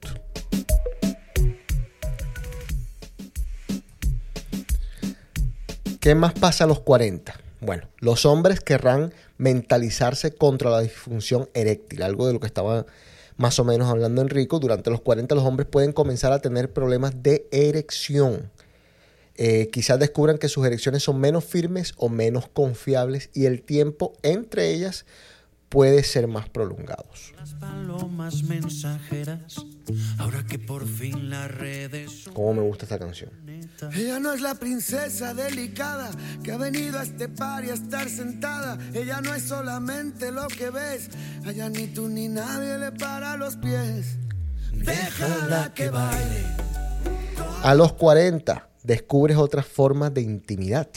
[6.00, 7.34] ¿Qué más pasa a los 40?
[7.62, 12.86] Bueno, los hombres querrán mentalizarse contra la disfunción eréctil, algo de lo que estaba
[13.38, 14.60] más o menos hablando Enrico.
[14.60, 18.52] Durante los 40 los hombres pueden comenzar a tener problemas de erección.
[19.42, 24.12] Eh, quizás descubran que sus erecciones son menos firmes o menos confiables y el tiempo
[24.22, 25.06] entre ellas
[25.70, 27.32] puede ser más prolongados.
[27.38, 29.66] Las palomas mensajeras,
[30.18, 33.30] ahora que por fin las redes son ¿Cómo me gusta esta canción?
[33.94, 36.12] Ella no es la princesa delicada
[36.44, 38.78] que ha venido a este par y a estar sentada.
[38.94, 41.12] Ella no es solamente lo que ves.
[41.46, 44.18] Allá ni tú ni nadie le para los pies.
[44.74, 46.46] Déjala que baile.
[47.64, 50.90] A los 40 descubres otras formas de intimidad.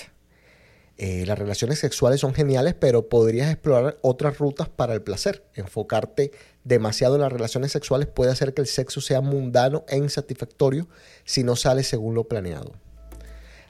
[0.98, 5.44] Eh, las relaciones sexuales son geniales, pero podrías explorar otras rutas para el placer.
[5.54, 6.32] Enfocarte
[6.64, 10.88] demasiado en las relaciones sexuales puede hacer que el sexo sea mundano e insatisfactorio
[11.24, 12.72] si no sale según lo planeado.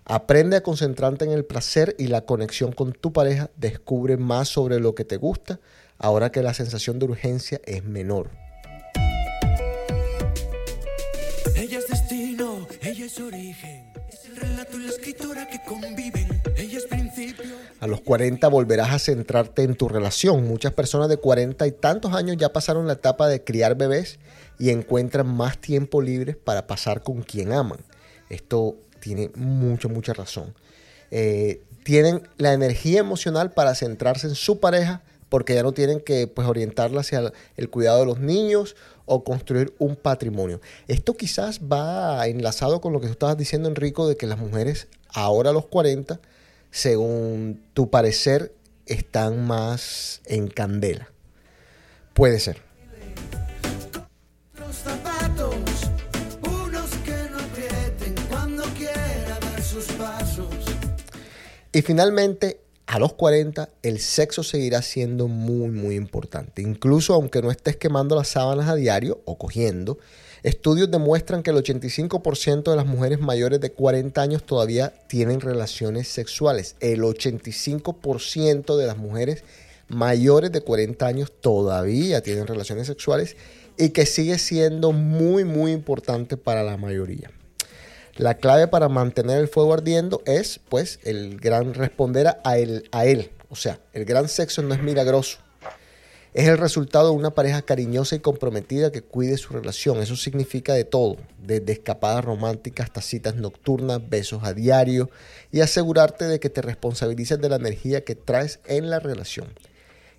[0.05, 3.51] Aprende a concentrarte en el placer y la conexión con tu pareja.
[3.57, 5.61] Descubre más sobre lo que te gusta
[5.97, 8.31] ahora que la sensación de urgencia es menor.
[11.55, 13.92] Ella es destino, ella es origen.
[17.81, 20.47] A los 40 volverás a centrarte en tu relación.
[20.47, 24.19] Muchas personas de 40 y tantos años ya pasaron la etapa de criar bebés
[24.59, 27.81] y encuentran más tiempo libre para pasar con quien aman.
[28.31, 30.55] Esto tiene mucha, mucha razón.
[31.11, 36.27] Eh, tienen la energía emocional para centrarse en su pareja porque ya no tienen que
[36.27, 38.77] pues, orientarla hacia el cuidado de los niños
[39.13, 40.61] o construir un patrimonio.
[40.89, 44.89] Esto quizás va enlazado con lo que tú estabas diciendo, Enrico, de que las mujeres
[45.09, 46.21] ahora a los 40,
[46.71, 48.55] según tu parecer,
[48.87, 51.11] están más en candela.
[52.15, 52.61] Puede ser.
[61.75, 62.62] Y finalmente,
[62.93, 66.61] a los 40, el sexo seguirá siendo muy, muy importante.
[66.61, 69.97] Incluso aunque no estés quemando las sábanas a diario o cogiendo,
[70.43, 76.07] estudios demuestran que el 85% de las mujeres mayores de 40 años todavía tienen relaciones
[76.09, 76.77] sexuales.
[76.81, 79.43] El 85% de las mujeres
[79.89, 83.37] mayores de 40 años todavía tienen relaciones sexuales
[83.79, 87.31] y que sigue siendo muy, muy importante para la mayoría.
[88.17, 93.07] La clave para mantener el fuego ardiendo es, pues, el gran responder a él, a
[93.07, 93.31] él.
[93.49, 95.39] O sea, el gran sexo no es milagroso.
[96.35, 99.99] Es el resultado de una pareja cariñosa y comprometida que cuide su relación.
[100.01, 105.11] Eso significa de todo, desde escapadas románticas hasta citas nocturnas, besos a diario
[105.51, 109.49] y asegurarte de que te responsabilices de la energía que traes en la relación.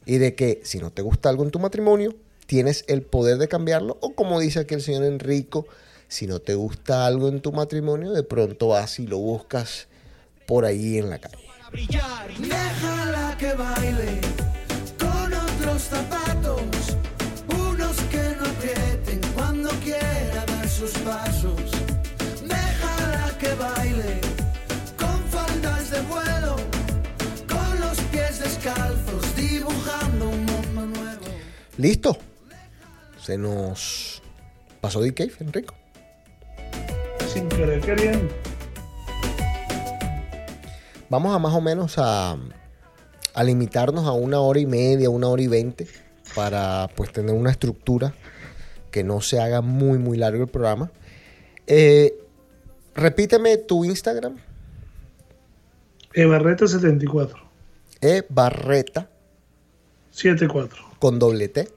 [0.05, 2.15] Y de que si no te gusta algo en tu matrimonio,
[2.45, 5.65] tienes el poder de cambiarlo o como dice aquí el señor Enrico,
[6.13, 9.87] si no te gusta algo en tu matrimonio, de pronto vas y lo buscas
[10.45, 11.39] por ahí en la calle.
[12.37, 14.21] Déjala que baile
[14.99, 16.61] con otros zapatos,
[17.49, 18.33] unos que
[21.03, 21.71] pasos.
[22.45, 24.21] Déjala que baile
[24.95, 26.55] con faldas de vuelo,
[27.47, 31.25] con los pies descalzos, dibujando un mundo nuevo.
[31.77, 32.15] Listo.
[33.19, 34.21] Se nos
[34.79, 35.73] pasó de Cave, Enrico.
[37.33, 38.31] Sin querer queriendo.
[41.09, 42.37] Vamos a más o menos a,
[43.33, 45.87] a limitarnos a una hora y media, una hora y veinte,
[46.35, 48.13] para pues tener una estructura
[48.91, 50.91] que no se haga muy, muy largo el programa.
[51.67, 52.13] Eh,
[52.95, 54.37] repíteme tu Instagram,
[56.13, 57.37] Ebarreta 74.
[58.01, 59.09] e barreta
[60.11, 60.83] 74.
[60.99, 61.67] con doble T,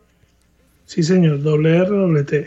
[0.84, 1.42] Sí, señor.
[1.42, 2.46] Doble R, doble T.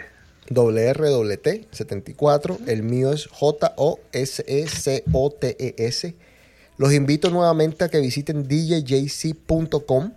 [0.50, 2.58] doble R, doble T, 74.
[2.68, 3.28] El mío es
[5.00, 6.16] J-O-S-E-C-O-T-E-S.
[6.78, 10.14] Los invito nuevamente a que visiten djjc.com.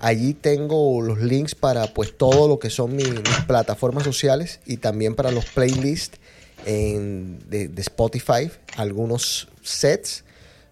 [0.00, 4.78] Allí tengo los links para pues todo lo que son mi- mis plataformas sociales y
[4.78, 6.18] también para los playlists
[6.64, 10.24] en- de, de Spotify, algunos sets.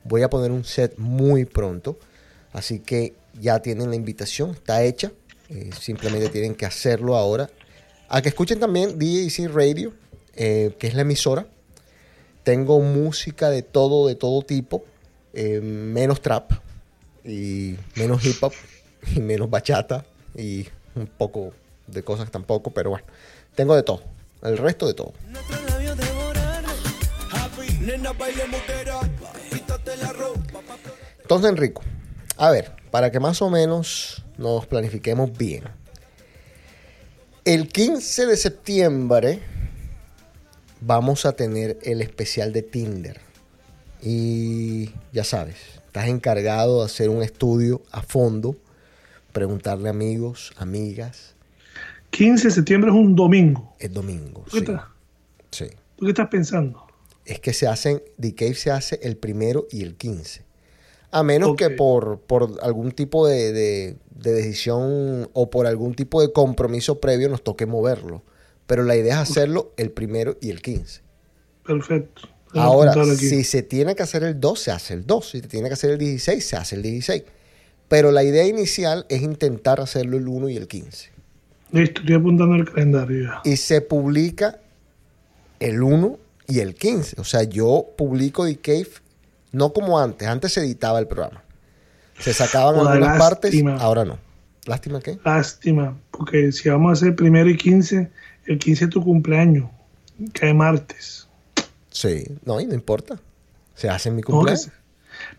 [0.04, 1.98] Voy a poner un set muy pronto,
[2.52, 5.12] así que ya tienen la invitación, está hecha.
[5.50, 7.50] Eh, simplemente tienen que hacerlo ahora.
[8.12, 9.92] A que escuchen también DJC Radio,
[10.34, 11.46] eh, que es la emisora.
[12.42, 14.84] Tengo música de todo, de todo tipo,
[15.32, 16.50] eh, menos trap
[17.24, 18.52] y menos hip hop
[19.14, 20.04] y menos bachata
[20.36, 20.66] y
[20.96, 21.52] un poco
[21.86, 23.06] de cosas tampoco, pero bueno,
[23.54, 24.02] tengo de todo,
[24.42, 25.12] el resto de todo.
[31.22, 31.82] Entonces, Enrico,
[32.36, 35.80] a ver, para que más o menos nos planifiquemos bien.
[37.51, 39.40] El 15 de septiembre
[40.81, 43.20] vamos a tener el especial de Tinder.
[44.01, 48.55] Y ya sabes, estás encargado de hacer un estudio a fondo,
[49.32, 51.35] preguntarle a amigos, amigas.
[52.10, 53.74] 15 de septiembre es un domingo.
[53.81, 54.44] Es domingo.
[54.48, 54.82] ¿Tú qué, Sí, estás,
[55.51, 55.66] sí.
[55.97, 56.86] tú qué estás pensando?
[57.24, 60.44] es que se hacen, The Cave se hace el primero y el 15.
[61.12, 61.58] A menos Ok.
[61.58, 67.00] que por, por algún tipo de, de- de decisión o por algún tipo de compromiso
[67.00, 68.22] previo nos toque moverlo.
[68.66, 71.00] Pero la idea es hacerlo el primero y el 15.
[71.64, 72.22] Perfecto.
[72.52, 75.30] Voy Ahora, si se tiene que hacer el 2, se hace el 2.
[75.30, 77.22] Si se tiene que hacer el 16, se hace el 16.
[77.88, 81.10] Pero la idea inicial es intentar hacerlo el 1 y el 15.
[81.72, 83.40] Listo, estoy apuntando el calendario ya.
[83.44, 84.58] y se publica
[85.60, 86.18] el 1
[86.48, 87.20] y el 15.
[87.20, 88.88] O sea, yo publico The Cave
[89.52, 90.27] no como antes.
[90.28, 91.43] Antes se editaba el programa.
[92.18, 93.77] Se sacaban Joder, algunas partes, lástima.
[93.77, 94.18] ahora no.
[94.66, 95.18] ¿Lástima qué?
[95.24, 98.10] Lástima, porque si vamos a hacer primero y 15,
[98.47, 99.70] el 15 es tu cumpleaños,
[100.35, 101.27] cae martes.
[101.90, 103.18] Sí, no, y no importa.
[103.74, 104.64] Se hace en mi No, cumpleaños.
[104.64, 104.72] se-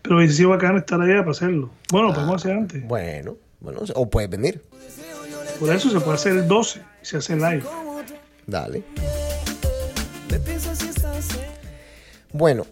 [0.02, 1.70] Pero hubiese sido bacano estar allá para hacerlo.
[1.90, 2.86] Bueno, lo podemos hacer antes.
[2.86, 4.60] Bueno, bueno, o puedes venir.
[5.60, 7.62] Por eso se puede hacer el 12 y se hace live.
[8.46, 8.82] Dale.
[12.32, 12.66] Bueno,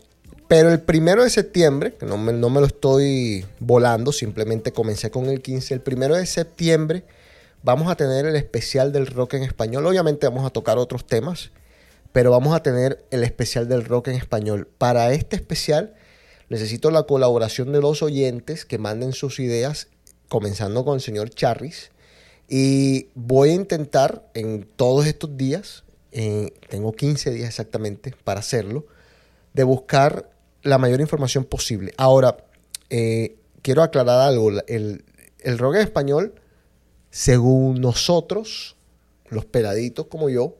[0.50, 5.42] pero el primero de septiembre, que no me, lo estoy volando, simplemente comencé con el
[5.42, 5.74] 15.
[5.74, 7.04] El primero de septiembre
[7.62, 9.86] vamos a tener el especial del rock en español.
[9.86, 11.52] Obviamente vamos a tocar otros temas,
[12.10, 14.66] pero vamos a tener el especial del rock en español.
[14.76, 15.94] Para este especial
[16.48, 19.86] necesito la colaboración de los oyentes que manden sus ideas,
[20.28, 21.92] comenzando con el señor Charris.
[22.48, 28.84] Y voy a intentar en todos estos días, eh, tengo 15 días exactamente para hacerlo,
[29.54, 31.92] de buscar la mayor información posible.
[31.96, 32.36] Ahora,
[32.90, 34.50] eh, quiero aclarar algo.
[34.66, 36.34] el rock en español,
[37.10, 38.76] según nosotros,
[39.28, 40.56] los peladitos como yo,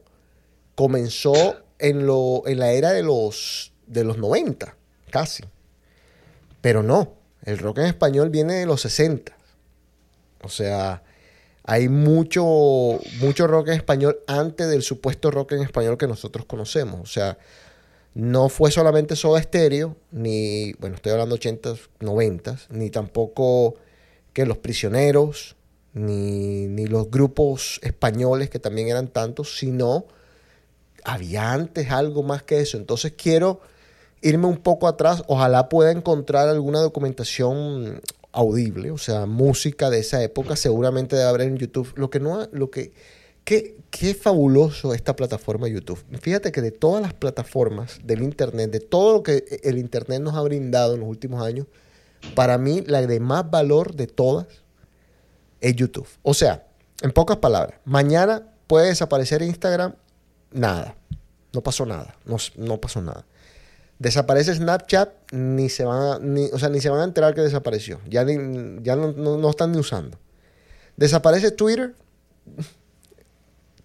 [0.75, 4.75] comenzó en, lo, en la era de los, de los 90,
[5.09, 5.43] casi.
[6.61, 7.13] Pero no,
[7.43, 9.35] el rock en español viene de los 60.
[10.43, 11.03] O sea,
[11.63, 17.01] hay mucho, mucho rock en español antes del supuesto rock en español que nosotros conocemos.
[17.01, 17.37] O sea,
[18.13, 23.75] no fue solamente Soda Stereo, ni, bueno, estoy hablando 80s, 90s, ni tampoco
[24.33, 25.55] que Los Prisioneros,
[25.93, 30.05] ni, ni los grupos españoles que también eran tantos, sino
[31.03, 32.77] había antes algo más que eso.
[32.77, 33.61] Entonces quiero
[34.21, 38.01] irme un poco atrás, ojalá pueda encontrar alguna documentación
[38.31, 41.91] audible, o sea, música de esa época, seguramente debe haber en YouTube.
[41.95, 42.93] Lo que no, lo que,
[43.43, 45.99] qué, qué fabuloso esta plataforma YouTube.
[46.21, 50.35] Fíjate que de todas las plataformas del Internet, de todo lo que el Internet nos
[50.35, 51.67] ha brindado en los últimos años,
[52.35, 54.47] para mí la de más valor de todas
[55.59, 56.07] es YouTube.
[56.21, 56.67] O sea,
[57.01, 59.95] en pocas palabras, mañana puede desaparecer Instagram,
[60.51, 60.95] nada,
[61.53, 63.25] no pasó nada, no, no pasó nada.
[63.99, 67.41] Desaparece Snapchat, ni se van a, ni, o sea, ni se van a enterar que
[67.41, 67.99] desapareció.
[68.09, 68.25] Ya,
[68.81, 70.17] ya no, no- no están ni usando.
[70.97, 71.93] Desaparece Twitter.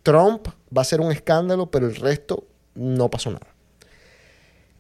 [0.07, 0.47] Trump
[0.77, 2.47] va a ser un escándalo, pero el resto
[2.77, 3.49] no pasó nada.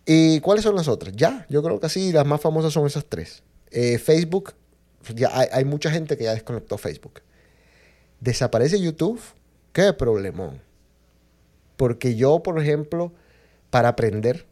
[0.04, 1.16] ¿Y cuáles son las otras?
[1.16, 3.42] Ya, yo creo que sí, las más famosas son esas tres.
[3.72, 4.54] Eh, Facebook,
[5.16, 7.22] ya hay, hay mucha gente que ya desconectó Facebook.
[8.20, 9.20] Desaparece YouTube,
[9.72, 10.62] qué problemón.
[11.76, 13.12] Porque yo, por ejemplo,
[13.70, 14.46] para aprender,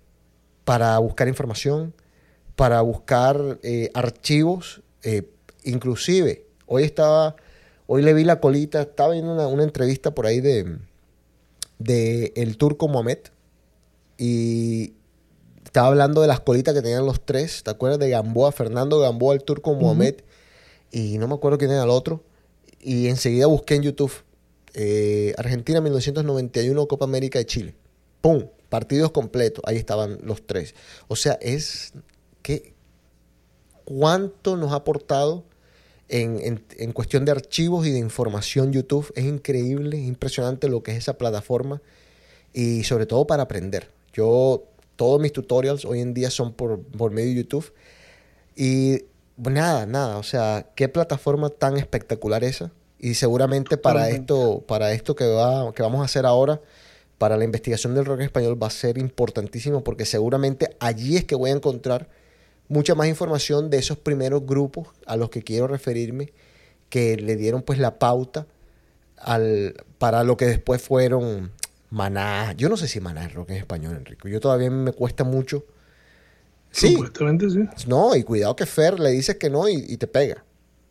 [0.64, 1.94] para buscar información,
[2.56, 5.22] para buscar eh, archivos, eh,
[5.62, 7.36] inclusive, hoy estaba,
[7.86, 10.78] hoy le vi la colita, estaba viendo una, una entrevista por ahí de,
[11.78, 13.19] de el turco Mohamed
[14.19, 14.94] y
[15.65, 19.35] estaba hablando de las colitas que tenían los tres, ¿te acuerdas de Gamboa, Fernando Gamboa,
[19.35, 20.16] el turco Mohamed
[20.90, 22.23] y no me acuerdo quién era el otro
[22.81, 24.12] y enseguida busqué en YouTube
[24.74, 27.74] eh, Argentina 1991 Copa América de Chile.
[28.20, 28.47] ¡Pum!
[28.69, 29.62] Partidos completos.
[29.66, 30.74] Ahí estaban los tres.
[31.06, 31.93] O sea, es
[32.43, 32.74] que
[33.85, 35.44] cuánto nos ha aportado
[36.23, 39.12] en, en- en cuestión de archivos y de información YouTube.
[39.16, 41.81] Es increíble, es impresionante lo que es esa plataforma
[42.53, 43.91] y sobre todo para aprender.
[44.12, 44.65] Yo,
[44.97, 47.73] todos mis tutorials hoy en día son por, por medio de YouTube
[48.55, 48.99] y
[49.43, 52.70] pues, nada, nada, o sea, qué plataforma tan espectacular esa.
[53.01, 56.61] Y seguramente para esto, para esto que, va, que vamos a hacer ahora,
[57.19, 61.24] para la investigación del rock en español va a ser importantísimo porque seguramente allí es
[61.24, 62.09] que voy a encontrar
[62.69, 66.32] mucha más información de esos primeros grupos a los que quiero referirme,
[66.89, 68.47] que le dieron pues la pauta
[69.19, 71.53] al, para lo que después fueron
[71.91, 72.53] Maná.
[72.57, 74.28] Yo no sé si Maná es rock en español, Enrico.
[74.28, 75.65] Yo todavía me cuesta mucho.
[76.70, 77.61] Sí, Supuestamente sí.
[77.86, 80.45] no, y cuidado que Fer le dices que no y, y te pega.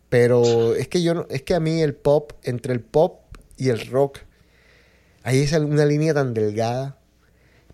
[0.10, 3.20] Pero es que yo no- es que a mí el pop, entre el pop
[3.58, 4.20] y el rock,
[5.24, 6.98] ahí es una línea tan delgada.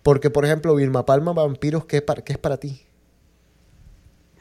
[0.02, 2.80] Porque, por ejemplo, Vilma Palma Vampiros, ¿qué, es para- qué es para ti?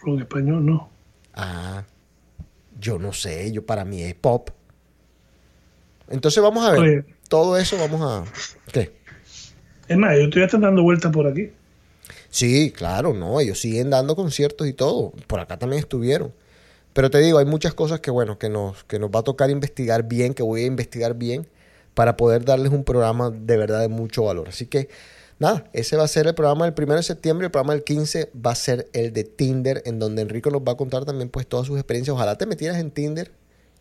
[0.01, 0.89] Rock español no.
[1.33, 1.83] Ah,
[2.79, 4.49] yo no sé, yo para mí es pop.
[6.09, 7.05] Entonces vamos a ver, Oye.
[7.27, 8.23] todo eso vamos a...
[8.71, 8.91] ¿Qué?
[9.87, 11.51] Es más, yo estoy hasta dando vueltas por aquí.
[12.29, 15.11] Sí, claro, no, ellos siguen dando conciertos y todo.
[15.27, 16.31] Por acá también estuvieron.
[16.93, 19.49] Pero te digo, hay muchas cosas que, bueno, que nos, que nos va a tocar
[19.49, 21.47] investigar bien, que voy a investigar bien,
[21.93, 24.49] para poder darles un programa de verdad de mucho valor.
[24.49, 24.89] Así que,
[25.39, 27.45] nada, ese va a ser el programa del 1 de septiembre.
[27.45, 30.73] El programa del 15 va a ser el de Tinder, en donde Enrico nos va
[30.73, 32.13] a contar también, pues, todas sus experiencias.
[32.13, 33.31] Ojalá te metieras en Tinder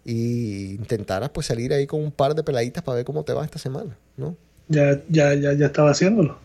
[0.04, 3.44] y intentaras, pues, salir ahí con un par de peladitas para ver cómo te va
[3.44, 4.36] esta semana, ¿no?
[4.68, 6.38] Ya, ya, ya, ya estaba haciéndolo.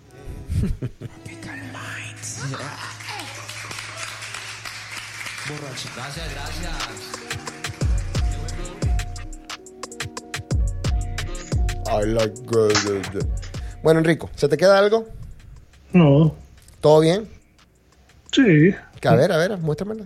[5.95, 7.13] Gracias, gracias.
[11.85, 13.52] I like good.
[13.83, 15.07] Bueno, Enrico, ¿se te queda algo?
[15.91, 16.35] No.
[16.81, 17.27] ¿Todo bien?
[18.31, 18.73] Sí.
[18.99, 20.05] Que a ver, a ver, muéstramela.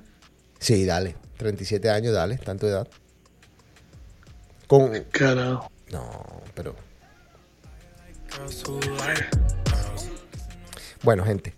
[0.59, 1.15] Sí, dale.
[1.37, 2.87] 37 años, dale, tanto edad.
[4.65, 4.91] Con.
[5.11, 5.71] Carajo.
[5.91, 6.75] No, pero.
[11.03, 11.53] Bueno, gente.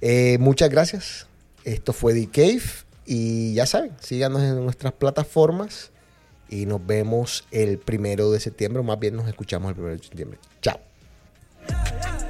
[0.00, 1.26] eh, muchas gracias.
[1.64, 2.62] Esto fue The Cave.
[3.06, 5.90] Y ya saben, síganos en nuestras plataformas.
[6.48, 8.80] Y nos vemos el primero de septiembre.
[8.80, 10.38] O más bien nos escuchamos el primero de septiembre.
[10.60, 10.78] Chao.
[11.70, 12.23] yeah, yeah.